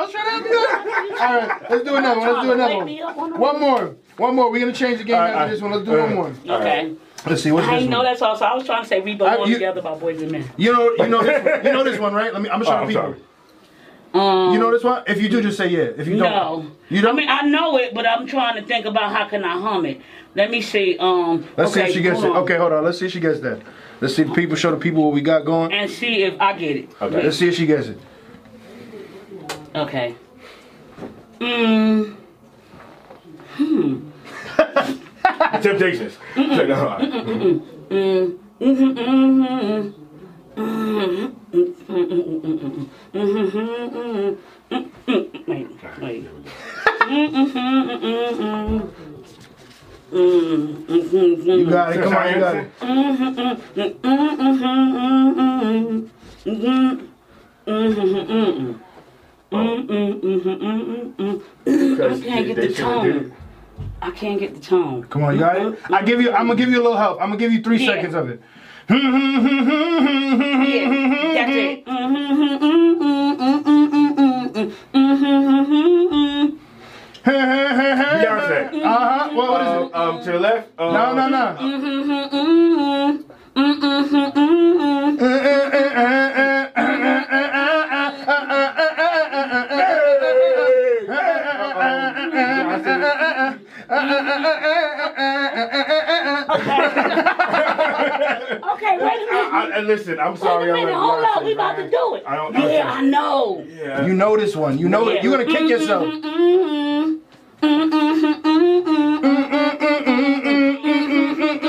was 0.00 0.10
trying 0.10 0.24
to 0.24 0.30
help 0.30 0.44
you. 0.46 0.58
All 1.20 1.36
right, 1.36 1.50
let's 1.70 1.84
do 1.84 1.94
another 2.22 2.34
one. 2.34 2.34
Let's 2.34 2.46
do 2.46 2.52
another 2.52 2.76
Wake 2.78 2.86
me 2.86 3.00
up 3.02 3.16
on 3.18 3.30
one. 3.32 3.40
One 3.40 3.60
more. 3.60 3.96
One 4.16 4.34
more. 4.36 4.50
We're 4.50 4.60
gonna 4.60 4.72
change 4.72 4.98
the 4.98 5.04
game 5.04 5.16
All 5.16 5.20
right, 5.22 5.30
after 5.30 5.38
all 5.40 5.44
right. 5.46 5.50
this 5.52 5.62
one. 5.62 5.72
Let's 5.72 5.84
do 5.84 5.98
All 6.00 6.06
one 6.06 6.14
more. 6.14 6.56
Okay. 6.60 6.94
Let's 7.26 7.42
see 7.42 7.52
what's 7.52 7.66
I 7.66 7.70
this 7.72 7.78
didn't 7.80 7.90
know 7.90 7.98
one. 7.98 8.04
that 8.06 8.18
song, 8.18 8.36
so 8.36 8.44
I 8.44 8.54
was 8.54 8.64
trying 8.66 8.82
to 8.82 8.88
say 8.88 9.00
we 9.00 9.14
belong 9.14 9.40
I- 9.40 9.44
you- 9.46 9.54
together 9.54 9.80
by 9.82 9.94
boys 9.94 10.20
and 10.20 10.30
men. 10.30 10.44
You 10.56 10.72
know, 10.72 10.90
you 10.98 11.08
know 11.08 11.22
this 11.22 11.42
one. 11.44 11.64
You 11.66 11.72
know 11.72 11.84
this 11.84 11.98
one, 11.98 12.14
right? 12.14 12.32
Let 12.32 12.42
me. 12.42 12.48
I'm 12.50 12.62
gonna 12.62 12.64
show 12.86 13.00
Oh, 13.00 13.06
the 13.10 13.14
people. 13.14 14.20
Um, 14.20 14.52
You 14.52 14.60
know 14.60 14.70
this 14.70 14.84
one? 14.84 15.02
If 15.08 15.20
you 15.20 15.28
do, 15.28 15.40
just 15.42 15.56
say 15.56 15.66
yeah. 15.68 15.90
If 15.96 16.06
you 16.06 16.16
don't, 16.16 16.30
no. 16.30 16.70
you 16.88 17.00
don't. 17.00 17.14
I 17.16 17.18
mean, 17.18 17.28
I 17.28 17.40
know 17.42 17.78
it, 17.78 17.92
but 17.94 18.06
I'm 18.06 18.26
trying 18.28 18.54
to 18.54 18.62
think 18.62 18.86
about 18.86 19.10
how 19.10 19.26
can 19.28 19.42
I 19.44 19.58
hum 19.60 19.84
it. 19.86 20.00
Let 20.36 20.50
me 20.52 20.60
see. 20.62 20.96
Um, 20.98 21.44
Let's 21.56 21.72
okay, 21.72 21.80
see 21.86 21.88
if 21.88 21.94
she 21.94 22.02
gets 22.02 22.20
it. 22.22 22.26
on. 22.30 22.36
Okay, 22.38 22.56
hold 22.56 22.72
on. 22.72 22.84
Let's 22.84 22.98
see 23.00 23.06
if 23.06 23.12
she 23.12 23.18
gets 23.20 23.40
that. 23.40 23.60
Let's 24.00 24.14
see 24.14 24.22
the 24.22 24.32
people. 24.32 24.54
Show 24.54 24.70
the 24.70 24.76
people 24.76 25.02
what 25.02 25.14
we 25.14 25.20
got 25.20 25.44
going. 25.44 25.72
And 25.72 25.90
see 25.90 26.22
if 26.22 26.40
I 26.40 26.52
get 26.52 26.76
it. 26.76 26.90
Okay. 27.02 27.22
Let's 27.24 27.38
see 27.38 27.48
if 27.48 27.56
she 27.56 27.66
gets 27.66 27.88
it. 27.88 27.98
Okay. 29.74 30.14
Mm. 31.40 32.16
The 35.52 35.58
Temptations. 35.62 36.18
Check 36.34 36.68
that 36.68 36.70
out. 36.70 37.00
Wait, 45.46 45.68
wait. 46.00 46.24
You 50.12 51.66
got 51.68 51.96
it. 51.96 52.02
Come 52.02 52.14
on, 52.14 52.24
you 52.32 52.40
got 52.40 52.56
it. 52.56 52.70
Mm, 59.54 59.86
mm-hmm, 59.86 60.26
mm, 60.26 60.42
mm-hmm, 60.42 61.22
mm-hmm, 61.22 62.02
I 62.02 62.20
can't 62.20 62.46
get 62.46 62.56
the 62.56 62.74
tone. 62.74 63.32
I 64.02 64.10
can't 64.10 64.40
get 64.40 64.54
the 64.54 64.60
tone. 64.60 65.04
Come 65.04 65.22
on, 65.24 65.34
you 65.34 65.40
got 65.40 65.56
it. 65.56 65.78
I 65.92 66.02
give 66.02 66.20
you. 66.20 66.32
I'm 66.32 66.46
gonna 66.48 66.56
give 66.58 66.68
you 66.70 66.80
a 66.80 66.82
little 66.82 66.96
help. 66.98 67.20
I'm 67.20 67.28
gonna 67.28 67.38
give 67.38 67.52
you 67.52 67.62
three 67.62 67.78
Yeah. 67.78 67.86
seconds 67.92 68.14
of 68.14 68.28
it. 68.30 68.40
Yeah, 68.84 68.96
that's 71.36 71.52
it. 71.52 71.84
Beyonce. 78.22 78.82
Uh 78.84 78.98
huh. 78.98 79.28
What, 79.34 79.50
what 79.50 79.60
is 79.62 79.68
Um, 79.68 79.82
it? 79.84 79.94
um, 79.94 80.22
to 80.24 80.32
the 80.32 80.38
left. 80.40 80.68
Uh, 80.78 80.92
No, 80.92 81.14
no, 81.14 81.28
no. 81.28 81.46
Okay, 97.64 98.98
wait 98.98 99.00
a 99.00 99.26
minute. 99.30 99.52
I, 99.52 99.70
I, 99.76 99.80
listen, 99.80 100.18
I'm 100.20 100.36
sorry. 100.36 100.70
a 100.70 100.74
I'm 100.74 100.80
minute. 100.80 100.92
like 100.92 101.00
Hold 101.00 101.24
Beyonce, 101.24 101.36
up. 101.36 101.44
We 101.44 101.52
about 101.52 101.76
to 101.76 101.90
do 101.90 102.14
it. 102.16 102.24
I 102.26 102.36
don't- 102.36 102.56
I 102.56 102.72
Yeah, 102.72 102.84
don't- 102.84 102.96
I 102.96 103.00
know. 103.02 103.64
Yeah. 103.68 104.06
You 104.06 104.14
know 104.14 104.36
this 104.36 104.54
one. 104.56 104.78
You 104.78 104.88
know 104.88 105.08
it. 105.08 105.22
You're 105.22 105.36
gonna 105.36 105.50
kick 105.50 105.68
yourself. 105.68 106.08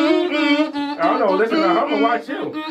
I 0.07 0.97
don't 1.01 1.19
know. 1.19 1.35
Listen, 1.35 1.61
I'm 1.63 1.89
gonna 1.89 2.01
watch 2.01 2.27
you. 2.29 2.64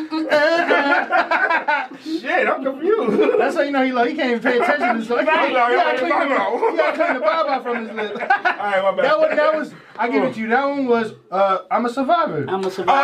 Shit, 2.03 2.47
I'm 2.47 2.63
confused. 2.63 3.39
That's 3.39 3.55
how 3.55 3.61
you 3.61 3.71
know 3.71 3.83
he 3.85 3.91
like 3.91 4.09
he 4.11 4.15
can't 4.15 4.31
even 4.31 4.41
pay 4.41 4.59
attention 4.59 4.93
to 4.93 4.99
this. 4.99 5.09
Like, 5.09 5.27
Right. 5.35 5.49
you 5.49 5.55
gotta 5.77 5.97
clean 5.97 6.09
the- 6.09 6.25
you 6.71 6.77
gotta 6.77 6.97
clean 6.97 7.13
the 7.15 7.19
baba 7.19 7.63
from 7.63 7.85
his 7.87 7.95
lips. 7.95 8.19
All 8.21 8.27
right, 8.27 8.83
my 8.83 8.91
bad. 8.95 9.05
That 9.05 9.19
one, 9.19 9.35
that 9.35 9.55
was. 9.55 9.73
I 9.97 10.09
give 10.09 10.23
it 10.23 10.33
to 10.33 10.39
you. 10.39 10.47
That 10.49 10.65
one 10.65 10.87
was. 10.87 11.13
Uh, 11.31 11.59
I'm 11.71 11.85
a 11.85 11.89
survivor. 11.89 12.45
I'm 12.47 12.47
a 12.47 12.49
I'm 12.49 12.63
a 12.65 12.71
survivor. 12.71 12.95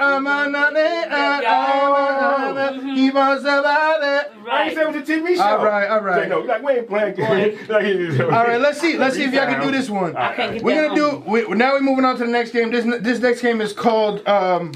I'm 0.00 0.26
a 0.26 0.48
nutty. 0.48 1.10
I'm 1.10 2.56
a 2.56 2.94
keep 2.94 3.14
on 3.14 3.38
surviving. 3.38 4.48
I 4.50 4.62
ain't 4.64 4.74
say 4.74 4.82
it 4.82 4.86
was 4.86 4.96
a 4.96 5.00
TV 5.02 5.36
show. 5.36 5.42
All 5.42 5.64
right, 5.64 5.88
all 5.88 6.00
right. 6.00 6.22
Say, 6.22 6.28
no, 6.28 6.40
like 6.40 6.62
we 6.62 6.72
ain't 6.72 6.88
playing. 6.88 7.16
like, 7.68 8.20
All 8.20 8.28
right, 8.44 8.60
let's 8.60 8.80
see. 8.80 8.96
Let's 8.96 9.16
see 9.16 9.24
if 9.24 9.32
y'all 9.34 9.46
can 9.46 9.60
do 9.60 9.70
this 9.70 9.90
one. 9.90 10.16
I 10.16 10.34
can't 10.34 10.54
get 10.54 10.62
We're 10.62 10.88
gonna 10.88 10.94
do. 10.94 11.22
We, 11.26 11.42
now 11.54 11.72
we're 11.72 11.80
moving 11.80 12.04
on 12.04 12.16
to 12.18 12.24
the 12.24 12.30
next 12.30 12.52
game. 12.52 12.70
This 12.70 12.84
this 13.02 13.18
next 13.20 13.42
game 13.42 13.60
is 13.60 13.72
called 13.72 14.26
um, 14.26 14.72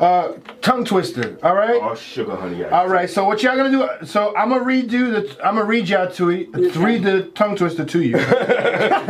uh, 0.00 0.32
tongue 0.62 0.84
twister. 0.84 1.38
All 1.42 1.54
right. 1.54 1.78
Oh, 1.82 1.94
sugar 1.94 2.34
honey. 2.34 2.64
All 2.64 2.88
right. 2.88 3.08
So 3.08 3.24
what 3.26 3.42
y'all 3.42 3.56
gonna 3.56 3.70
do? 3.70 4.06
So 4.06 4.34
I'm 4.36 4.48
gonna 4.48 4.64
redo 4.64 5.12
the. 5.12 5.46
I'm 5.46 5.54
gonna 5.56 5.66
read 5.66 5.88
y'all 5.88 6.10
to 6.12 6.30
it. 6.30 6.48
Read 6.76 7.02
the 7.02 7.24
tongue 7.34 7.54
twister 7.56 7.84
to 7.84 8.02
you. 8.02 8.16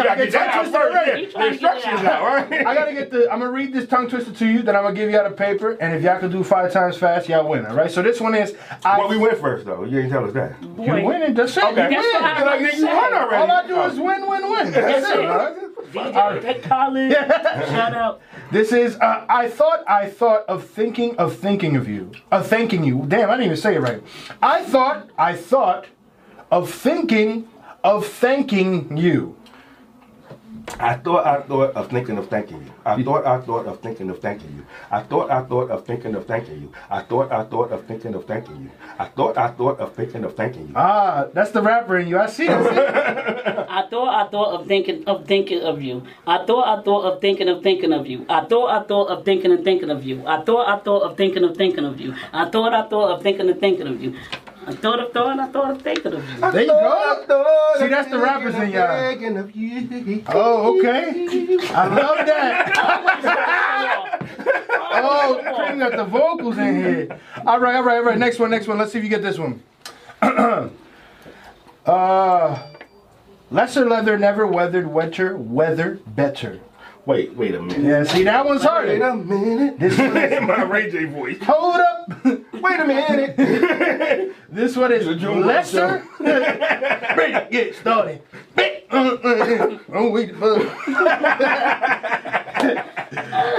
You 0.00 0.06
gotta 0.06 0.24
get 0.24 0.32
that 0.32 0.48
out 0.48 0.52
Tongue 0.52 0.72
twister 0.72 0.78
first. 0.80 0.96
already. 0.96 1.22
Yeah, 1.22 1.26
the 1.26 1.32
trying 1.32 1.52
to 1.52 1.58
get 1.58 1.74
it 1.74 1.80
instructions 1.84 2.00
out. 2.00 2.22
out, 2.22 2.50
right? 2.50 2.66
I 2.66 2.74
gotta 2.74 2.92
get 2.92 3.10
the. 3.10 3.30
I'm 3.32 3.38
gonna 3.40 3.52
read 3.52 3.72
this 3.72 3.86
tongue 3.88 4.08
twister 4.08 4.32
to 4.32 4.46
you. 4.46 4.62
Then 4.62 4.74
I'm 4.76 4.82
gonna 4.82 4.94
give 4.96 5.10
y'all 5.10 5.28
the 5.28 5.34
paper. 5.34 5.72
And 5.80 5.94
if 5.94 6.02
y'all 6.02 6.18
can 6.18 6.30
do 6.30 6.42
five 6.42 6.72
times 6.72 6.96
fast, 6.96 7.28
y'all 7.28 7.48
win. 7.48 7.66
All 7.66 7.74
right. 7.76 7.90
So 7.90 8.02
this 8.02 8.20
one 8.20 8.34
is. 8.34 8.54
I, 8.84 8.98
Well, 8.98 9.08
we 9.08 9.16
went 9.16 9.38
first 9.38 9.66
though. 9.66 9.84
You 9.84 10.02
didn't 10.02 10.10
tell 10.10 10.24
us 10.24 10.32
that. 10.34 10.56
you 10.62 10.68
win 10.70 11.04
winning. 11.04 11.34
That's 11.34 11.56
it. 11.56 11.62
Okay. 11.64 11.90
You 11.90 12.02
That's 12.02 12.12
win. 12.12 12.22
what 12.22 12.24
I- 12.24 12.44
Like, 12.60 12.74
you 12.76 12.86
won 12.86 13.14
already. 13.14 13.36
All 13.36 13.50
I 13.58 13.66
do 13.66 13.80
is 13.82 13.98
win, 13.98 14.28
win, 14.28 14.50
win. 14.50 14.70
That's 14.72 15.06
That's 15.06 15.58
it. 15.58 15.64
it. 15.64 15.69
Bro. 15.92 16.12
DJ 16.12 16.42
Pick 16.42 16.62
College. 16.62 17.12
Shout 17.12 17.94
out. 17.94 18.20
This 18.50 18.72
is. 18.72 18.96
Uh, 18.96 19.24
I 19.28 19.48
thought. 19.48 19.84
I 19.88 20.08
thought 20.08 20.44
of 20.46 20.66
thinking 20.66 21.16
of 21.16 21.36
thinking 21.36 21.76
of 21.76 21.88
you. 21.88 22.12
Of 22.30 22.46
thanking 22.46 22.84
you. 22.84 23.04
Damn, 23.08 23.28
I 23.28 23.32
didn't 23.34 23.46
even 23.46 23.56
say 23.56 23.76
it 23.76 23.80
right. 23.80 24.02
I 24.42 24.62
thought. 24.64 25.10
I 25.18 25.34
thought 25.36 25.86
of 26.50 26.70
thinking 26.72 27.48
of 27.84 28.06
thanking 28.06 28.96
you. 28.96 29.36
I 30.78 30.94
thought 30.94 31.26
I 31.26 31.40
thought 31.42 31.74
of 31.74 31.90
thinking 31.90 32.18
of 32.18 32.28
thanking 32.28 32.62
you. 32.64 32.72
I 32.84 33.02
thought 33.02 33.26
I 33.26 33.40
thought 33.40 33.66
of 33.66 33.80
thinking 33.80 34.10
of 34.10 34.18
thanking 34.20 34.54
you. 34.56 34.66
I 34.90 35.00
thought 35.02 35.30
I 35.30 35.42
thought 35.42 35.70
of 35.70 35.86
thinking 35.86 36.14
of 36.14 36.26
thanking 36.26 36.62
you. 36.62 36.72
I 36.90 37.00
thought 37.02 37.30
I 37.30 37.44
thought 37.44 37.70
of 37.70 37.86
thinking 37.86 38.14
of 38.14 38.24
thanking 38.26 38.62
you. 38.62 38.70
I 38.98 39.06
thought 39.06 39.36
I 39.38 39.48
thought 39.48 39.78
of 39.80 39.94
thinking 39.94 40.24
of 40.24 40.36
thanking 40.36 40.68
you. 40.68 40.72
Ah, 40.76 41.26
that's 41.32 41.50
the 41.52 41.62
rapper 41.62 41.98
in 41.98 42.08
you. 42.08 42.18
I 42.18 42.26
see. 42.26 42.48
I 42.48 42.62
see. 42.62 42.78
I 43.70 43.86
thought 43.88 44.26
I 44.26 44.28
thought 44.30 44.60
of 44.60 44.66
thinking 44.66 45.04
of 45.06 45.26
thinking 45.26 45.62
of 45.62 45.80
you. 45.82 46.02
I 46.26 46.44
thought 46.44 46.66
I 46.66 46.82
thought 46.82 47.04
of 47.04 47.20
thinking 47.20 47.48
of 47.48 47.62
thinking 47.62 47.92
of 47.92 48.06
you. 48.06 48.26
I 48.28 48.44
thought 48.46 48.68
I 48.68 48.82
thought 48.84 49.08
of 49.08 49.24
thinking 49.24 49.52
and 49.52 49.64
thinking 49.64 49.90
of 49.90 50.04
you. 50.04 50.22
I 50.26 50.42
thought 50.42 50.66
I 50.68 50.78
thought 50.82 51.02
of 51.02 51.16
thinking 51.16 51.44
of 51.44 51.56
thinking 51.56 51.84
of 51.84 52.00
you. 52.00 52.14
I 52.32 52.48
thought 52.50 52.72
I 52.74 52.88
thought 52.88 53.10
of 53.12 53.22
thinking 53.22 53.48
and 53.48 53.60
thinking 53.60 53.86
of 53.86 54.02
you. 54.02 54.16
I 54.66 54.74
thought 54.74 55.00
of 55.00 55.12
thought 55.12 55.38
I 55.38 55.46
thought 55.48 55.70
of 55.70 55.82
thinking 55.82 56.12
of 56.14 56.22
you. 56.28 56.40
There 56.52 56.62
you 56.62 56.66
go. 56.68 57.24
See, 57.78 57.88
that's 57.88 58.10
the 58.10 58.18
rappers 58.18 58.54
in 58.54 58.70
y'all. 58.70 58.86
Oh, 60.28 60.78
okay. 60.78 61.26
I 61.70 61.86
love 61.86 62.26
that. 62.26 64.16
Oh, 64.92 65.40
Cream 65.56 65.78
got 65.78 65.92
the 65.96 66.04
vocals 66.04 66.58
in 66.58 66.74
here. 66.74 67.20
All 67.46 67.60
right, 67.60 67.76
all 67.76 67.82
right, 67.84 67.98
all 67.98 68.02
right. 68.02 68.18
Next 68.18 68.38
one, 68.40 68.50
next 68.50 68.66
one. 68.66 68.76
Let's 68.78 68.92
see 68.92 68.98
if 68.98 69.04
you 69.04 69.10
get 69.10 69.22
this 69.22 69.38
one. 69.38 69.62
uh, 71.86 72.58
lesser 73.50 73.84
leather, 73.88 74.18
never 74.18 74.46
weathered, 74.48 74.88
wetter, 74.88 75.36
weather, 75.36 76.00
better. 76.08 76.60
Wait, 77.06 77.34
wait 77.34 77.54
a 77.54 77.62
minute. 77.62 77.80
Yeah, 77.82 78.04
see, 78.04 78.24
that 78.24 78.44
one's 78.44 78.60
Wait 78.62 78.68
harder. 78.68 79.02
a 79.02 79.16
minute. 79.16 79.78
This 79.78 79.96
one 79.98 80.16
is, 80.18 80.40
My 80.42 80.62
Ray 80.62 80.90
J 80.90 81.04
voice. 81.06 81.38
hold 81.42 81.76
up. 81.76 82.24
Wait 82.24 82.80
a 82.80 82.84
minute. 82.86 84.34
This 84.52 84.76
one 84.76 84.92
is 84.92 85.06
June 85.20 85.46
lesser. 85.46 86.04
Ready 86.20 87.32
to 87.32 87.46
get 87.52 87.74
started. 87.76 88.20
Oh, 88.90 90.10
wait, 90.10 90.34
uh. 90.42 90.58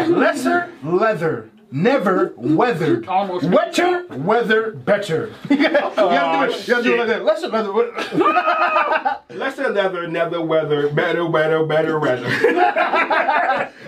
lesser 0.10 0.70
leather, 0.84 1.50
never 1.72 2.34
weathered. 2.36 3.08
Almost. 3.08 3.46
Wetter, 3.46 4.06
weather, 4.18 4.72
better. 4.74 5.34
you 5.50 5.58
gotta 5.70 5.96
do 5.96 6.54
it. 6.54 6.68
You 6.68 6.74
gotta 6.74 6.84
do 6.84 6.94
it 6.96 6.98
like 7.00 7.08
that. 7.08 7.24
Lesser 7.24 7.48
leather. 7.48 7.72
Lesser 9.30 9.70
leather, 9.70 10.08
nether 10.08 10.42
weather, 10.42 10.90
better, 10.90 11.28
better, 11.30 11.66
better 11.66 12.00
weather. 12.00 12.28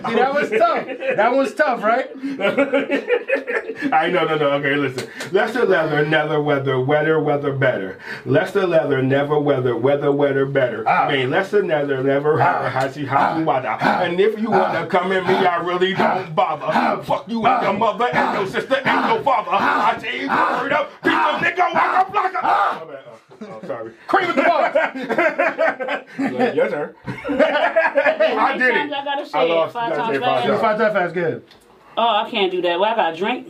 See, 0.06 0.14
that 0.14 0.34
was 0.34 0.50
tough. 0.50 0.86
That 1.16 1.34
was 1.34 1.54
tough, 1.54 1.82
right? 1.82 2.10
I 3.92 4.10
know, 4.10 4.24
no, 4.24 4.36
no. 4.36 4.50
Okay, 4.52 4.76
listen. 4.76 5.08
Lesser 5.32 5.64
leather, 5.64 6.04
nether 6.06 6.40
weather, 6.40 6.80
weather, 6.80 7.20
weather, 7.20 7.52
better. 7.52 7.98
Lesser 8.24 8.66
leather, 8.66 9.02
never 9.02 9.38
weather, 9.38 9.76
weather, 9.76 10.12
weather, 10.12 10.46
better. 10.46 10.84
Ah. 10.86 11.06
I 11.06 11.16
mean, 11.16 11.30
lesser 11.30 11.62
leather, 11.64 12.02
never 12.02 12.40
ah. 12.40 12.68
hashi 12.68 13.04
hashi 13.04 13.42
ah. 13.42 13.44
wada. 13.44 13.78
Ah. 13.80 14.02
And 14.02 14.20
if 14.20 14.38
you 14.40 14.50
wanna 14.50 14.86
come 14.86 15.12
at 15.12 15.26
me, 15.26 15.34
I 15.34 15.56
really 15.56 15.94
don't 15.94 16.34
bother. 16.34 17.02
Fuck 17.04 17.28
you 17.28 17.44
and 17.46 17.62
your 17.62 17.72
mother 17.74 18.08
and 18.12 18.38
your 18.38 18.46
sister 18.46 18.76
and 18.76 19.10
your 19.10 19.22
father. 19.22 19.50
I 19.52 19.98
say 20.00 20.20
you 20.22 20.28
word 20.28 20.72
up, 20.72 20.90
piece 21.02 21.12
of 21.12 21.40
nigga, 21.40 21.74
waka 21.74 22.12
flocka. 22.12 23.18
My 23.48 23.58
bad. 23.58 23.60
Oh, 23.62 23.66
sorry. 23.66 23.92
Cream 24.06 24.26
with 24.28 24.36
the 24.36 24.42
bars. 24.42 24.74
yes, 26.54 26.70
sir. 26.70 26.94
I 27.06 28.56
did 28.58 28.68
it. 28.70 28.92
I 28.92 29.04
gotta 29.04 29.26
say 29.26 29.38
I 29.38 29.42
lost. 29.44 29.72
Five 29.72 29.96
times 29.96 30.08
say 30.14 30.20
five 30.20 30.20
fast. 30.20 30.46
times. 30.46 30.60
Five 30.60 30.78
times 30.78 30.92
fast, 30.92 31.14
good. 31.14 31.44
Oh, 31.96 32.08
I 32.24 32.30
can't 32.30 32.50
do 32.50 32.60
that. 32.62 32.78
Well, 32.80 32.92
I 32.92 32.96
gotta 32.96 33.16
drink. 33.16 33.48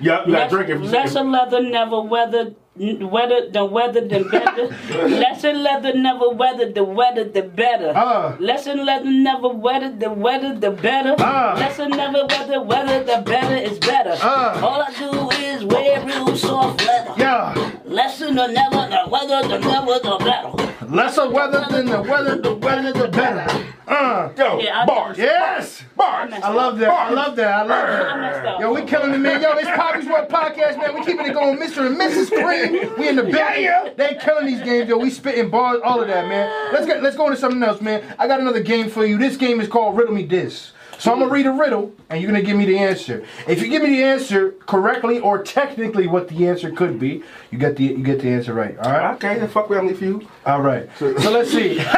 Yep, 0.00 0.26
you 0.26 0.32
gotta 0.32 0.50
drink 0.50 0.68
it. 0.70 0.80
lesser 0.80 1.22
leather 1.22 1.62
never 1.62 2.00
weathered. 2.00 2.56
Weather 2.78 3.50
the 3.50 3.64
weather 3.64 4.06
the 4.06 4.22
better. 4.22 5.08
lesser 5.08 5.52
leather 5.52 5.94
never 5.94 6.28
weather 6.30 6.70
the 6.70 6.84
weather 6.84 7.24
the 7.24 7.42
better. 7.42 7.88
Uh. 7.88 8.36
lesser 8.38 8.76
leather 8.76 9.10
never 9.10 9.48
weather 9.48 9.90
the 9.90 10.12
weather 10.12 10.54
the 10.54 10.70
better. 10.70 11.16
Uh. 11.18 11.56
lesser 11.58 11.88
never 11.88 12.24
weather 12.26 12.62
weather 12.62 13.02
the 13.02 13.20
better 13.26 13.56
is 13.56 13.80
better. 13.80 14.16
Uh. 14.22 14.60
All 14.62 14.80
I 14.80 14.92
do 14.96 15.30
is 15.44 15.64
wear 15.64 16.06
real 16.06 16.36
soft 16.36 16.86
leather. 16.86 17.14
Yeah. 17.18 17.72
Lesser 17.84 18.28
the 18.32 18.46
never 18.46 18.88
the 18.88 19.08
weather 19.10 19.48
the 19.48 19.58
never 19.58 19.98
the 19.98 20.16
better. 20.24 20.67
Lesser 20.88 21.28
weather 21.30 21.66
than 21.70 21.86
the 21.86 22.00
weather, 22.02 22.36
the 22.40 22.54
weather, 22.54 22.92
the 22.92 23.08
better. 23.08 23.64
Uh. 23.86 24.30
Yo, 24.36 24.58
Yeah, 24.60 24.84
bars. 24.86 25.16
Yes. 25.18 25.82
Bars. 25.96 26.32
I 26.32 26.50
love 26.52 26.78
that. 26.78 26.88
I 26.90 27.10
love 27.10 27.36
that. 27.36 27.46
I 27.52 27.62
love 27.62 27.86
that. 27.88 28.46
up. 28.46 28.60
Yo, 28.60 28.72
we 28.74 28.82
killing 28.82 29.14
it, 29.14 29.18
man. 29.18 29.40
Yo, 29.40 29.52
it's 29.52 29.68
Poppy's 29.70 30.06
World 30.06 30.28
Podcast, 30.28 30.78
man. 30.78 30.94
We 30.94 31.04
keeping 31.04 31.26
it 31.26 31.32
going, 31.32 31.58
Mr. 31.58 31.86
and 31.86 31.96
Mrs. 31.98 32.28
Cream. 32.28 32.94
We 32.98 33.08
in 33.08 33.16
the 33.16 33.22
building. 33.22 33.62
yeah. 33.64 33.90
They 33.96 34.16
killing 34.20 34.46
these 34.46 34.62
games, 34.62 34.88
yo. 34.88 34.98
We 34.98 35.10
spitting 35.10 35.50
bars, 35.50 35.80
all 35.82 36.00
of 36.00 36.08
that, 36.08 36.28
man. 36.28 36.72
Let's 36.72 36.86
get 36.86 37.02
let's 37.02 37.16
go 37.16 37.26
into 37.26 37.38
something 37.38 37.62
else, 37.62 37.80
man. 37.80 38.02
I 38.18 38.26
got 38.26 38.40
another 38.40 38.62
game 38.62 38.88
for 38.90 39.04
you. 39.04 39.16
This 39.18 39.36
game 39.36 39.60
is 39.60 39.68
called 39.68 39.96
Riddle 39.96 40.14
Me 40.14 40.24
This. 40.24 40.72
So 40.98 41.12
I'm 41.12 41.20
gonna 41.20 41.30
read 41.30 41.46
a 41.46 41.52
riddle, 41.52 41.92
and 42.10 42.20
you're 42.20 42.30
gonna 42.30 42.42
give 42.42 42.56
me 42.56 42.66
the 42.66 42.78
answer. 42.78 43.24
If 43.46 43.62
you 43.62 43.68
give 43.68 43.82
me 43.82 43.90
the 43.90 44.02
answer 44.02 44.52
correctly 44.66 45.20
or 45.20 45.42
technically 45.42 46.08
what 46.08 46.28
the 46.28 46.48
answer 46.48 46.70
could 46.72 46.98
be, 46.98 47.22
you 47.50 47.58
get 47.58 47.76
the 47.76 47.84
you 47.84 47.98
get 48.02 48.20
the 48.20 48.28
answer 48.28 48.52
right. 48.52 48.76
All 48.78 48.90
right. 48.90 49.14
Okay, 49.14 49.38
then 49.38 49.48
fuck 49.48 49.68
Family 49.68 49.94
Feud. 49.94 50.26
All 50.44 50.60
right. 50.60 50.88
So 50.98 51.06
let's 51.30 51.50
see. 51.50 51.80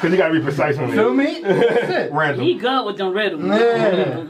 Because 0.00 0.12
you 0.12 0.18
gotta 0.18 0.32
be 0.32 0.40
precise 0.40 0.78
on 0.78 0.90
Feel 0.92 1.12
me? 1.12 1.40
That's 1.42 1.90
it. 1.90 2.12
Random. 2.12 2.42
He 2.42 2.54
good 2.54 2.86
with 2.86 2.96
them 2.96 3.12
riddles. 3.12 3.44
Yeah. 3.44 4.24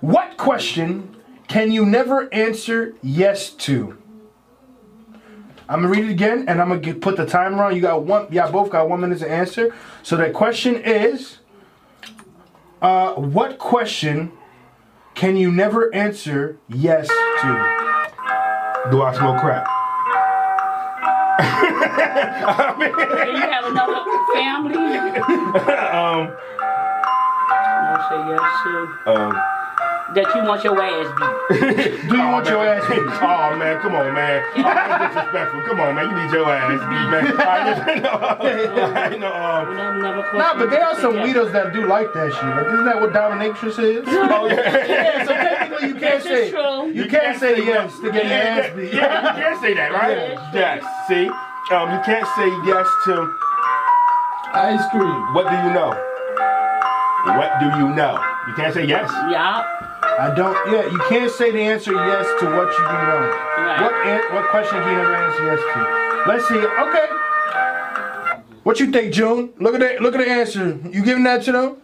What 0.00 0.38
question 0.38 1.14
can 1.46 1.70
you 1.72 1.84
never 1.84 2.32
answer 2.32 2.94
yes 3.02 3.50
to? 3.50 3.98
I'm 5.70 5.82
gonna 5.82 5.88
read 5.88 6.04
it 6.06 6.10
again, 6.10 6.46
and 6.48 6.60
I'm 6.60 6.68
gonna 6.68 6.80
get, 6.80 7.00
put 7.00 7.16
the 7.16 7.24
timer 7.24 7.62
on. 7.62 7.76
You 7.76 7.80
got 7.80 8.02
one. 8.02 8.26
Y'all 8.32 8.50
both 8.50 8.70
got 8.70 8.88
one 8.88 9.00
minute 9.00 9.20
to 9.20 9.30
answer. 9.30 9.72
So 10.02 10.16
the 10.16 10.30
question 10.30 10.74
is, 10.74 11.38
uh, 12.82 13.12
what 13.14 13.58
question 13.58 14.32
can 15.14 15.36
you 15.36 15.52
never 15.52 15.94
answer 15.94 16.58
yes 16.68 17.06
to? 17.06 18.88
Do 18.90 19.02
I 19.02 19.14
smoke 19.16 19.40
crack? 19.40 19.64
Do 22.80 23.30
you 23.30 23.36
have 23.38 23.64
another 23.66 24.02
family? 24.34 24.80
Um, 25.90 26.36
I'll 27.82 28.08
say 28.08 28.18
yes 28.28 28.40
to. 28.64 29.10
um, 29.12 29.32
That 30.14 30.26
you 30.34 30.42
want 30.42 30.64
your 30.64 30.74
ass 30.82 31.06
beat. 31.06 32.08
Do 32.10 32.16
you 32.16 32.26
want 32.26 32.46
your 32.48 32.66
ass 32.66 32.82
beat? 32.90 32.98
Oh 33.22 33.54
man, 33.56 33.80
come 33.80 33.94
on, 33.94 34.12
man. 34.14 34.42
Oh, 34.56 34.62
that's 34.62 35.14
disrespectful. 35.14 35.62
Come 35.62 35.80
on, 35.80 35.94
man. 35.94 36.10
You 36.10 36.16
need 36.18 36.32
your 36.34 36.50
ass 36.50 36.82
beat, 36.82 37.06
man. 37.10 37.22
I 37.38 37.58
just, 37.70 37.80
no, 38.02 39.18
no, 39.18 39.30
um, 39.34 39.76
Never, 39.76 39.98
never 40.02 40.32
Nah, 40.38 40.54
but 40.58 40.70
there 40.70 40.84
are 40.84 40.98
some 41.00 41.14
weirdos 41.14 41.52
that 41.52 41.72
do 41.72 41.86
like 41.86 42.12
that 42.14 42.32
shit. 42.32 42.42
Like, 42.42 42.66
isn't 42.66 42.84
that 42.86 43.00
what 43.00 43.12
dominatrix 43.12 43.78
is? 43.78 44.04
oh 44.06 44.46
yeah. 44.46 44.86
Yeah, 44.86 45.24
so 45.24 45.32
technically 45.32 45.88
you 45.88 45.94
can't 45.94 46.22
This 46.22 46.24
say 46.24 46.44
is 46.46 46.50
true. 46.50 46.90
you 46.90 47.06
can't 47.06 47.38
say 47.38 47.56
yes 47.64 47.98
to 48.00 48.10
get 48.10 48.24
your 48.24 48.34
ass 48.34 48.76
beat. 48.76 48.92
Yeah, 48.92 49.36
you 49.36 49.42
can't 49.42 49.60
say 49.60 49.74
that, 49.74 49.92
right? 49.92 50.16
Yeah. 50.16 50.52
Yes. 50.54 50.82
See, 51.08 51.26
um, 51.74 51.86
you 51.94 52.00
can't 52.02 52.26
say 52.34 52.48
yes 52.66 52.86
to 53.06 53.14
Ice 54.54 54.82
cream. 54.90 55.34
what 55.34 55.46
do 55.48 55.54
you 55.62 55.72
know? 55.72 55.90
What 57.38 57.60
do 57.60 57.66
you 57.78 57.94
know? 57.94 58.18
You 58.50 58.56
can't 58.56 58.74
say 58.74 58.84
yes. 58.84 59.08
Yeah. 59.30 59.62
I 60.18 60.34
don't. 60.34 60.56
Yeah, 60.72 60.90
you 60.90 60.98
can't 61.08 61.30
say 61.30 61.52
the 61.52 61.60
answer 61.60 61.92
yes 61.92 62.26
to 62.40 62.46
what 62.46 62.66
you 62.72 62.78
do 62.78 62.82
know. 62.82 63.20
Right. 63.62 63.80
What 63.80 63.94
an- 64.06 64.34
what 64.34 64.48
question 64.50 64.76
can 64.82 64.90
you 64.90 64.96
never 64.96 65.14
answer 65.14 65.44
yes 65.46 65.60
to? 65.72 66.30
Let's 66.30 66.48
see. 66.48 66.58
Okay. 66.58 67.06
What 68.64 68.80
you 68.80 68.90
think, 68.90 69.14
June? 69.14 69.50
Look 69.60 69.74
at 69.74 69.80
that. 69.80 70.02
Look 70.02 70.16
at 70.16 70.18
the 70.18 70.28
answer. 70.28 70.80
You 70.90 71.04
giving 71.04 71.22
that 71.22 71.44
to 71.44 71.52
them? 71.52 71.76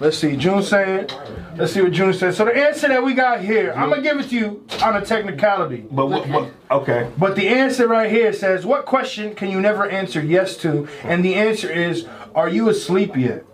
Let's 0.00 0.18
see. 0.18 0.36
June 0.36 0.62
saying. 0.62 1.08
Let's 1.56 1.72
see 1.72 1.82
what 1.82 1.92
June 1.92 2.12
said. 2.12 2.34
So 2.34 2.44
the 2.44 2.56
answer 2.56 2.88
that 2.88 3.02
we 3.02 3.14
got 3.14 3.40
here, 3.40 3.72
I'm 3.76 3.90
gonna 3.90 4.02
give 4.02 4.18
it 4.18 4.28
to 4.30 4.34
you 4.34 4.66
on 4.82 4.96
a 4.96 5.04
technicality. 5.04 5.84
But 5.90 6.06
what? 6.06 6.28
what 6.28 6.50
okay. 6.70 7.10
But 7.18 7.36
the 7.36 7.48
answer 7.48 7.86
right 7.88 8.10
here 8.10 8.32
says, 8.32 8.64
What 8.64 8.86
question 8.86 9.34
can 9.34 9.50
you 9.50 9.60
never 9.60 9.88
answer 9.88 10.22
yes 10.22 10.56
to? 10.58 10.88
And 11.02 11.24
the 11.24 11.34
answer 11.34 11.70
is, 11.70 12.06
Are 12.34 12.48
you 12.48 12.68
asleep 12.68 13.16
yet? 13.16 13.44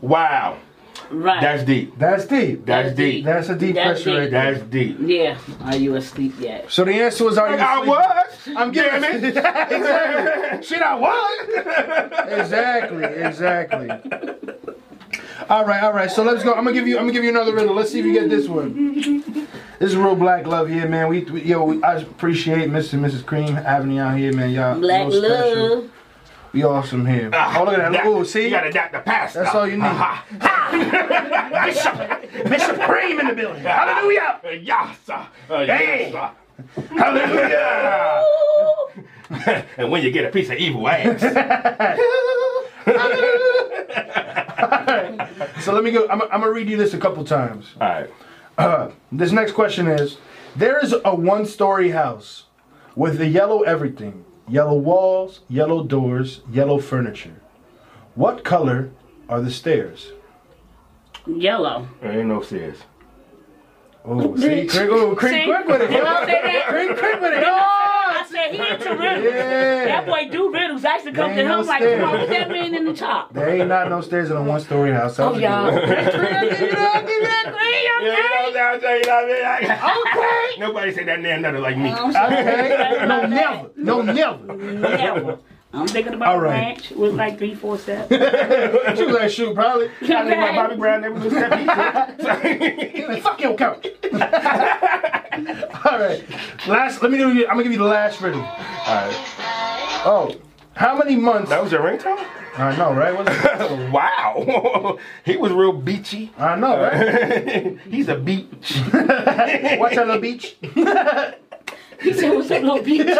Wow. 0.00 0.58
Right. 1.10 1.40
That's 1.40 1.64
deep. 1.64 1.98
That's 1.98 2.24
deep. 2.26 2.64
That's 2.66 2.94
deep. 2.94 3.24
That's 3.24 3.48
a 3.48 3.56
deep 3.56 3.74
That's 3.74 4.02
question 4.02 4.16
right 4.16 4.30
there. 4.30 4.54
That's 4.54 4.64
deep. 4.70 4.96
yeah. 5.00 5.38
Are 5.62 5.74
you 5.74 5.96
asleep 5.96 6.34
yet? 6.38 6.70
So 6.70 6.84
the 6.84 6.92
answer 6.92 7.24
was, 7.24 7.36
Are 7.36 7.50
you 7.50 7.56
I 7.56 7.74
asleep? 7.74 7.88
was. 7.88 8.56
I'm 8.56 8.70
giving 8.70 9.00
Damn 9.00 9.24
it. 9.24 9.24
exactly. 9.36 10.62
Shit, 10.62 10.82
I 10.82 10.94
was. 10.94 11.48
exactly. 12.40 13.04
Exactly. 13.04 14.76
All 15.48 15.64
right, 15.64 15.82
all 15.82 15.92
right. 15.92 16.10
So 16.10 16.22
let's 16.22 16.44
go. 16.44 16.52
I'm 16.52 16.64
gonna 16.64 16.72
give 16.72 16.86
you. 16.86 16.96
I'm 16.96 17.02
gonna 17.04 17.12
give 17.12 17.24
you 17.24 17.30
another 17.30 17.54
riddle. 17.54 17.74
Let's 17.74 17.90
see 17.92 17.98
if 18.00 18.04
you 18.06 18.12
get 18.12 18.28
this 18.30 18.46
one. 18.48 19.18
This 19.78 19.90
is 19.90 19.96
real 19.96 20.14
black 20.14 20.46
love 20.46 20.68
here, 20.68 20.86
man. 20.88 21.08
We, 21.08 21.20
we 21.24 21.42
yo, 21.42 21.64
we, 21.64 21.82
I 21.82 21.96
appreciate 21.96 22.68
Mr. 22.68 22.92
and 22.94 23.04
Mrs. 23.04 23.24
Cream 23.24 23.54
having 23.54 23.92
you 23.92 24.00
out 24.02 24.16
here, 24.18 24.32
man. 24.32 24.50
Y'all, 24.50 24.78
Black 24.78 25.08
real 25.08 25.22
love. 25.22 25.90
We 26.52 26.64
awesome 26.64 27.06
here. 27.06 27.30
oh, 27.32 27.62
look 27.64 27.78
at 27.78 27.92
that. 27.92 28.04
Oh, 28.04 28.22
see, 28.24 28.44
You 28.44 28.50
gotta 28.50 28.70
knock 28.72 28.90
the 28.92 28.98
past. 29.00 29.34
That's 29.34 29.54
all 29.54 29.66
you 29.68 29.76
need. 29.76 29.98
Bishop, 31.64 31.96
Bishop 32.50 32.80
Cream 32.82 33.20
in 33.20 33.28
the 33.28 33.34
building. 33.34 33.62
Hallelujah. 33.62 34.40
Yes. 34.60 34.96
sir. 35.06 35.26
Uh, 35.48 35.64
Hey. 35.64 36.10
yes, 36.12 36.12
sir. 36.12 36.30
Hallelujah. 36.96 38.24
and 39.78 39.90
when 39.92 40.02
you 40.02 40.10
get 40.10 40.24
a 40.24 40.30
piece 40.30 40.50
of 40.50 40.56
evil 40.56 40.88
ass. 40.88 41.22
So 45.60 45.74
let 45.74 45.84
me 45.84 45.90
go. 45.90 46.06
I'm, 46.08 46.22
I'm 46.22 46.40
gonna 46.40 46.50
read 46.50 46.68
you 46.68 46.76
this 46.76 46.94
a 46.94 46.98
couple 46.98 47.24
times. 47.24 47.66
All 47.80 47.88
right. 47.88 48.10
Uh, 48.56 48.90
this 49.12 49.32
next 49.32 49.52
question 49.52 49.86
is: 49.86 50.16
There 50.56 50.82
is 50.82 50.94
a 51.04 51.14
one-story 51.14 51.90
house 51.90 52.44
with 52.96 53.18
the 53.18 53.26
yellow 53.26 53.62
everything, 53.62 54.24
yellow 54.48 54.74
walls, 54.74 55.40
yellow 55.48 55.84
doors, 55.84 56.40
yellow 56.50 56.78
furniture. 56.78 57.40
What 58.14 58.42
color 58.42 58.90
are 59.28 59.40
the 59.40 59.50
stairs? 59.50 60.12
Yellow. 61.26 61.88
There 62.00 62.18
ain't 62.18 62.28
no 62.28 62.42
stairs. 62.42 62.78
Oh, 64.04 64.34
see, 64.36 64.66
Craig, 64.66 64.88
oh, 64.90 65.14
Craig, 65.14 65.32
See? 65.32 65.44
quick 65.44 65.66
with 65.66 65.82
it. 65.82 65.88
Did 65.88 66.04
I 66.04 66.26
say 66.26 66.40
that? 66.42 66.66
Craig, 66.68 66.98
quick 66.98 67.20
with 67.20 67.32
it. 67.34 67.44
I 67.44 67.89
said 68.30 68.52
he 68.52 68.58
into 68.58 68.90
riddles. 68.90 69.24
Yeah. 69.24 69.84
That 69.86 70.06
boy 70.06 70.28
do 70.30 70.52
riddles. 70.52 70.84
I 70.84 70.94
used 70.94 71.06
to 71.06 71.12
come 71.12 71.30
to 71.30 71.36
ain't 71.36 71.40
him 71.40 71.48
no 71.48 71.60
like, 71.60 71.82
stairs. 71.82 72.00
come 72.00 72.08
on, 72.08 72.18
what's 72.18 72.30
that 72.30 72.50
mean 72.50 72.74
in 72.74 72.84
the 72.84 72.94
top? 72.94 73.32
There 73.34 73.48
ain't 73.48 73.68
not 73.68 73.88
no 73.88 74.00
stairs 74.00 74.30
in 74.30 74.36
a 74.36 74.42
one-story 74.42 74.92
house. 74.92 75.18
Oh, 75.18 75.30
was 75.30 75.38
a 75.38 75.42
y'all. 75.42 75.70
good 75.70 75.88
one. 75.88 75.90
Okay. 80.10 80.56
Nobody 80.58 80.92
said 80.92 81.08
that 81.08 81.20
name 81.20 81.42
nothing 81.42 81.60
like 81.62 81.76
me. 81.76 81.92
Okay. 81.92 82.96
No, 83.10 83.26
never. 83.26 83.70
No, 83.76 84.02
never. 84.02 84.56
Never. 84.56 85.38
I'm 85.72 85.86
thinking 85.86 86.14
about 86.14 86.28
All 86.34 86.40
a 86.40 86.42
right. 86.42 86.50
ranch 86.50 86.90
with 86.90 87.14
like 87.14 87.38
three, 87.38 87.54
four 87.54 87.78
steps. 87.78 88.10
She 88.96 89.04
was 89.04 89.14
like, 89.14 89.30
shoot, 89.30 89.54
probably. 89.54 89.86
I 90.02 90.06
think 90.06 90.38
my 90.40 90.52
Bobby 90.54 90.76
Brown 90.76 91.02
never 91.02 91.14
was 91.14 91.32
step 91.32 91.52
He 92.92 93.06
like, 93.06 93.22
fuck 93.22 93.40
your 93.40 93.54
couch. 93.54 93.86
All 94.12 95.98
right. 95.98 96.24
Last. 96.66 97.02
Let 97.02 97.12
me 97.12 97.18
give 97.18 97.34
you. 97.34 97.42
I'm 97.46 97.52
gonna 97.52 97.62
give 97.62 97.72
you 97.72 97.78
the 97.78 97.84
last 97.84 98.20
riddle. 98.20 98.40
Alright. 98.40 99.14
Oh, 100.04 100.34
how 100.74 100.96
many 100.96 101.14
months? 101.16 101.50
That 101.50 101.62
was 101.62 101.70
your 101.72 101.82
ringtone? 101.82 102.24
I 102.58 102.76
know, 102.76 102.92
right? 102.92 103.14
What's 103.16 103.30
it? 103.32 103.90
wow. 103.92 104.98
he 105.24 105.36
was 105.36 105.52
real 105.52 105.72
beachy. 105.72 106.32
I 106.36 106.56
know, 106.56 106.80
right? 106.80 107.78
He's 107.88 108.08
a 108.08 108.16
beach. 108.16 108.80
Watch 108.92 109.96
out, 109.96 110.08
the 110.08 110.18
beach. 110.20 110.56
He 112.02 112.12
said, 112.14 112.34
what's 112.34 112.50
up, 112.50 112.62
little 112.62 112.82
beach? 112.82 113.06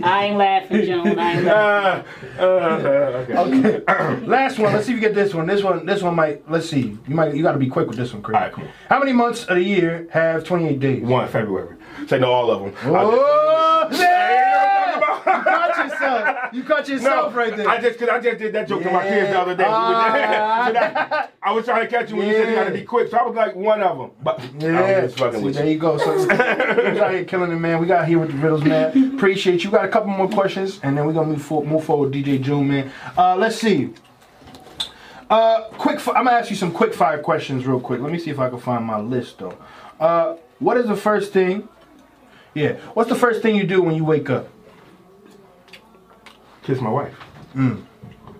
I 0.00 0.24
ain't 0.24 0.36
laughing, 0.38 0.86
Joan. 0.86 1.18
I 1.18 1.32
ain't 1.34 1.44
laughing. 1.44 2.04
Uh, 2.38 2.42
uh, 2.42 3.24
okay. 3.28 3.36
Okay. 3.36 3.80
Last 4.26 4.58
one. 4.58 4.72
Let's 4.72 4.86
see 4.86 4.92
if 4.92 4.96
you 4.96 5.00
get 5.00 5.14
this 5.14 5.34
one. 5.34 5.46
This 5.46 5.62
one. 5.62 5.84
This 5.86 6.02
one 6.02 6.14
might. 6.14 6.50
Let's 6.50 6.68
see. 6.68 6.98
You 7.06 7.14
might. 7.14 7.34
You 7.34 7.42
got 7.42 7.52
to 7.52 7.58
be 7.58 7.68
quick 7.68 7.86
with 7.88 7.96
this 7.96 8.12
one, 8.12 8.22
Chris. 8.22 8.36
All 8.36 8.42
right, 8.42 8.52
cool. 8.52 8.68
How 8.88 8.98
many 8.98 9.12
months 9.12 9.44
of 9.44 9.56
the 9.56 9.62
year 9.62 10.08
have 10.10 10.44
28 10.44 10.80
days? 10.80 11.02
One 11.02 11.28
February. 11.28 11.76
Say 12.06 12.18
no, 12.18 12.32
all 12.32 12.50
of 12.50 12.60
them. 12.62 12.74
Oh, 12.84 13.88
Yeah. 13.92 15.64
you 16.00 16.06
caught 16.06 16.20
yourself. 16.22 16.54
You 16.54 16.62
caught 16.62 16.88
yourself 16.88 17.34
right 17.34 17.56
there. 17.56 17.68
I 17.68 17.80
just 17.80 17.98
cause 17.98 18.08
I 18.08 18.20
just 18.20 18.38
did 18.38 18.52
that 18.54 18.68
joke 18.68 18.82
to 18.82 18.90
my 18.90 19.02
kids 19.02 19.28
the 19.30 19.40
other 19.40 19.54
day. 19.56 19.64
Ah. 19.66 20.64
So 20.68 20.72
that- 20.72 21.32
I 21.42 21.52
was 21.52 21.64
trying 21.64 21.86
to 21.86 21.90
catch 21.90 22.10
you 22.10 22.16
when 22.16 22.26
you 22.28 22.34
said 22.34 22.48
you 22.48 22.54
Yeah. 22.54 22.64
gotta 22.64 22.74
be 22.74 22.82
quick, 22.84 23.10
so 23.10 23.16
I 23.16 23.22
was 23.26 23.34
like 23.34 23.54
one 23.56 23.80
of 23.82 23.96
them. 23.98 24.10
But 24.22 24.40
Yeah, 24.60 25.02
was 25.02 25.12
just 25.12 25.18
fucking 25.18 25.40
See, 25.40 25.50
there 25.50 25.64
you. 25.66 25.72
you 25.72 25.78
go. 25.78 25.96
So 25.98 26.26
we 26.26 27.00
out 27.00 27.12
here 27.12 27.24
killing 27.24 27.52
it, 27.52 27.56
man. 27.56 27.80
We 27.80 27.86
got 27.86 28.06
here 28.06 28.18
with 28.18 28.30
the 28.32 28.36
riddles, 28.38 28.64
man. 28.64 29.14
Appreciate 29.14 29.64
you. 29.64 29.70
Got 29.70 29.84
a 29.84 29.88
couple 29.88 30.10
more 30.10 30.28
questions, 30.28 30.80
and 30.82 30.96
then 30.98 31.06
we're 31.06 31.12
gonna 31.14 31.28
move 31.28 31.42
forward, 31.42 31.68
move 31.68 31.84
forward 31.84 32.14
with 32.14 32.24
DJ 32.24 32.38
June, 32.42 32.68
man. 32.68 32.90
Uh, 33.16 33.36
let's 33.36 33.56
see. 33.56 33.90
Uh, 35.30 35.64
quick. 35.78 35.98
I'm 36.08 36.24
gonna 36.24 36.32
ask 36.32 36.50
you 36.50 36.56
some 36.56 36.72
quick 36.72 36.94
fire 36.94 37.18
questions, 37.22 37.66
real 37.66 37.80
quick. 37.80 38.00
Let 38.00 38.10
me 38.12 38.18
see 38.18 38.30
if 38.30 38.38
I 38.38 38.48
can 38.50 38.58
find 38.58 38.84
my 38.84 38.98
list, 38.98 39.38
though. 39.38 39.56
Uh, 40.00 40.36
what 40.58 40.76
is 40.76 40.86
the 40.86 40.96
first 40.96 41.32
thing? 41.32 41.68
Yeah. 42.54 42.72
What's 42.94 43.08
the 43.10 43.14
first 43.14 43.42
thing 43.42 43.54
you 43.54 43.64
do 43.66 43.82
when 43.82 43.94
you 43.94 44.04
wake 44.04 44.30
up? 44.30 44.48
Kiss 46.68 46.82
my 46.82 46.90
wife. 46.90 47.14
Mm. 47.56 47.82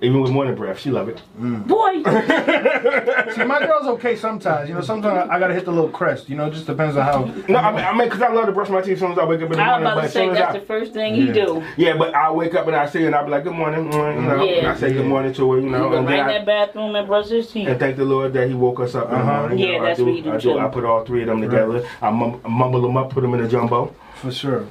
Even 0.02 0.20
with 0.20 0.30
morning 0.30 0.54
breath, 0.54 0.78
she 0.78 0.90
love 0.90 1.08
it. 1.08 1.22
Boy, 1.38 1.94
See, 3.34 3.44
my 3.44 3.58
girl's 3.66 3.86
okay 3.96 4.16
sometimes. 4.16 4.68
You 4.68 4.74
know, 4.74 4.82
sometimes 4.82 5.30
I 5.30 5.38
gotta 5.40 5.54
hit 5.54 5.64
the 5.64 5.70
little 5.72 5.88
crest. 5.88 6.28
You 6.28 6.36
know, 6.36 6.46
it 6.48 6.52
just 6.52 6.66
depends 6.66 6.94
on 6.98 7.04
how. 7.06 7.24
No, 7.48 7.56
I 7.58 7.72
mean, 7.72 7.84
I 7.86 7.96
mean, 7.96 8.10
cause 8.10 8.20
I 8.20 8.28
love 8.30 8.44
to 8.44 8.52
brush 8.52 8.68
my 8.68 8.82
teeth 8.82 8.92
as 8.92 9.00
soon 9.00 9.12
as 9.12 9.18
I 9.18 9.24
wake 9.24 9.40
up 9.40 9.50
in 9.50 9.56
the 9.56 9.62
I 9.62 9.78
was 9.78 9.82
morning. 9.82 9.86
about 9.86 9.94
But 9.96 10.02
to 10.02 10.08
say 10.10 10.28
that's 10.28 10.54
I, 10.56 10.58
the 10.58 10.66
first 10.66 10.92
thing 10.92 11.14
you 11.14 11.32
do. 11.32 11.64
yeah, 11.78 11.96
but 11.96 12.14
I 12.14 12.30
wake 12.30 12.54
up 12.54 12.66
and 12.66 12.76
I 12.76 12.84
see 12.86 13.00
her 13.00 13.06
and 13.06 13.14
I 13.14 13.24
be 13.24 13.30
like, 13.30 13.44
good 13.44 13.54
morning, 13.54 13.86
you 13.90 13.98
know, 13.98 14.44
Yeah. 14.44 14.56
and 14.58 14.66
I 14.68 14.76
say 14.76 14.92
good 14.92 15.06
morning 15.06 15.32
to 15.32 15.52
her, 15.52 15.58
you 15.58 15.64
You 15.64 15.70
know, 15.70 15.88
go 15.88 15.96
and 15.96 16.06
right 16.06 16.20
in 16.20 16.26
that 16.26 16.44
bathroom 16.44 16.94
and 16.94 17.06
brush 17.06 17.28
his 17.30 17.50
teeth. 17.50 17.66
and 17.66 17.80
thank 17.80 17.96
the 17.96 18.04
Lord 18.04 18.34
that 18.34 18.46
He 18.46 18.54
woke 18.54 18.80
us 18.80 18.94
up. 18.94 19.06
in 19.06 19.14
the 19.14 19.16
Uh-huh. 19.16 19.38
morning. 19.40 19.58
Yeah, 19.58 19.78
know, 19.78 19.84
that's 19.86 19.98
I 19.98 20.02
do, 20.02 20.06
what 20.10 20.14
you 20.16 20.22
do, 20.22 20.32
I 20.34 20.38
too. 20.38 20.58
I 20.60 20.68
put 20.68 20.84
all 20.84 21.02
three 21.04 21.22
of 21.22 21.28
them 21.28 21.40
together. 21.40 21.82
I 22.02 22.10
mumble 22.10 22.82
them 22.82 22.96
up, 22.98 23.10
put 23.10 23.22
them 23.22 23.32
in 23.34 23.40
a 23.40 23.48
jumbo. 23.48 23.92
For 24.16 24.30
sure. 24.30 24.66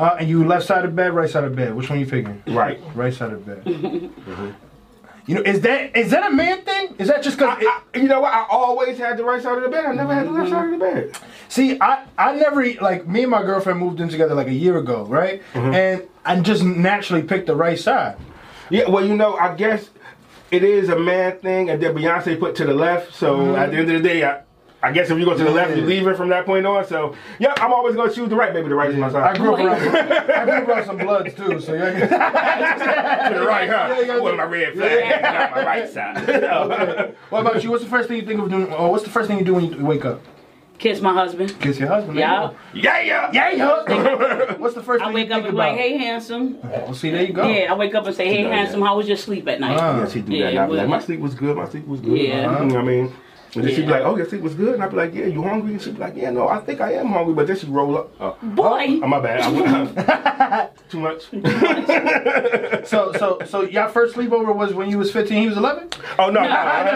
Uh, 0.00 0.16
and 0.18 0.28
you 0.28 0.46
left 0.46 0.66
side 0.66 0.84
of 0.84 0.96
bed, 0.96 1.12
right 1.12 1.28
side 1.28 1.44
of 1.44 1.54
bed. 1.54 1.74
Which 1.74 1.90
one 1.90 2.00
you 2.00 2.06
picking? 2.06 2.42
Right. 2.46 2.80
Right 2.94 3.12
side 3.12 3.32
of 3.32 3.44
bed. 3.46 3.64
Mm-hmm. 4.20 4.50
You 5.26 5.36
know, 5.36 5.42
is 5.42 5.60
that 5.60 5.96
is 5.96 6.10
that 6.10 6.32
a 6.32 6.34
man 6.34 6.62
thing? 6.62 6.94
Is 6.98 7.06
that 7.06 7.22
just 7.22 7.36
because? 7.36 7.58
I, 7.62 7.82
I- 7.94 7.98
you 7.98 8.08
know 8.08 8.20
what? 8.20 8.32
I 8.32 8.46
always 8.50 8.98
had 8.98 9.16
the 9.16 9.22
right 9.22 9.40
side 9.40 9.58
of 9.58 9.62
the 9.62 9.68
bed. 9.68 9.84
I 9.84 9.92
never 9.92 10.12
had 10.12 10.26
the 10.26 10.30
left 10.32 10.50
side 10.50 10.64
of 10.64 10.70
the 10.72 10.78
bed. 10.78 11.18
See, 11.48 11.78
I 11.80 12.04
I 12.18 12.34
never 12.34 12.72
like 12.80 13.06
me 13.06 13.22
and 13.22 13.30
my 13.30 13.42
girlfriend 13.42 13.78
moved 13.78 14.00
in 14.00 14.08
together 14.08 14.34
like 14.34 14.48
a 14.48 14.52
year 14.52 14.78
ago, 14.78 15.04
right? 15.04 15.42
Mm-hmm. 15.52 15.74
And 15.74 16.02
I 16.24 16.40
just 16.40 16.64
naturally 16.64 17.22
picked 17.22 17.46
the 17.46 17.54
right 17.54 17.78
side. 17.78 18.16
Yeah, 18.70 18.88
well, 18.88 19.06
you 19.06 19.14
know, 19.14 19.36
I 19.36 19.54
guess 19.54 19.90
it 20.50 20.64
is 20.64 20.88
a 20.88 20.98
man 20.98 21.38
thing, 21.38 21.70
and 21.70 21.80
then 21.80 21.94
Beyonce 21.94 22.38
put 22.40 22.56
to 22.56 22.64
the 22.64 22.74
left. 22.74 23.14
So 23.14 23.36
mm-hmm. 23.36 23.56
at 23.56 23.70
the 23.70 23.76
end 23.76 23.90
of 23.90 24.02
the 24.02 24.08
day, 24.08 24.24
I, 24.24 24.40
I 24.82 24.92
guess 24.92 25.10
if 25.10 25.18
you 25.18 25.26
go 25.26 25.36
to 25.36 25.44
the 25.44 25.50
left, 25.50 25.76
you 25.76 25.82
leave 25.82 26.06
it 26.06 26.16
from 26.16 26.30
that 26.30 26.46
point 26.46 26.64
on. 26.66 26.86
So 26.86 27.14
yeah, 27.38 27.52
I'm 27.58 27.72
always 27.72 27.96
gonna 27.96 28.12
choose 28.12 28.28
the 28.30 28.36
right. 28.36 28.52
Maybe 28.54 28.68
the 28.68 28.74
right 28.74 28.90
is 28.90 28.96
my 28.96 29.08
I 29.08 29.12
side. 29.12 29.36
grew 29.36 29.52
up 29.54 29.58
around, 29.60 29.96
I 29.96 30.44
grew 30.44 30.52
up 30.54 30.68
around 30.68 30.86
some 30.86 30.98
bloods 30.98 31.34
too, 31.34 31.60
so 31.60 31.74
yeah. 31.74 32.00
to 33.28 33.34
the 33.38 33.44
right, 33.46 33.68
huh? 33.68 33.88
Yeah, 33.90 34.00
you 34.00 34.06
gotta 34.06 34.22
With 34.22 34.36
my 34.36 34.44
red 34.44 34.74
flag, 34.74 35.22
got 35.22 35.50
my 35.52 35.64
right 35.64 35.88
side. 35.88 37.14
What 37.30 37.40
about 37.46 37.62
you? 37.62 37.70
What's 37.70 37.84
the 37.84 37.90
first 37.90 38.08
thing 38.08 38.18
you 38.18 38.26
think 38.26 38.40
of 38.40 38.48
doing? 38.48 38.72
Or 38.72 38.90
what's 38.90 39.04
the 39.04 39.10
first 39.10 39.28
thing 39.28 39.38
you 39.38 39.44
do 39.44 39.54
when 39.54 39.64
you 39.72 39.84
wake 39.84 40.04
up? 40.04 40.22
Kiss 40.78 41.02
my 41.02 41.12
husband. 41.12 41.54
Kiss 41.60 41.78
your 41.78 41.88
husband. 41.88 42.16
there 42.16 42.26
Yeah. 42.26 42.52
yeah, 42.72 43.00
yeah, 43.02 43.30
Yeah, 43.34 43.50
your 43.50 43.66
husband. 43.84 44.58
What's 44.60 44.74
the 44.74 44.82
first 44.82 45.02
I 45.02 45.06
thing 45.08 45.14
wake 45.14 45.28
you 45.28 45.34
up 45.34 45.42
think 45.42 45.48
and 45.48 45.56
be 45.56 45.58
like, 45.58 45.76
hey, 45.76 45.98
handsome. 45.98 46.58
Well, 46.62 46.94
see, 46.94 47.10
there 47.10 47.22
you 47.22 47.34
go. 47.34 47.46
Yeah, 47.46 47.70
I 47.70 47.76
wake 47.76 47.94
up 47.94 48.06
and 48.06 48.16
say, 48.16 48.26
hey, 48.28 48.44
does 48.44 48.52
handsome, 48.52 48.80
how 48.80 48.96
was 48.96 49.06
your 49.06 49.18
sleep 49.18 49.46
at 49.46 49.60
night? 49.60 49.76
Ah. 49.78 49.98
Yeah, 49.98 50.08
she 50.08 50.22
do 50.22 50.32
Yeah, 50.32 50.44
that. 50.46 50.50
And 50.52 50.58
I 50.58 50.66
be 50.66 50.72
like, 50.72 50.88
my 50.88 51.00
sleep 51.00 51.20
was 51.20 51.34
good. 51.34 51.54
My 51.54 51.68
sleep 51.68 51.86
was 51.86 52.00
good. 52.00 52.16
Yeah. 52.16 52.60
You 52.60 52.66
know 52.66 52.74
what 52.76 52.82
I 52.82 52.86
mean? 52.86 53.12
And 53.54 53.64
then 53.64 53.74
she'd 53.74 53.86
be 53.86 53.90
like, 53.92 54.02
oh, 54.02 54.16
your 54.16 54.28
sleep 54.28 54.42
was 54.42 54.54
good. 54.54 54.74
And 54.74 54.82
I'd 54.82 54.90
be 54.90 54.96
like, 54.96 55.12
yeah, 55.14 55.26
you 55.26 55.42
hungry? 55.42 55.72
And 55.72 55.82
she'd 55.82 55.94
be 55.94 56.00
like, 56.00 56.14
yeah, 56.16 56.30
no, 56.30 56.46
I 56.48 56.60
think 56.60 56.80
I 56.80 56.92
am 56.94 57.06
hungry. 57.08 57.34
But 57.34 57.46
then 57.48 57.56
she'd 57.56 57.68
roll 57.68 57.98
up. 57.98 58.12
Oh, 58.20 58.36
Boy, 58.42 58.86
oh, 58.88 59.00
oh 59.02 59.06
my 59.08 59.18
bad. 59.20 59.40
I 59.40 59.50
went, 59.50 60.78
too 60.90 61.00
much. 61.00 61.22
So, 62.86 63.12
so, 63.12 63.38
so, 63.46 63.62
your 63.62 63.88
first 63.88 64.14
sleepover 64.16 64.54
was 64.54 64.72
when 64.74 64.88
you 64.90 64.98
was 64.98 65.10
15. 65.12 65.42
He 65.42 65.48
was 65.48 65.56
11. 65.56 65.88
Oh 66.18 66.30
no, 66.30 66.40
no, 66.42 66.46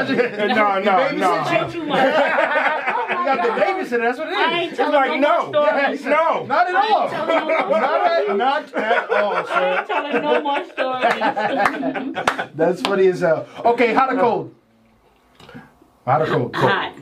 no, 0.05 0.11
You 0.11 0.49
no, 0.49 0.79
no, 0.81 0.81
no. 0.81 1.29
babysat 1.43 1.73
too 1.73 1.85
much. 1.87 2.91
You 3.15 3.25
got 3.31 3.43
the 3.43 3.61
Davidson. 3.65 4.01
That's 4.03 4.19
what 4.19 4.29
it 4.29 4.33
is. 4.33 4.39
I 4.39 4.53
ain't 4.53 4.69
It's 4.73 4.77
telling 4.77 4.95
like, 4.95 5.21
no, 5.21 5.51
no. 5.51 5.61
more 5.63 5.71
stories. 5.71 6.05
No. 6.05 6.45
Not 6.47 6.69
at 6.69 6.75
all. 6.75 7.09
telling 7.09 7.49
no 7.49 7.69
more 7.69 7.81
Not 7.81 8.07
at, 8.07 8.37
not 8.37 8.75
at 8.75 9.11
all, 9.11 9.35
I 9.37 9.79
ain't 9.79 9.87
telling 9.87 10.23
no 10.23 10.41
more 10.43 10.65
stories. 10.73 12.51
That's 12.55 12.83
funny 12.83 13.07
as 13.09 13.21
hell. 13.21 13.47
Okay, 13.65 13.95
hot 13.95 14.13
or 14.13 14.19
cold? 14.19 14.55
Hot 16.05 16.23
or 16.23 16.27
cold? 16.27 16.53
Cold. 16.55 16.71
Hot. 16.73 16.93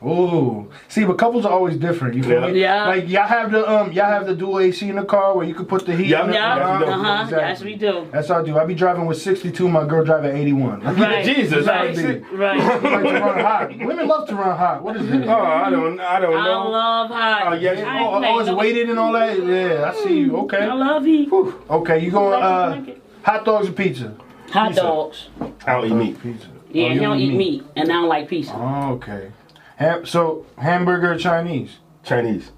Ooh. 0.00 0.70
See, 0.86 1.04
but 1.04 1.18
couples 1.18 1.44
are 1.44 1.50
always 1.50 1.76
different. 1.76 2.14
You 2.14 2.22
feel 2.22 2.48
me? 2.52 2.60
Yeah. 2.60 2.86
Like 2.86 3.08
y'all 3.08 3.26
have 3.26 3.50
the 3.50 3.68
um, 3.68 3.90
y'all 3.90 4.04
have 4.04 4.28
the 4.28 4.34
dual 4.36 4.60
AC 4.60 4.88
in 4.88 4.94
the 4.94 5.04
car 5.04 5.36
where 5.36 5.44
you 5.44 5.54
could 5.56 5.68
put 5.68 5.86
the 5.86 5.96
heat. 5.96 6.06
Yeah. 6.06 6.22
in 6.22 6.30
it. 6.30 6.34
Yeah, 6.34 6.56
Yeah, 6.56 6.78
we 6.78 6.84
do. 6.84 6.90
uh 6.92 6.98
huh. 6.98 7.22
Exactly. 7.24 7.48
Yes, 7.48 7.64
we 7.64 7.74
do. 7.74 8.08
That's 8.12 8.28
how 8.28 8.38
I 8.40 8.44
do. 8.44 8.56
I 8.56 8.64
be 8.64 8.76
driving 8.76 9.06
with 9.06 9.20
62. 9.20 9.68
My 9.68 9.84
girl 9.84 10.04
drive 10.04 10.24
at 10.24 10.36
81. 10.36 10.82
I 10.86 10.92
Right. 10.92 11.24
Jesus. 11.24 11.66
Right. 11.66 11.98
I- 11.98 12.18
Right. 12.32 12.58
like 12.58 12.82
to 12.84 13.20
run 13.20 13.40
hot. 13.40 13.76
Women 13.76 14.06
love 14.06 14.28
to 14.28 14.36
run 14.36 14.56
hot. 14.56 14.84
What 14.84 14.96
is 14.98 15.10
this? 15.10 15.26
Oh, 15.26 15.32
I 15.32 15.68
don't. 15.68 15.98
I 15.98 16.20
don't 16.20 16.36
I 16.36 16.44
know. 16.44 16.68
love 16.70 17.10
hot. 17.10 17.42
Oh, 17.48 17.52
yes. 17.56 17.78
I 17.84 17.98
ain't 17.98 18.06
Oh, 18.06 18.20
make 18.20 18.30
oh, 18.30 18.38
it's 18.38 18.46
no- 18.46 18.56
weighted 18.56 18.88
and 18.90 19.00
all 19.00 19.12
that. 19.14 19.44
Yeah, 19.44 19.90
I 19.92 20.04
see 20.04 20.20
you. 20.20 20.36
Okay. 20.36 20.58
I 20.58 20.66
Okay. 20.68 20.74
love 20.76 21.04
heat. 21.04 21.28
Okay, 21.32 21.98
you 22.04 22.12
going 22.12 22.40
uh, 22.40 22.84
hot 23.24 23.44
dogs 23.44 23.68
or 23.68 23.72
pizza? 23.72 24.14
Hot 24.52 24.68
Pizza. 24.68 24.82
dogs. 24.82 25.28
I 25.66 25.72
don't 25.72 25.86
eat 25.86 25.94
meat. 25.94 26.22
Pizza. 26.22 26.46
Yeah, 26.70 26.84
Oh, 26.84 26.88
he 26.88 26.94
you 26.94 27.00
don't 27.00 27.18
eat 27.18 27.34
meat, 27.34 27.64
and 27.76 27.88
I 27.90 27.92
don't 27.94 28.08
like 28.08 28.28
pizza. 28.28 28.52
Oh, 28.54 28.92
okay. 28.94 29.32
Ham- 29.76 30.04
so 30.06 30.44
hamburger 30.58 31.16
Chinese? 31.18 31.78
Chinese. 32.04 32.50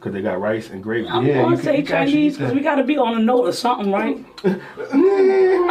Cause 0.00 0.12
they 0.12 0.22
got 0.22 0.40
rice 0.40 0.70
and 0.70 0.80
gravy. 0.82 1.08
I'm 1.08 1.26
Yeah, 1.26 1.42
gonna 1.42 1.56
can- 1.56 1.64
say 1.64 1.76
you 1.78 1.82
can 1.82 2.06
Chinese 2.06 2.36
because 2.38 2.54
we 2.54 2.60
gotta 2.60 2.84
be 2.84 2.96
on 2.98 3.16
a 3.16 3.20
note 3.20 3.46
or 3.48 3.52
something, 3.52 3.90
right? 3.92 4.24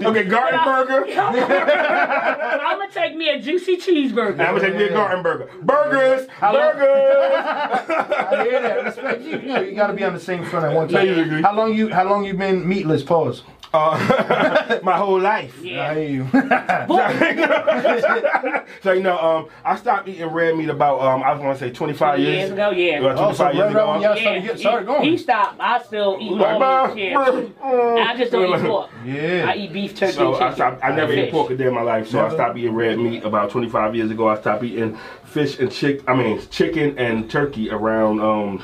Okay, 0.00 0.24
garden 0.24 0.60
burger. 0.64 1.06
I'm 1.20 2.78
gonna 2.78 2.92
take 2.92 3.16
me 3.16 3.28
a 3.30 3.40
juicy 3.40 3.76
cheeseburger. 3.76 4.32
I'm 4.40 4.54
gonna 4.56 4.60
take 4.60 4.76
me 4.76 4.84
a 4.84 4.92
garden 4.92 5.22
burger. 5.22 5.50
Burgers, 5.62 6.28
long- 6.40 6.52
burgers. 6.54 7.90
I 7.90 8.44
hear 8.48 8.62
that. 8.62 8.84
Respect 8.84 9.22
you. 9.22 9.30
You, 9.38 9.38
know, 9.48 9.60
you 9.60 9.74
gotta 9.74 9.92
be 9.94 10.04
on 10.04 10.14
the 10.14 10.20
same 10.20 10.44
front 10.44 10.66
at 10.66 10.72
one 10.74 10.88
time. 10.88 11.06
Yeah. 11.06 11.40
How 11.42 11.54
long 11.54 11.74
you? 11.74 11.88
How 11.92 12.04
long 12.08 12.24
you 12.24 12.34
been 12.34 12.66
meatless? 12.66 13.02
Pause. 13.02 13.42
Uh, 13.72 14.78
my 14.82 14.96
whole 14.96 15.20
life. 15.20 15.54
I 15.60 15.64
Yeah. 15.64 15.94
hear 15.94 16.08
you. 16.08 16.26
So 18.82 18.92
you 18.92 19.02
know, 19.02 19.18
um, 19.18 19.48
I 19.64 19.76
stopped 19.76 20.08
eating 20.08 20.26
red 20.26 20.56
meat 20.56 20.68
about 20.68 21.00
um, 21.00 21.22
I 21.22 21.32
was 21.32 21.40
gonna 21.40 21.58
say 21.58 21.70
25 21.70 22.18
years, 22.18 22.36
Years 22.36 22.50
ago, 22.52 22.70
yeah. 22.70 22.98
About 23.00 23.18
Oh, 23.18 23.32
so 23.32 23.44
25 23.50 23.54
years 23.54 23.66
right 23.66 23.76
around 23.76 23.88
when 23.88 23.98
ago. 23.98 24.08
y'all 24.08 24.16
started, 24.20 24.42
get, 24.44 24.58
started 24.58 24.80
he, 24.80 24.86
going. 24.94 25.02
he 25.10 25.18
stopped. 25.18 25.60
I 25.60 25.82
still 25.82 26.18
eat 26.20 26.32
Like, 26.32 26.60
all 26.60 26.94
meat. 26.94 27.10
Yeah. 27.10 28.04
I 28.08 28.16
just 28.16 28.32
don't 28.32 28.58
eat 28.60 28.66
pork. 28.66 28.90
yeah. 29.04 29.46
I 29.48 29.54
eat 29.56 29.72
beef, 29.72 29.94
turkey, 29.96 30.12
So 30.12 30.32
chicken. 30.32 30.46
I 30.48 30.54
stopped. 30.54 30.84
I 30.84 30.94
never 30.94 31.12
and 31.12 31.20
ate 31.22 31.32
pork 31.32 31.50
a 31.50 31.56
day 31.56 31.66
in 31.66 31.74
my 31.74 31.82
life. 31.82 32.08
So 32.08 32.24
I 32.24 32.32
stopped 32.32 32.56
eating 32.56 32.74
red 32.74 32.98
meat 32.98 33.24
about 33.24 33.50
25 33.50 33.94
years 33.96 34.10
ago. 34.10 34.28
I 34.28 34.40
stopped 34.40 34.62
eating 34.64 34.96
fish 35.24 35.58
and 35.58 35.70
chick. 35.72 36.02
I 36.08 36.14
mean 36.14 36.40
chicken 36.50 36.98
and 36.98 37.30
turkey 37.30 37.70
around 37.70 38.20
um, 38.20 38.62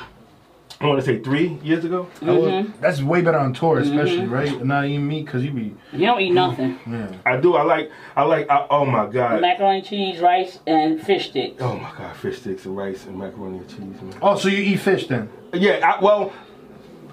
I 0.85 0.87
want 0.89 0.99
to 0.99 1.05
say 1.05 1.19
three 1.19 1.59
years 1.63 1.83
ago. 1.85 2.07
Was- 2.21 2.45
Mm-hmm. 2.45 2.81
that's 2.81 3.01
way 3.01 3.21
better 3.21 3.37
on 3.39 3.53
tour, 3.53 3.79
especially 3.79 4.25
right. 4.27 4.63
Not 4.63 4.85
even 4.85 5.07
meat 5.07 5.25
because 5.25 5.43
you 5.43 5.51
be 5.51 5.75
You 5.91 6.05
don't 6.05 6.21
eat 6.21 6.31
nothing. 6.31 6.79
yeah. 6.87 7.11
I 7.25 7.37
do. 7.37 7.55
I 7.55 7.63
like. 7.63 7.91
I 8.15 8.23
like. 8.23 8.49
I, 8.49 8.67
oh 8.69 8.85
my 8.85 9.07
god. 9.07 9.41
Macaroni, 9.41 9.81
cheese, 9.81 10.19
rice, 10.19 10.59
and 10.67 11.01
fish 11.01 11.29
sticks. 11.29 11.61
Oh 11.61 11.75
my 11.77 11.91
god, 11.97 12.15
fish 12.17 12.39
sticks 12.39 12.65
and 12.65 12.77
rice 12.77 13.05
and 13.05 13.17
macaroni 13.17 13.57
and 13.59 13.67
cheese, 13.69 13.79
man. 14.01 14.13
Oh, 14.21 14.35
so 14.37 14.47
you 14.49 14.57
eat 14.59 14.77
fish 14.77 15.07
then? 15.07 15.29
Yeah, 15.53 15.95
I, 15.97 16.03
well, 16.03 16.31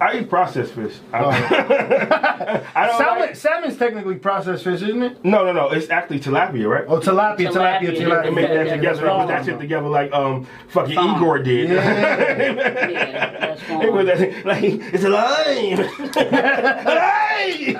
I 0.00 0.18
eat 0.20 0.28
processed 0.28 0.72
fish. 0.72 0.94
I, 1.12 1.20
I 2.74 2.86
don't 2.86 2.98
Salmon, 2.98 3.20
like, 3.20 3.36
salmon's 3.36 3.76
technically 3.76 4.16
processed 4.16 4.64
fish, 4.64 4.82
isn't 4.82 5.03
it? 5.03 5.24
No, 5.24 5.44
no, 5.44 5.53
no. 5.53 5.70
It's 5.70 5.88
actually 5.90 6.20
tilapia, 6.20 6.68
right? 6.68 6.84
Oh, 6.88 6.98
tilapia, 7.00 7.48
tilapia, 7.50 7.80
Tilapia. 7.80 7.96
tilapia. 7.96 8.22
They 8.24 8.30
make 8.30 8.48
that 8.48 8.66
yeah, 8.66 8.76
together. 8.76 9.00
They 9.03 9.09
put 9.09 9.28
that 9.28 9.44
shit 9.44 9.59
together 9.61 9.88
like 9.88 10.12
um 10.12 10.46
fucking 10.68 10.94
Farm. 10.94 11.16
Igor 11.16 11.38
did. 11.40 11.70
Yeah. 11.70 11.82
Yeah, 12.92 13.30
that's 13.38 13.61
They 13.62 13.76
put 13.90 13.94
fine. 13.94 14.07
that 14.07 14.46
like 14.46 14.64
it's 14.64 15.05
alive. 15.05 15.78
alive. 16.16 17.76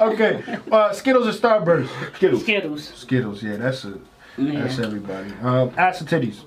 okay. 0.00 0.58
Uh, 0.70 0.92
Skittles 0.92 1.26
or 1.26 1.32
Starburst? 1.32 1.88
Skittles. 2.16 2.42
Skittles. 2.42 2.88
Skittles, 2.94 3.42
yeah, 3.42 3.56
that's 3.56 3.84
it. 3.84 3.96
Yeah. 4.38 4.60
That's 4.62 4.78
everybody. 4.78 5.32
Um, 5.42 5.72
ass 5.76 6.02
or 6.02 6.04
titties? 6.04 6.40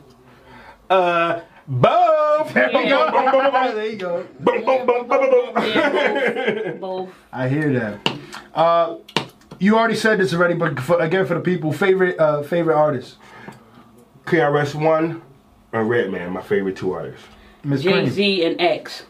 Uh, 0.90 1.42
both. 1.70 2.54
There 2.54 2.72
you 2.72 2.90
go. 2.90 3.12
Boom, 3.12 3.24
boom, 3.24 3.32
boom, 3.32 3.52
boom, 3.52 3.76
there 3.76 3.88
you 3.88 3.96
go. 3.98 4.28
boom, 4.40 4.66
boom, 4.66 4.86
boom, 4.86 5.08
boom, 5.08 5.08
boom, 5.08 5.54
boom. 5.54 5.64
Yeah, 5.64 6.72
both. 6.72 6.80
both. 6.80 7.10
I 7.32 7.48
hear 7.48 7.72
that. 7.74 8.20
Uh, 8.54 8.98
you 9.60 9.78
already 9.78 9.96
said 9.96 10.20
this 10.20 10.34
already, 10.34 10.56
but 10.56 10.80
for, 10.80 11.00
again 11.00 11.26
for 11.26 11.36
the 11.36 11.42
people, 11.42 11.72
favorite 11.72 12.20
uh, 12.20 12.42
favorite 12.44 12.76
artist, 12.76 13.18
KRS 14.26 14.74
One 14.76 15.22
and 15.72 15.90
Redman, 15.90 16.32
my 16.32 16.42
favorite 16.42 16.76
two 16.76 16.94
artists. 16.94 17.26
Miss 17.64 17.84
Jay 17.84 18.10
Z 18.10 18.46
and 18.46 18.60
X. 18.60 19.04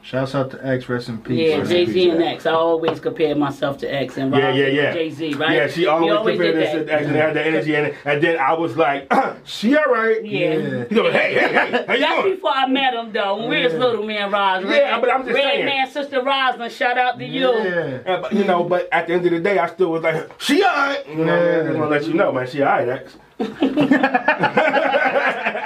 Shouts 0.00 0.34
out 0.34 0.50
to 0.52 0.66
X, 0.66 0.88
rest 0.88 1.10
in 1.10 1.18
peace. 1.18 1.50
Yeah, 1.50 1.62
Jay 1.64 1.84
Z 1.84 2.08
and. 2.10 2.22
X. 2.22 2.46
I 2.46 2.52
always 2.52 2.98
compare 2.98 3.34
myself 3.34 3.76
to 3.78 3.86
X 3.92 4.16
and 4.16 4.32
Rob 4.32 4.40
Yeah, 4.40 4.52
yeah, 4.52 4.66
yeah. 4.68 4.92
Jay 4.94 5.10
Z, 5.10 5.34
right? 5.34 5.54
Yeah, 5.56 5.66
she 5.68 5.80
We 5.82 5.86
always, 5.86 6.38
compared 6.38 6.56
us 6.64 6.72
to. 6.72 6.90
X 6.92 7.06
and 7.06 7.16
had 7.16 7.34
the 7.34 7.44
energy 7.44 7.74
in 7.74 7.84
it. 7.86 7.94
And 8.06 8.22
then 8.22 8.38
I 8.38 8.54
was 8.54 8.74
like, 8.76 9.12
she 9.44 9.76
all 9.76 9.84
right. 9.92 10.24
Yeah. 10.24 10.54
Yeah. 10.54 10.84
He 10.88 10.94
goes, 10.94 11.12
hey, 11.12 11.34
hey, 11.34 11.48
hey, 11.48 11.84
how 11.86 11.92
you 11.92 12.00
That's 12.00 12.22
doing? 12.22 12.34
before 12.36 12.52
I 12.52 12.66
met 12.68 12.94
him 12.94 13.12
though. 13.12 13.36
When 13.36 13.48
we 13.50 13.62
was 13.64 13.74
little, 13.74 14.04
me 14.06 14.16
and 14.16 14.32
Roz. 14.32 14.64
Yeah, 14.64 14.98
but 15.00 15.10
I'm 15.10 15.24
just 15.24 15.34
Red 15.34 15.42
saying. 15.44 15.66
man, 15.66 15.90
sister 15.90 16.22
Roslyn, 16.22 16.70
shout 16.70 16.96
out 16.96 17.18
to 17.18 17.24
you. 17.26 17.52
Yeah. 17.52 18.20
But, 18.22 18.32
you 18.32 18.44
know, 18.44 18.64
but 18.64 18.88
at 18.92 19.08
the 19.08 19.12
end 19.14 19.26
of 19.26 19.32
the 19.32 19.40
day, 19.40 19.58
I 19.58 19.66
still 19.66 19.90
was 19.90 20.02
like, 20.02 20.30
she 20.40 20.62
all 20.62 20.74
right. 20.74 21.06
You 21.08 21.24
know, 21.24 21.34
Yeah. 21.34 21.60
I 21.60 21.64
just 21.66 21.78
want 21.78 21.90
to 21.90 21.98
let 21.98 22.06
you 22.06 22.14
know, 22.14 22.32
man, 22.32 22.46
she 22.48 22.62
all 22.62 22.68
right, 22.68 22.88
X. 22.88 23.16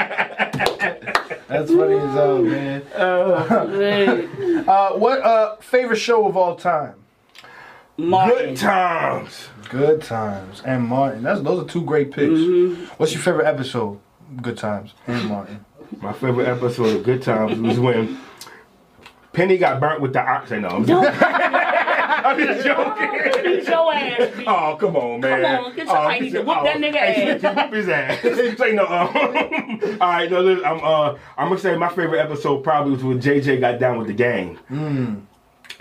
That's 1.53 1.71
funny 1.71 1.95
as 1.95 2.15
hell, 2.15 2.43
man. 2.43 2.83
Hey, 3.73 4.29
Uh, 4.69 4.93
what 4.93 5.21
uh, 5.23 5.57
favorite 5.57 5.97
show 5.97 6.27
of 6.27 6.37
all 6.37 6.55
time? 6.57 6.95
Martin. 7.97 8.51
Good 8.51 8.57
times. 8.57 9.49
Good 9.69 10.03
Times 10.03 10.61
and 10.67 10.85
Martin. 10.85 11.23
That's 11.23 11.41
those 11.41 11.65
are 11.65 11.69
two 11.69 11.83
great 11.83 12.11
picks. 12.13 12.33
Mm-hmm. 12.39 12.85
What's 12.99 13.13
your 13.15 13.23
favorite 13.23 13.47
episode? 13.47 13.99
Good 14.41 14.59
Times 14.59 14.93
and 15.07 15.29
Martin. 15.29 15.65
My 16.01 16.13
favorite 16.13 16.47
episode 16.47 16.97
of 16.97 17.03
Good 17.05 17.23
Times 17.23 17.59
was 17.59 17.79
when 17.81 18.19
Penny 19.33 19.57
got 19.57 19.81
burnt 19.81 20.01
with 20.03 20.13
the 20.13 20.21
ox. 20.21 20.53
I 20.53 20.59
know. 20.59 20.83
I'm 22.33 22.47
just, 22.47 22.67
joking. 22.67 23.43
Beat 23.45 23.69
your 23.69 23.95
ass. 23.95 24.37
B. 24.37 24.45
Oh, 24.47 24.77
come 24.79 24.97
on, 24.97 25.21
man. 25.21 25.43
Come 25.43 25.65
on, 25.65 25.77
get 25.77 25.87
somebody 25.87 26.29
oh, 26.29 26.33
to 26.33 26.43
whoop 26.43 26.65
that 26.65 26.77
nigga 26.77 26.95
hey, 26.95 27.31
ass. 27.31 27.41
Snitchy, 27.41 27.57
Whoop 27.65 27.75
his 27.75 27.89
ass. 27.89 28.23
Say 28.59 28.73
no. 28.73 28.87
Um, 28.87 29.99
all 30.01 30.09
right, 30.09 30.31
no. 30.31 30.41
Listen, 30.41 30.65
I'm. 30.65 30.81
Uh, 30.83 31.19
I'm 31.37 31.49
gonna 31.49 31.61
say 31.61 31.77
my 31.77 31.89
favorite 31.89 32.21
episode 32.21 32.59
probably 32.63 32.93
was 32.93 33.05
when 33.05 33.21
JJ 33.21 33.61
got 33.61 33.79
down 33.79 33.99
with 33.99 34.09
the 34.09 34.15
gang. 34.15 34.57
Hmm. 34.69 35.15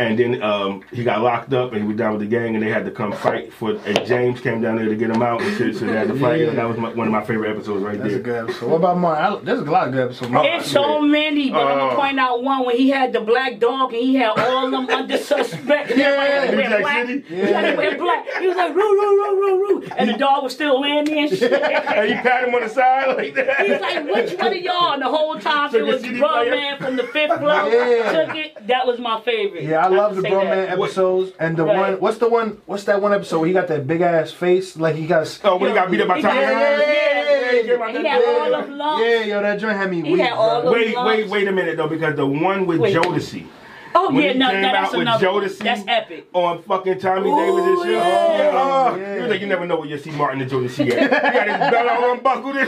And 0.01 0.17
then 0.17 0.41
um, 0.41 0.83
he 0.91 1.03
got 1.03 1.21
locked 1.21 1.53
up, 1.53 1.73
and 1.73 1.81
he 1.81 1.87
was 1.87 1.97
down 1.97 2.13
with 2.13 2.21
the 2.21 2.27
gang, 2.27 2.55
and 2.55 2.63
they 2.63 2.69
had 2.69 2.85
to 2.85 2.91
come 2.91 3.11
fight 3.11 3.53
for. 3.53 3.71
And 3.85 4.05
James 4.05 4.41
came 4.41 4.61
down 4.61 4.75
there 4.77 4.85
to 4.87 4.95
get 4.95 5.09
him 5.09 5.21
out, 5.21 5.41
and 5.41 5.57
shit, 5.57 5.75
so 5.75 5.85
they 5.85 5.93
had 5.93 6.07
to 6.07 6.19
fight. 6.19 6.41
Yeah. 6.41 6.51
That 6.51 6.67
was 6.67 6.77
my, 6.77 6.89
one 6.93 7.07
of 7.07 7.13
my 7.13 7.23
favorite 7.23 7.49
episodes 7.51 7.83
right 7.83 7.97
That's 7.97 8.09
a 8.09 8.13
there. 8.13 8.19
good 8.23 8.43
episode. 8.49 8.69
What 8.69 8.77
about 8.77 8.97
Martin? 8.97 9.41
I, 9.41 9.43
there's 9.43 9.59
a 9.59 9.63
lot 9.71 9.87
of 9.87 9.93
good 9.93 10.03
episodes. 10.05 10.31
Martin. 10.31 10.59
It's 10.59 10.71
so 10.71 11.01
many, 11.01 11.51
but 11.51 11.61
I'm 11.67 11.77
Oh. 11.77 11.89
gonna 11.89 11.95
point 12.01 12.19
out 12.19 12.43
one 12.43 12.65
when 12.65 12.77
he 12.77 12.89
had 12.89 13.13
the 13.13 13.21
black 13.21 13.59
dog 13.59 13.93
and 13.93 14.01
he 14.01 14.15
had 14.15 14.37
all 14.37 14.69
them 14.71 14.89
under 14.89 15.17
suspect. 15.17 15.91
And 15.91 16.01
everybody 16.01 16.31
had 16.31 16.51
to 16.51 16.55
New 16.77 16.81
black. 16.81 17.07
City? 17.07 17.35
He 17.35 17.35
had 17.51 17.71
to 17.71 17.77
wear 17.77 17.97
black. 17.97 18.25
He 18.39 18.47
was 18.47 18.57
like, 18.57 18.75
roo, 18.75 18.81
roo, 18.81 19.17
roo, 19.23 19.41
roo, 19.41 19.67
roo. 19.81 19.87
And 19.97 20.09
the 20.09 20.13
dog 20.17 20.43
was 20.43 20.53
still 20.53 20.81
laying 20.81 21.05
there 21.05 21.25
and 21.25 21.29
shit. 21.37 21.53
And 21.53 22.09
you 22.09 22.15
pat 22.15 22.47
him 22.47 22.55
on 22.55 22.61
the 22.61 22.69
side 22.69 23.15
like 23.17 23.33
that. 23.35 23.59
He's 23.65 23.79
like, 23.79 24.05
which 24.05 24.37
one 24.39 24.47
of 24.57 24.61
y'all? 24.61 24.93
And 24.93 25.01
the 25.01 25.07
whole 25.09 25.37
time 25.39 25.71
So 25.71 25.77
it 25.77 25.85
was 25.85 26.01
see 26.01 26.13
the 26.13 26.19
Man 26.19 26.77
from 26.79 26.95
the 26.95 27.03
fifth 27.03 27.37
floor. 27.39 27.51
Yeah. 27.71 28.25
Took 28.25 28.35
it. 28.35 28.67
That 28.67 28.85
was 28.87 28.99
my 28.99 29.21
favorite. 29.21 29.63
Yeah, 29.63 29.85
I 29.85 29.89
love 29.95 30.15
the 30.15 30.21
can 30.21 30.31
say 30.31 30.35
Bro. 30.35 30.43
Man 30.45 30.67
episodes 30.69 31.31
and 31.39 31.57
the 31.57 31.63
Right. 31.65 31.77
one. 31.77 31.93
What's 31.99 32.17
the 32.17 32.29
one? 32.29 32.57
What's 32.65 32.83
that 32.85 33.01
one 33.01 33.13
episode 33.13 33.39
where 33.39 33.47
he 33.47 33.53
got 33.53 33.67
that 33.67 33.87
big 33.87 34.01
ass 34.01 34.31
face? 34.31 34.77
Like 34.77 34.95
he 34.95 35.05
got. 35.07 35.39
Oh, 35.43 35.57
when 35.57 35.69
he 35.69 35.75
got 35.75 35.89
beat 35.91 36.01
up 36.01 36.07
by 36.07 36.17
He 36.17 36.21
Tommy 36.21 36.35
had- 36.41 36.53
Hearns? 36.53 36.79
yeah, 36.87 37.51
he 37.61 37.63
came 37.67 37.81
out 37.81 37.89
He 37.91 38.05
had 38.07 38.21
door. 38.21 38.39
all 38.41 38.55
of 38.55 38.69
lumps. 38.69 39.03
Yeah, 39.05 39.23
yo, 39.23 39.41
that 39.41 39.59
joint 39.59 39.77
had 39.77 39.89
me 39.91 40.01
He 40.01 40.11
weak. 40.13 40.21
had 40.21 40.33
all 40.33 40.61
bro. 40.61 40.69
of- 40.71 40.75
Wait, 40.75 40.95
wait, 41.05 41.27
wait 41.29 41.47
a 41.47 41.51
minute 41.51 41.77
though, 41.77 41.87
because 41.87 42.15
the 42.15 42.25
one 42.25 42.65
with 42.65 42.79
Wait. 42.79 42.95
Jodeci. 42.95 43.45
Oh 43.93 44.11
When 44.13 44.23
yeah, 44.23 44.31
he 44.33 44.39
no, 44.39 44.49
came 44.49 44.61
no, 44.61 44.67
out 44.69 44.73
that's 44.73 44.91
with 44.93 45.01
another. 45.01 45.31
one. 45.31 45.43
Jodeci 45.43 45.57
That's 45.59 45.83
epic. 45.87 46.27
on 46.33 46.61
fucking 46.63 46.99
Tommy 46.99 47.29
Davis 47.29 47.65
and 47.65 47.77
shit. 47.83 47.91
yeah. 47.91 48.37
Yeah, 48.37 48.57
uh, 48.57 48.95
Yeah. 48.95 49.15
He 49.15 49.21
was 49.21 49.29
like, 49.31 49.41
you 49.41 49.47
never 49.47 49.65
know 49.65 49.75
where 49.77 49.87
you 49.89 49.97
see 49.97 50.11
Martin 50.11 50.41
and 50.41 50.49
Jodeci 50.51 50.91
at. 50.91 51.01
He 51.01 51.07
got 51.09 51.47
his 51.47 51.57
belt 51.71 51.87
all 51.89 52.11
unbuckled. 52.13 52.55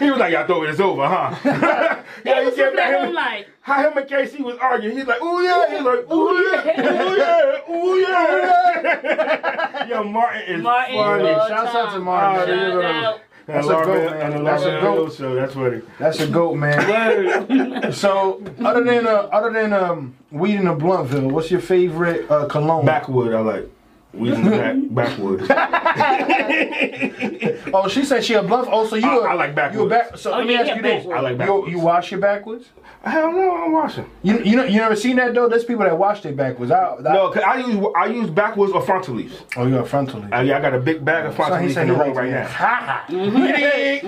he 0.00 0.10
was 0.10 0.18
like, 0.18 0.32
y'all 0.32 0.46
thought 0.46 0.64
it 0.64 0.68
was 0.68 0.80
over, 0.80 1.06
huh? 1.06 1.34
yeah, 2.24 2.40
He 2.40 2.44
was 2.46 2.54
came 2.54 2.64
looking 2.64 2.76
back, 2.76 2.98
him, 3.00 3.08
him 3.08 3.14
like, 3.14 3.48
how 3.60 3.88
him 3.90 3.98
and 3.98 4.08
K-Ci 4.08 4.42
was 4.42 4.56
arguing. 4.58 4.96
He's 4.96 5.06
like, 5.06 5.20
ooh 5.22 5.40
yeah. 5.42 5.70
He's 5.76 5.84
like, 5.84 6.10
ooh 6.10 6.32
yeah, 6.42 6.60
ooh 6.78 7.16
yeah, 7.16 7.74
ooh 7.74 7.98
yeah. 7.98 9.86
Yo, 9.88 10.04
Martin 10.04 10.42
is 10.42 10.62
Martin. 10.62 10.94
funny. 10.96 11.28
all 11.30 11.48
Shouts 11.48 11.74
out 11.74 11.92
to. 11.94 12.00
Martin. 12.00 12.58
Oh, 12.58 12.80
Shout 12.82 13.04
out. 13.04 13.20
That's 13.52 13.66
a 13.66 13.70
goat, 13.70 14.10
man. 14.10 14.44
That's 14.44 14.62
a 14.62 14.80
goat. 14.80 15.14
Show. 15.14 15.34
That's 15.34 15.54
funny. 15.54 15.82
That's 15.98 16.20
a 16.20 16.26
goat, 16.26 16.54
man. 16.54 17.92
so, 17.92 18.42
other 18.64 18.82
than 18.82 19.06
uh, 19.06 19.28
other 19.32 19.52
than 19.52 19.72
um, 19.72 20.16
weed 20.30 20.56
in 20.56 20.64
the 20.64 20.74
Bluntville, 20.74 21.30
what's 21.30 21.50
your 21.50 21.60
favorite 21.60 22.30
uh, 22.30 22.46
cologne? 22.46 22.86
Backwood, 22.86 23.34
I 23.34 23.40
like. 23.40 23.70
We 24.12 24.28
using 24.28 24.44
the 24.44 24.50
back, 24.50 24.76
backwoods. 24.90 25.48
Oh, 27.74 27.88
she 27.88 28.04
said 28.04 28.22
she 28.22 28.34
a 28.34 28.42
bluff. 28.42 28.68
Oh, 28.70 28.86
so 28.86 28.96
you? 28.96 29.08
I- 29.08 29.26
a- 29.26 29.30
I 29.30 29.34
like 29.34 29.72
You 29.74 29.86
a 29.86 29.88
back? 29.88 30.16
So 30.18 30.32
Oh, 30.34 30.38
let 30.38 30.46
me 30.46 30.52
yeah, 30.52 30.60
ask 30.60 30.68
yeah, 30.68 30.76
you 30.76 30.82
this. 30.82 31.06
I 31.06 31.20
like 31.20 31.32
You, 31.32 31.38
backwards. 31.38 31.72
you 31.72 31.78
wash 31.78 32.10
your 32.10 32.20
backwards? 32.20 32.66
Hell 33.02 33.32
no, 33.32 33.64
I'm 33.64 33.72
washing. 33.72 34.04
You 34.22 34.40
you 34.44 34.56
know 34.56 34.64
you 34.64 34.78
never 34.78 34.94
seen 34.94 35.16
that 35.16 35.34
though? 35.34 35.48
There's 35.48 35.64
people 35.64 35.84
that 35.84 35.96
wash 35.98 36.20
their 36.20 36.34
backwards. 36.34 36.70
I, 36.70 36.96
that, 37.00 37.12
No, 37.14 37.30
cause 37.30 37.42
I 37.42 37.56
use 37.56 37.84
I 37.96 38.06
use 38.06 38.28
backwards 38.30 38.72
or 38.72 38.82
fronto 38.82 39.12
leaves. 39.12 39.40
Oh, 39.56 39.66
you 39.66 39.74
got 39.76 39.86
frontally. 39.86 40.30
Uh, 40.32 40.42
yeah, 40.42 40.58
I 40.58 40.60
got 40.60 40.74
a 40.74 40.78
big 40.80 41.02
bag 41.04 41.24
of 41.26 41.34
fronto 41.34 41.54
So 41.54 41.58
he 41.60 41.64
leaves 41.66 41.74
said 41.74 41.88
in 41.88 41.88
he 41.88 41.94
the 41.94 41.98
room 42.04 42.14
likes 42.14 42.18
right 42.18 42.30
now. 42.30 42.46
Ha 42.48 43.04
You 43.08 43.30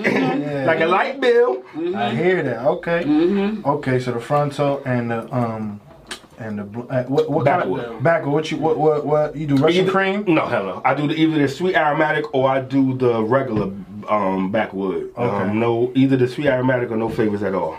dig? 0.03 0.67
like 0.67 0.79
a 0.81 0.85
light 0.85 1.19
bill. 1.19 1.63
I 1.95 2.11
hear 2.15 2.43
that. 2.43 2.59
Okay. 2.65 3.03
Mm-hmm. 3.03 3.65
Okay. 3.67 3.99
So 3.99 4.11
the 4.13 4.19
fronto 4.21 4.81
and 4.85 5.09
the 5.11 5.33
um 5.35 5.81
and 6.39 6.59
the 6.59 6.79
uh, 6.89 7.03
what 7.03 7.29
what 7.29 7.45
kind 7.45 7.61
Backwood. 7.61 7.85
of 7.85 8.03
backward? 8.03 8.31
What 8.31 8.51
you 8.51 8.57
what 8.57 8.77
what 8.77 9.05
what 9.05 9.35
you 9.35 9.47
do? 9.47 9.55
Russian 9.57 9.81
Either- 9.83 9.91
cream? 9.91 10.23
No, 10.27 10.45
hell 10.45 10.63
no. 10.65 10.81
I 10.85 10.93
do 10.93 11.07
the, 11.07 11.15
either 11.15 11.37
the 11.39 11.47
sweet 11.47 11.75
aromatic 11.75 12.33
or 12.33 12.49
I 12.49 12.61
do 12.61 12.95
the 12.97 13.23
regular 13.23 13.71
um, 14.09 14.51
backwood. 14.51 15.11
Okay. 15.17 15.21
Mm. 15.21 15.49
Um, 15.49 15.59
no, 15.59 15.91
either 15.95 16.15
the 16.17 16.27
sweet 16.27 16.47
aromatic 16.47 16.91
or 16.91 16.97
no 16.97 17.09
flavors 17.09 17.41
at 17.43 17.55
all. 17.55 17.77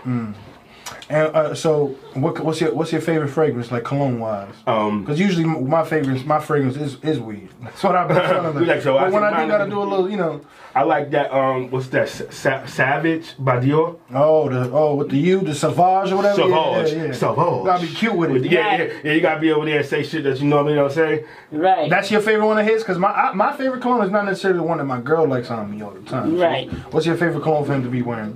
And 1.09 1.27
uh, 1.35 1.55
so 1.55 1.87
what 2.13 2.39
what's 2.41 2.61
your 2.61 2.73
what's 2.73 2.91
your 2.91 3.01
favorite 3.01 3.29
fragrance 3.29 3.71
like 3.71 3.83
cologne 3.83 4.19
wise? 4.19 4.53
Um, 4.65 5.01
Because 5.03 5.19
usually 5.19 5.45
my 5.45 5.83
favorite 5.83 6.25
my 6.25 6.39
fragrance 6.39 6.75
is 6.77 6.97
is 7.03 7.19
weed. 7.19 7.49
That's 7.61 7.83
what 7.83 7.95
I've 7.95 8.07
been 8.07 8.17
telling 8.17 8.57
You 8.59 8.65
like 8.73 8.81
so, 8.81 8.97
I 8.97 9.05
But 9.05 9.13
when 9.13 9.23
I 9.23 9.43
do 9.43 9.49
gotta 9.49 9.69
do 9.69 9.81
a 9.81 9.83
little, 9.83 10.09
you 10.09 10.17
know. 10.17 10.41
I 10.75 10.83
like 10.83 11.09
that. 11.09 11.33
Um, 11.33 11.71
what's 11.71 11.87
that? 11.87 12.07
Sa- 12.07 12.65
Savage 12.67 13.33
by 13.39 13.57
Dior. 13.59 13.97
Oh, 14.13 14.47
the 14.47 14.69
oh 14.71 14.93
with 14.93 15.09
the 15.09 15.17
U, 15.17 15.39
the 15.41 15.55
Savage 15.55 16.11
or 16.11 16.17
whatever. 16.17 16.35
Savage. 16.43 16.91
Yeah, 16.91 16.97
yeah, 16.97 17.05
yeah. 17.05 17.11
Savage. 17.13 17.37
You 17.59 17.65
gotta 17.65 17.87
be 17.87 17.93
cute 17.93 18.13
with 18.15 18.31
it. 18.35 18.45
Yeah, 18.51 18.77
yeah, 18.77 18.93
yeah. 19.03 19.13
You 19.13 19.21
gotta 19.21 19.41
be 19.41 19.51
over 19.51 19.65
there 19.65 19.79
and 19.79 19.87
say 19.87 20.03
shit 20.03 20.23
that 20.25 20.39
you 20.39 20.45
normally 20.47 20.75
don't 20.75 20.91
say. 20.91 21.25
Right. 21.51 21.89
That's 21.89 22.11
your 22.11 22.21
favorite 22.21 22.45
one 22.45 22.59
of 22.59 22.65
his? 22.67 22.83
Because 22.83 22.99
my 22.99 23.09
I, 23.09 23.33
my 23.33 23.55
favorite 23.57 23.81
cologne 23.81 24.03
is 24.05 24.11
not 24.11 24.25
necessarily 24.25 24.59
the 24.59 24.65
one 24.67 24.77
that 24.77 24.85
my 24.85 25.01
girl 25.01 25.25
likes 25.27 25.49
on 25.49 25.71
me 25.71 25.81
all 25.81 25.91
the 25.91 26.01
time. 26.01 26.37
So 26.37 26.43
Right. 26.43 26.69
what's 26.91 27.05
your 27.07 27.17
favorite 27.17 27.41
cologne 27.41 27.65
for 27.65 27.73
him 27.73 27.81
to 27.83 27.89
be 27.89 28.03
wearing? 28.03 28.35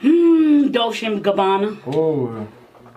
Hmm, 0.00 0.68
Dolce 0.70 1.06
and 1.06 1.24
Gabbana. 1.24 1.78
Oh, 1.86 2.46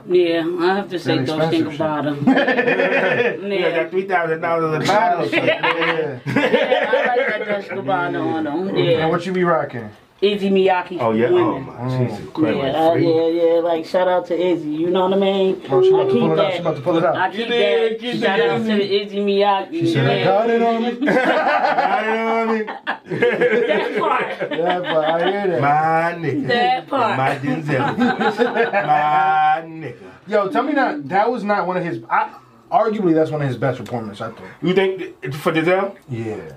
Yeah, 0.08 0.44
I 0.60 0.76
have 0.76 0.90
to 0.90 1.00
say 1.00 1.24
Dolce 1.24 1.58
and. 1.58 1.72
Gabbana. 1.72 2.26
Yeah, 3.50 3.60
yeah. 3.60 3.70
that 3.72 3.92
three 3.92 4.08
thousand 4.08 4.42
dollars 4.42 4.84
a 4.84 4.88
bottle. 4.88 5.28
yeah. 5.28 6.20
yeah, 6.26 6.92
I 6.92 7.16
like 7.16 7.28
that 7.28 7.46
Dolce 7.48 7.70
and 7.70 7.80
Gabbana 7.82 8.22
on 8.26 8.44
them. 8.44 8.76
Yeah. 8.76 9.00
And 9.02 9.10
what 9.12 9.26
you 9.26 9.32
be 9.34 9.44
rocking? 9.44 9.90
Issey 10.22 10.50
Miyake. 10.50 10.98
Oh 11.00 11.12
yeah. 11.12 11.28
Oh 11.28 11.54
women. 11.56 11.66
my 11.66 11.98
Jesus 11.98 12.20
Yeah, 12.20 12.32
Christ. 12.34 12.76
uh, 12.78 12.94
yeah, 12.96 13.28
yeah, 13.28 13.60
like 13.62 13.86
shout 13.86 14.08
out 14.10 14.26
to 14.28 14.34
Issey, 14.36 14.68
you 14.70 14.90
know 14.90 15.04
what 15.08 15.14
I 15.14 15.18
mean? 15.22 15.62
Oh, 15.70 15.82
she 15.82 15.90
about 15.90 16.02
I 16.02 16.04
to 16.06 16.12
keep 16.12 16.20
pull 16.22 16.32
it 16.32 16.32
out. 16.32 16.36
that. 16.38 16.54
She 16.54 16.60
about 16.60 16.76
to 16.76 16.82
pull 16.82 16.98
it 16.98 17.06
out. 17.06 17.16
I 17.16 17.30
keep 17.30 17.48
Get 17.48 17.52
it, 17.52 17.92
that. 17.92 18.02
get 18.02 18.20
Shout 18.20 18.40
it. 18.40 18.50
out 18.50 18.66
to 18.66 19.02
Issey 19.06 19.18
Miyake. 19.18 19.72
She 19.72 19.94
said, 19.94 20.08
I 20.08 20.24
got 20.26 20.50
it 20.50 20.62
on 20.62 20.84
me. 20.84 21.06
Got 21.06 22.04
it 22.06 22.18
on 22.20 22.58
me. 22.58 22.64
That 23.10 24.00
part. 24.00 24.52
yeah, 24.52 24.80
but 24.80 25.06
I 25.06 25.32
hear 25.32 25.48
that. 25.48 25.62
My 25.62 26.28
nigga. 26.28 26.48
That 26.48 26.88
part. 26.90 27.18
My 27.18 27.36
Denzel. 27.38 27.98
My 27.98 29.64
nigga. 29.66 29.96
Yo, 30.28 30.50
tell 30.50 30.64
me 30.64 30.74
not. 30.74 31.08
that 31.08 31.32
was 31.32 31.44
not 31.44 31.66
one 31.66 31.78
of 31.78 31.84
his. 31.84 32.04
I, 32.10 32.36
arguably, 32.72 33.14
that's 33.14 33.32
one 33.32 33.42
of 33.42 33.48
his 33.48 33.58
best 33.58 33.80
performances. 33.80 34.22
I 34.22 34.32
think. 34.32 34.48
You 34.62 34.74
think 34.74 35.22
th- 35.22 35.36
for 35.36 35.52
Denzel? 35.52 35.96
Yeah. 36.10 36.54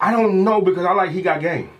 I 0.00 0.10
don't 0.12 0.44
know 0.44 0.60
because 0.60 0.84
I 0.84 0.92
like 0.92 1.10
he 1.10 1.22
got 1.22 1.40
game. 1.40 1.70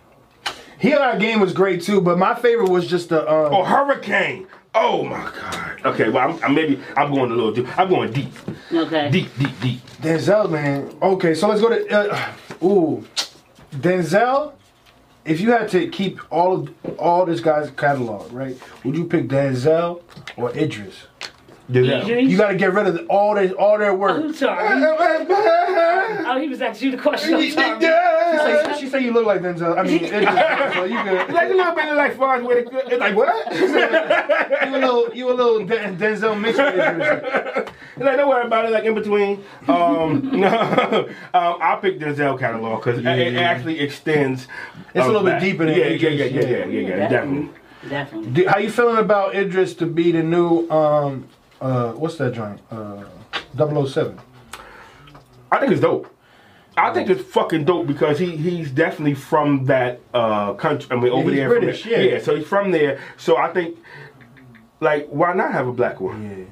He 0.84 0.92
Our 0.92 1.18
Game 1.18 1.40
was 1.40 1.54
great 1.54 1.80
too, 1.82 2.02
but 2.02 2.18
my 2.18 2.34
favorite 2.34 2.68
was 2.68 2.86
just 2.86 3.08
the. 3.08 3.20
Um, 3.22 3.54
Oh, 3.54 3.64
Hurricane. 3.64 4.46
Oh 4.74 5.02
my 5.02 5.30
God. 5.40 5.80
Okay, 5.86 6.10
well, 6.10 6.28
I'm, 6.30 6.44
I'm 6.44 6.54
maybe 6.54 6.78
I'm 6.94 7.10
going 7.14 7.30
a 7.30 7.34
little 7.34 7.52
deep. 7.52 7.78
I'm 7.78 7.88
going 7.88 8.12
deep, 8.12 8.30
Okay. 8.70 9.08
deep, 9.10 9.28
deep, 9.38 9.60
deep. 9.62 9.80
Denzel, 10.02 10.50
man. 10.50 10.94
Okay, 11.00 11.32
so 11.34 11.48
let's 11.48 11.62
go 11.62 11.70
to. 11.70 11.88
Uh, 12.12 12.32
ooh, 12.62 13.02
Denzel. 13.74 14.52
If 15.24 15.40
you 15.40 15.52
had 15.52 15.70
to 15.70 15.88
keep 15.88 16.20
all 16.30 16.52
of 16.52 16.98
all 16.98 17.24
this 17.24 17.40
guy's 17.40 17.70
catalog, 17.70 18.30
right? 18.30 18.54
Would 18.84 18.94
you 18.94 19.06
pick 19.06 19.26
Denzel 19.28 20.02
or 20.36 20.50
Idris? 20.54 21.06
Denzel. 21.70 22.02
Idris? 22.02 22.30
You 22.30 22.36
got 22.36 22.48
to 22.48 22.56
get 22.56 22.72
rid 22.74 22.86
of 22.86 23.06
all 23.08 23.34
their 23.34 23.50
all 23.52 23.78
their 23.78 23.94
work. 23.94 24.22
I'm 24.22 24.34
sorry. 24.34 24.84
Oh, 26.26 26.38
he 26.38 26.48
was 26.48 26.62
asking 26.62 26.90
you 26.90 26.96
the 26.96 27.02
question. 27.02 27.34
I'm 27.34 27.50
sorry. 27.50 27.80
She 27.80 28.72
say, 28.74 28.80
she 28.80 28.88
say 28.88 29.00
you 29.04 29.12
look 29.12 29.26
like 29.26 29.42
Denzel. 29.42 29.78
I 29.78 29.82
mean, 29.82 30.04
Idris, 30.04 30.74
so 30.74 30.84
you 30.84 31.02
good. 31.02 31.30
Like 31.32 31.50
a 31.50 31.54
little 31.54 31.74
bit 31.74 31.94
like 31.94 32.14
Fonz 32.16 32.46
with 32.46 32.66
it. 32.66 32.68
It's 32.72 32.98
like 33.00 33.14
what? 33.14 33.52
You 34.64 34.76
a 34.76 34.78
little, 34.78 35.14
you 35.14 35.30
a 35.30 35.34
little 35.34 35.66
Den- 35.66 35.98
Denzel 35.98 36.40
mixed 36.40 36.58
like 36.58 38.16
don't 38.16 38.28
worry 38.28 38.46
about 38.46 38.64
it. 38.66 38.70
Like 38.70 38.84
in 38.84 38.94
between. 38.94 39.44
Um, 39.68 40.30
no, 40.40 41.08
um, 41.34 41.56
I'll 41.60 41.78
pick 41.78 41.98
Denzel 41.98 42.38
catalog 42.38 42.82
because 42.82 42.98
it, 43.00 43.06
it 43.06 43.36
actually 43.36 43.80
extends. 43.80 44.48
It's 44.94 45.04
a 45.04 45.06
little 45.06 45.22
bit 45.24 45.40
deeper 45.40 45.66
than 45.66 45.76
yeah, 45.76 45.84
Idris, 45.84 46.02
yeah, 46.02 46.24
yeah, 46.24 46.24
yeah, 46.24 46.40
yeah. 46.40 46.56
yeah, 46.56 46.64
yeah, 46.66 46.88
yeah, 46.96 47.08
definitely. 47.08 47.50
Definitely. 47.88 48.30
Do- 48.30 48.48
How 48.48 48.58
you 48.58 48.70
feeling 48.70 48.96
about 48.96 49.34
Idris 49.34 49.74
to 49.74 49.86
be 49.86 50.12
the 50.12 50.22
new 50.22 50.68
um 50.70 51.28
uh 51.60 51.92
what's 51.92 52.16
that 52.16 52.32
joint 52.34 52.60
uh 52.70 53.04
007? 53.56 54.18
I 55.52 55.60
think 55.60 55.72
it's 55.72 55.80
dope. 55.80 56.10
I 56.76 56.92
think 56.92 57.08
it's 57.08 57.22
fucking 57.22 57.64
dope 57.64 57.86
because 57.86 58.18
he 58.18 58.36
he's 58.36 58.70
definitely 58.70 59.14
from 59.14 59.64
that 59.66 60.00
uh 60.12 60.54
country. 60.54 60.88
I 60.90 60.96
mean, 60.96 61.12
over 61.12 61.30
he's 61.30 61.38
there. 61.38 61.48
from 61.48 61.58
British, 61.60 61.84
there. 61.84 62.02
yeah. 62.04 62.12
yeah. 62.14 62.22
So 62.22 62.34
he's 62.34 62.46
from 62.46 62.72
there. 62.72 62.98
So 63.16 63.36
I 63.36 63.52
think, 63.52 63.78
like, 64.80 65.06
why 65.08 65.32
not 65.34 65.52
have 65.52 65.68
a 65.68 65.72
black 65.72 66.00
one? 66.00 66.22
Yeah. 66.22 66.44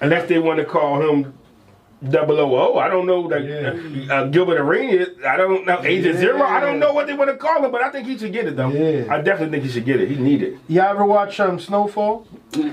Unless 0.00 0.28
they 0.28 0.38
want 0.38 0.58
to 0.58 0.64
call 0.64 1.00
him 1.00 1.35
Double 2.10 2.38
O 2.38 2.74
O. 2.74 2.78
I 2.78 2.88
don't 2.88 3.06
know 3.06 3.26
that 3.28 3.42
Yeah. 3.44 4.14
uh, 4.14 4.24
Gilbert 4.26 4.58
Arenas. 4.60 5.08
I 5.26 5.36
don't 5.38 5.64
know 5.64 5.80
Agent 5.82 6.14
Yeah. 6.16 6.20
Zero. 6.20 6.42
I 6.42 6.60
don't 6.60 6.78
know 6.78 6.92
what 6.92 7.06
they 7.06 7.14
want 7.14 7.30
to 7.30 7.36
call 7.36 7.64
him, 7.64 7.72
but 7.72 7.82
I 7.82 7.88
think 7.90 8.06
he 8.06 8.18
should 8.18 8.32
get 8.34 8.46
it 8.46 8.54
though. 8.56 8.68
Yeah. 8.68 9.06
I 9.12 9.22
definitely 9.22 9.52
think 9.58 9.64
he 9.64 9.70
should 9.70 9.86
get 9.86 10.00
it. 10.00 10.08
He 10.10 10.16
need 10.16 10.42
it. 10.42 10.58
Y'all 10.68 10.84
ever 10.90 11.04
watch 11.06 11.40
um 11.40 11.58
Snowfall? 11.58 12.26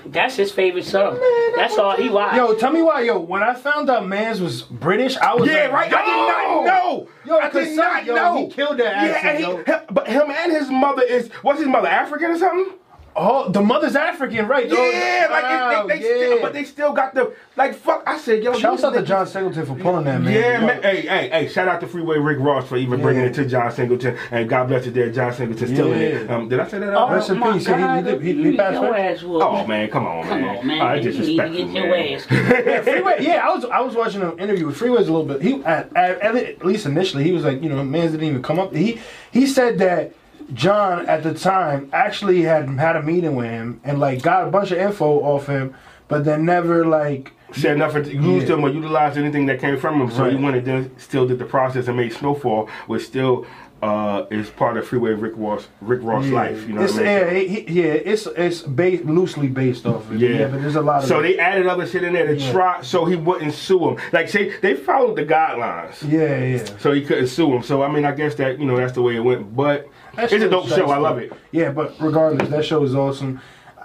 That's 0.05 0.35
his 0.35 0.51
favorite 0.51 0.85
song. 0.85 1.17
That's 1.55 1.77
all 1.77 1.95
he 1.95 2.09
watched. 2.09 2.35
Yo, 2.35 2.53
tell 2.55 2.71
me 2.71 2.81
why, 2.81 3.01
yo. 3.01 3.17
When 3.19 3.41
I 3.43 3.53
found 3.53 3.89
out 3.89 4.05
Mans 4.07 4.41
was 4.41 4.61
British, 4.63 5.17
I 5.17 5.33
was 5.35 5.47
Yeah, 5.49 5.63
like, 5.63 5.71
right. 5.71 5.93
I 5.93 6.05
did 6.05 6.11
not 6.11 6.65
know. 6.65 7.07
Yo, 7.25 7.37
I 7.39 7.49
did 7.49 7.67
son, 7.75 7.77
not 7.77 8.05
yo, 8.05 8.15
know. 8.15 8.35
he 8.37 8.47
killed 8.49 8.77
that 8.79 9.03
Yeah, 9.05 9.11
accent, 9.13 9.25
and 9.25 9.37
he, 9.65 9.71
yo. 9.71 9.81
but 9.89 10.07
him 10.07 10.29
and 10.29 10.51
his 10.51 10.69
mother 10.69 11.01
is 11.01 11.29
what's 11.41 11.59
his 11.59 11.67
mother 11.69 11.87
African 11.87 12.31
or 12.31 12.37
something? 12.37 12.77
Oh, 13.15 13.47
the 13.49 13.61
mother's 13.61 13.95
African, 13.95 14.47
right? 14.47 14.67
Yeah, 14.67 15.27
Oh, 15.29 15.31
like 15.31 15.43
wow, 15.43 15.87
they, 15.87 15.99
they 15.99 16.01
yeah. 16.09 16.15
still, 16.27 16.41
but 16.41 16.53
they 16.53 16.63
still 16.63 16.93
got 16.93 17.13
the 17.13 17.33
like. 17.55 17.75
Fuck, 17.75 18.03
I 18.07 18.17
said, 18.17 18.43
yo. 18.43 18.53
Shouts 18.53 18.77
these 18.81 18.85
out 18.85 18.93
to 18.93 19.01
niggas- 19.01 19.05
John 19.05 19.27
Singleton 19.27 19.65
for 19.67 19.75
pulling 19.75 20.05
that, 20.05 20.21
man. 20.21 20.33
Yeah, 20.33 20.65
man. 20.65 20.81
Hey, 20.81 21.01
hey, 21.01 21.29
hey! 21.29 21.47
Shout 21.47 21.67
out 21.67 21.79
to 21.81 21.87
Freeway 21.87 22.17
Rick 22.17 22.39
Ross 22.39 22.67
for 22.67 22.75
even 22.77 23.01
bringing 23.01 23.23
it 23.23 23.33
to 23.35 23.45
John 23.45 23.71
Singleton, 23.71 24.17
and 24.31 24.49
God 24.49 24.67
bless 24.67 24.87
it, 24.87 24.95
there, 24.95 25.11
John 25.11 25.31
Singleton 25.33 25.67
still 25.67 25.93
in 25.93 26.01
it. 26.01 26.29
Um, 26.31 26.49
did 26.49 26.59
I 26.59 26.67
say 26.67 26.79
that? 26.79 26.93
Oh, 26.93 26.99
out 26.99 27.11
Rest 27.11 27.29
in 27.29 27.37
my 27.39 27.53
peace. 27.53 27.67
Yeah, 27.67 27.97
he- 27.97 28.03
God, 28.11 28.21
he 28.21 28.33
he- 28.33 28.43
he 28.51 28.57
passed 28.57 28.73
your 28.81 28.87
away. 28.87 29.07
ass. 29.07 29.19
Oh 29.23 29.67
man, 29.67 29.89
come 29.89 30.07
on, 30.07 30.27
Come 30.27 30.41
man! 30.41 30.57
on, 30.57 30.67
man. 30.67 30.81
Oh, 30.81 30.85
that's 31.01 31.05
you 31.05 31.11
need 31.11 31.37
to 31.37 31.47
disrespectful, 31.49 31.73
get 31.73 31.83
your 31.83 31.95
ass. 31.97 32.63
Yeah, 32.65 32.81
Freeway. 32.81 33.17
Yeah, 33.19 33.47
I 33.47 33.53
was 33.53 33.65
I 33.65 33.79
was 33.81 33.95
watching 33.95 34.21
an 34.23 34.39
interview 34.39 34.65
with 34.67 34.77
Freeway's 34.77 35.07
a 35.07 35.13
little 35.13 35.27
bit. 35.27 35.41
He 35.41 35.63
at, 35.63 35.95
at, 35.95 36.21
at 36.21 36.65
least 36.65 36.85
initially 36.85 37.23
he 37.23 37.31
was 37.31 37.43
like, 37.43 37.61
you 37.61 37.69
know, 37.69 37.83
man's 37.83 38.11
didn't 38.11 38.27
even 38.27 38.41
come 38.41 38.59
up. 38.59 38.73
He 38.73 38.99
he 39.31 39.45
said 39.45 39.77
that 39.79 40.13
John 40.53 41.05
at 41.07 41.23
the 41.23 41.33
time 41.33 41.89
actually 41.93 42.41
had 42.43 42.67
had 42.69 42.95
a 42.95 43.01
meeting 43.01 43.35
with 43.35 43.49
him 43.49 43.79
and 43.83 43.99
like 43.99 44.21
got 44.21 44.47
a 44.47 44.51
bunch 44.51 44.71
of 44.71 44.77
info 44.77 45.19
off 45.21 45.47
him, 45.47 45.73
but 46.07 46.25
then 46.25 46.45
never 46.45 46.85
like 46.85 47.31
Said 47.51 47.77
nothing, 47.77 48.05
used 48.05 48.47
Yeah. 48.49 48.55
him 48.55 48.63
or 48.63 48.69
utilized 48.69 49.15
anything 49.17 49.45
that 49.45 49.59
came 49.59 49.77
from 49.77 50.01
him. 50.01 50.09
So 50.09 50.27
he 50.27 50.35
went 50.35 50.55
and 50.57 50.65
then 50.65 50.91
still 50.97 51.27
did 51.27 51.37
the 51.37 51.45
process 51.45 51.87
and 51.87 51.95
made 51.95 52.11
Snowfall, 52.13 52.67
which 52.87 53.03
still 53.05 53.45
uh, 53.83 54.25
is 54.31 54.49
part 54.49 54.77
of 54.77 54.87
Freeway 54.87 55.11
Rick 55.11 55.33
Ross 55.35 55.67
Rick 55.81 55.99
Ross 56.03 56.25
life. 56.27 56.65
You 56.67 56.73
know 56.73 56.81
it's 56.83 56.93
what 56.93 57.05
I 57.05 57.31
mean? 57.33 57.65
yeah, 57.67 57.83
yeah, 57.83 57.93
it's 57.93 58.25
it's 58.27 58.61
based 58.61 59.03
loosely 59.03 59.47
based 59.49 59.85
off 59.85 60.09
of 60.09 60.23
it. 60.23 60.31
Yeah. 60.35 60.47
but 60.47 60.61
there's 60.61 60.77
a 60.77 60.81
lot 60.81 61.03
of 61.03 61.09
So 61.09 61.21
they 61.21 61.37
added 61.37 61.67
other 61.67 61.85
shit 61.85 62.01
in 62.03 62.13
there 62.13 62.25
to 62.27 62.35
Yeah. 62.37 62.51
try 62.53 62.81
so 62.81 63.03
he 63.05 63.17
wouldn't 63.17 63.53
sue 63.53 63.89
him. 63.89 63.97
Like 64.13 64.29
say 64.29 64.53
they 64.61 64.73
followed 64.75 65.17
the 65.17 65.25
guidelines. 65.25 66.01
yeah, 66.09 66.37
yeah. 66.43 66.63
So 66.79 66.91
he 66.93 67.01
couldn't 67.03 67.27
sue 67.27 67.53
him. 67.55 67.61
So 67.61 67.83
I 67.83 67.91
mean 67.91 68.05
I 68.05 68.13
guess 68.13 68.35
that, 68.35 68.57
you 68.57 68.65
know, 68.65 68.77
that's 68.77 68.93
the 68.93 69.01
way 69.01 69.17
it 69.17 69.19
went. 69.23 69.53
But 69.55 69.87
it's 70.17 70.33
a 70.33 70.49
dope 70.49 70.67
show. 70.67 70.89
I 70.89 70.97
love 70.97 71.17
it. 71.17 71.31
Yeah, 71.51 71.71
but 71.71 71.93
regardless, 71.99 72.49
that 72.49 72.65
show 72.65 72.83
is 72.83 72.95
awesome. 72.95 73.39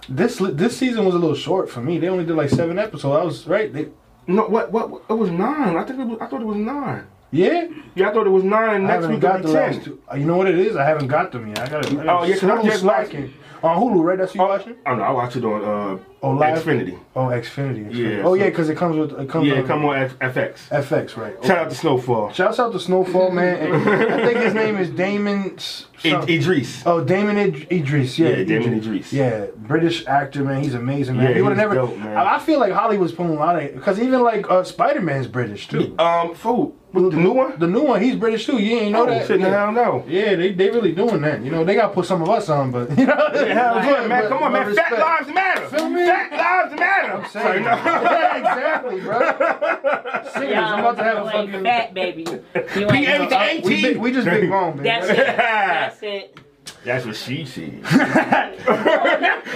This 0.09 0.39
this 0.39 0.76
season 0.76 1.05
was 1.05 1.14
a 1.14 1.18
little 1.18 1.37
short 1.37 1.68
for 1.70 1.81
me. 1.81 1.99
They 1.99 2.09
only 2.09 2.24
did 2.24 2.37
like 2.37 2.51
seven 2.51 2.79
episodes. 2.79 3.16
I 3.20 3.24
was 3.24 3.47
right. 3.47 3.72
They, 3.72 3.89
No, 4.26 4.45
what, 4.47 4.70
what, 4.72 4.91
what? 4.91 5.03
It 5.11 5.14
was 5.14 5.31
nine. 5.31 5.76
I 5.76 5.85
think 5.85 5.99
it 6.01 6.07
was. 6.07 6.18
I 6.20 6.26
thought 6.26 6.41
it 6.41 6.47
was 6.47 6.57
nine. 6.57 7.07
yeah, 7.31 7.68
Yeah, 7.95 8.09
I 8.09 8.12
thought 8.12 8.26
it 8.26 8.31
was 8.31 8.45
nine. 8.45 8.74
And 8.76 8.85
I 8.87 8.89
next 8.89 8.95
haven't 9.03 9.11
week 9.12 9.20
got 9.20 9.41
it'll 9.41 9.53
the 9.53 9.59
ten. 9.59 9.72
last 9.74 9.85
two. 9.85 10.01
Uh, 10.11 10.16
You 10.16 10.24
know 10.24 10.37
what 10.37 10.49
it 10.49 10.59
is? 10.59 10.76
I 10.76 10.85
haven't 10.85 11.09
got 11.09 11.33
them 11.33 11.49
yet. 11.49 11.61
I 11.61 11.68
got. 11.68 11.87
Oh, 11.93 12.24
yeah, 12.24 12.35
'cause 12.39 12.45
I 12.45 12.57
Hulu 12.57 12.64
just 12.64 12.85
watched- 12.85 13.11
slacking 13.11 13.35
on 13.62 13.76
Hulu, 13.76 14.03
right? 14.05 14.18
That's 14.18 14.35
what 14.35 14.45
you 14.45 14.49
watching. 14.51 14.74
Oh 14.87 14.95
no, 14.95 15.03
I 15.03 15.11
watched 15.11 15.37
it 15.37 15.45
on 15.45 15.64
uh, 15.64 15.99
Oh, 16.22 16.30
live. 16.30 16.58
Xfinity. 16.64 16.98
Oh, 17.14 17.26
Xfinity. 17.26 17.90
Xfinity. 17.90 17.94
Yeah, 17.94 18.18
Oh 18.24 18.30
so- 18.30 18.34
yeah, 18.34 18.44
because 18.46 18.68
it 18.68 18.76
comes 18.76 18.96
with 18.96 19.18
it 19.20 19.28
comes. 19.28 19.46
Yeah, 19.46 19.58
with 19.58 19.66
come 19.68 19.84
on 19.84 19.96
F- 19.96 20.18
FX. 20.18 20.68
FX, 20.68 21.16
right? 21.16 21.34
Shout 21.44 21.58
out 21.58 21.70
to 21.70 21.76
Snowfall. 21.76 22.32
Shouts 22.32 22.58
out 22.58 22.72
to 22.72 22.80
Snowfall, 22.80 23.30
man. 23.30 23.72
I 24.12 24.24
think 24.26 24.38
his 24.40 24.54
name 24.54 24.76
is 24.76 24.90
Damon. 24.90 25.54
s- 25.56 25.86
I- 26.04 26.24
Idris. 26.28 26.82
Oh, 26.86 27.02
Damon 27.04 27.36
Id- 27.38 27.70
Idris. 27.72 28.18
Yeah, 28.18 28.30
Yeah, 28.30 28.44
Damon 28.44 28.74
Idris. 28.78 29.12
Yeah, 29.12 29.46
British 29.56 30.06
actor, 30.06 30.44
man. 30.44 30.62
He's 30.62 30.74
amazing, 30.74 31.16
man. 31.16 31.28
Yeah, 31.30 31.34
he 31.36 31.42
would 31.42 31.50
have 31.50 31.58
never. 31.58 31.74
dope, 31.74 31.96
man. 31.96 32.16
I, 32.16 32.38
feel 32.38 32.58
like 32.60 32.72
Hollywood's 32.72 33.12
pulling 33.12 33.32
a 33.32 33.40
lot 33.40 33.62
of 33.62 33.74
because 33.74 34.00
even 34.00 34.22
like 34.22 34.50
uh, 34.50 34.64
Spider 34.64 35.00
Man's 35.00 35.26
British 35.28 35.68
too. 35.68 35.94
Um, 35.98 36.34
food. 36.34 36.74
The 36.94 37.00
new 37.00 37.32
one? 37.32 37.58
The 37.58 37.66
new 37.66 37.82
one, 37.82 38.00
he's 38.00 38.16
British 38.16 38.46
too. 38.46 38.56
You 38.58 38.78
ain't 38.78 38.92
know 38.92 39.02
Oh, 39.02 39.06
that? 39.06 39.26
shit, 39.26 39.40
yeah. 39.40 39.50
Don't 39.50 39.74
know. 39.74 40.04
Yeah, 40.08 40.34
they 40.36 40.52
they 40.52 40.70
really 40.70 40.92
doing 40.92 41.20
that. 41.20 41.42
You 41.44 41.50
know, 41.50 41.62
they 41.62 41.74
gotta 41.74 41.92
put 41.92 42.06
some 42.06 42.22
of 42.22 42.30
us 42.30 42.48
on, 42.48 42.70
but 42.70 42.88
you 42.98 43.04
know. 43.04 43.28
Yeah, 43.34 43.84
yeah, 43.84 44.06
man. 44.06 44.22
but- 44.22 44.28
Come 44.30 44.42
on, 44.42 44.52
man. 44.54 44.74
Fat 44.74 44.98
lives 44.98 45.28
matter. 45.34 45.66
Feel 45.68 45.90
me? 45.90 46.06
Fat 46.09 46.32
lives 46.32 46.80
matter. 46.80 47.12
I'm 47.12 47.28
saying. 47.30 47.64
yeah, 47.64 48.36
exactly, 48.38 49.00
bro. 49.00 49.18
Serious. 50.32 50.59
I'm 50.59 50.80
about 50.80 50.96
to 50.96 51.04
have 51.04 51.18
a 51.18 51.24
you 51.24 51.30
fucking. 51.32 51.62
fat, 51.64 51.94
baby. 51.94 52.22
You 52.22 52.42
P-A-T-A. 52.54 53.14
ain't. 53.14 53.32
AT. 53.32 53.64
We, 53.64 53.96
we 53.96 54.12
just 54.12 54.24
big 54.26 54.50
wrong, 54.50 54.76
man. 54.76 54.84
That's 54.84 55.09
it. 55.09 55.16
That's 55.16 56.02
it. 56.02 56.38
That's 56.84 57.04
what 57.06 57.16
she 57.16 57.44
said. 57.44 57.82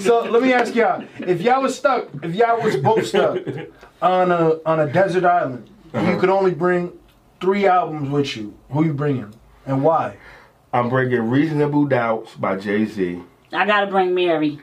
So 0.00 0.24
let 0.30 0.42
me 0.42 0.52
ask 0.52 0.74
y'all: 0.74 1.04
If 1.18 1.40
y'all 1.42 1.62
was 1.62 1.76
stuck, 1.76 2.08
if 2.22 2.34
y'all 2.34 2.60
was 2.62 2.76
both 2.76 3.06
stuck 3.06 3.38
on 4.02 4.30
a 4.32 4.60
on 4.66 4.80
a 4.80 4.92
desert 4.92 5.24
island, 5.24 5.68
and 5.92 6.08
you 6.08 6.18
could 6.18 6.30
only 6.30 6.52
bring 6.54 6.92
three 7.40 7.66
albums 7.66 8.08
with 8.10 8.36
you, 8.36 8.54
who 8.70 8.84
you 8.84 8.94
bringing 8.94 9.32
and 9.66 9.82
why? 9.82 10.16
I'm 10.72 10.88
bringing 10.88 11.30
Reasonable 11.30 11.84
Doubts 11.86 12.34
by 12.34 12.56
Jay 12.56 12.84
Z. 12.84 13.22
I 13.54 13.66
gotta 13.66 13.86
bring 13.86 14.14
Mary. 14.14 14.58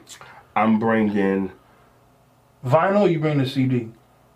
I'm 0.55 0.79
bringing. 0.79 1.51
Vinyl, 2.65 3.09
you 3.11 3.19
bring 3.19 3.37
the 3.37 3.47
CD. 3.47 3.89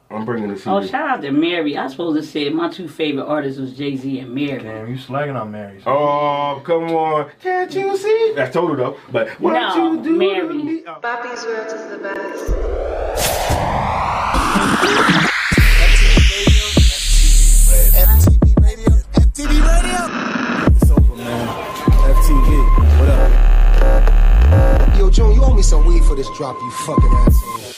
I'm 0.09 0.23
bringing 0.23 0.49
the 0.49 0.55
CD. 0.57 0.69
Oh, 0.69 0.85
shout 0.85 1.09
out 1.09 1.21
to 1.23 1.31
Mary. 1.31 1.77
I 1.77 1.87
supposed 1.87 2.21
to 2.21 2.25
say 2.27 2.49
my 2.49 2.69
two 2.69 2.87
favorite 2.87 3.25
artists 3.25 3.59
was 3.59 3.75
Jay 3.75 3.95
Z 3.97 4.19
and 4.19 4.33
Mary. 4.33 4.59
Damn, 4.63 4.87
you 4.89 4.95
slagging 4.97 5.39
on 5.39 5.51
Mary. 5.51 5.81
Oh, 5.85 6.61
come 6.63 6.85
on. 6.91 7.31
Can't 7.41 7.73
you 7.73 7.97
see? 7.97 8.33
That's 8.35 8.53
total 8.53 8.75
though. 8.75 8.97
But 9.11 9.29
what 9.41 9.53
No, 9.53 9.93
you 9.95 10.03
do 10.03 10.15
Mary. 10.17 10.47
to 10.47 10.53
me? 10.53 10.83
Oh. 10.87 10.99
Bobby's 11.01 11.43
World 11.43 11.67
is 11.67 11.89
the 11.89 11.97
best. 11.97 13.55
FTV 17.25 18.55
Radio. 18.61 18.93
FTV 19.13 19.53
Radio. 19.65 20.24
Joan, 25.15 25.33
you 25.33 25.41
owe 25.45 25.53
me 25.53 25.61
some 25.61 25.85
weed 25.85 26.03
for 26.03 26.13
this 26.13 26.29
drop, 26.35 26.57
you 26.59 26.71
fucking 26.71 27.09
asshole. 27.09 27.73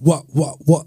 What, 0.00 0.24
what, 0.34 0.58
what? 0.66 0.86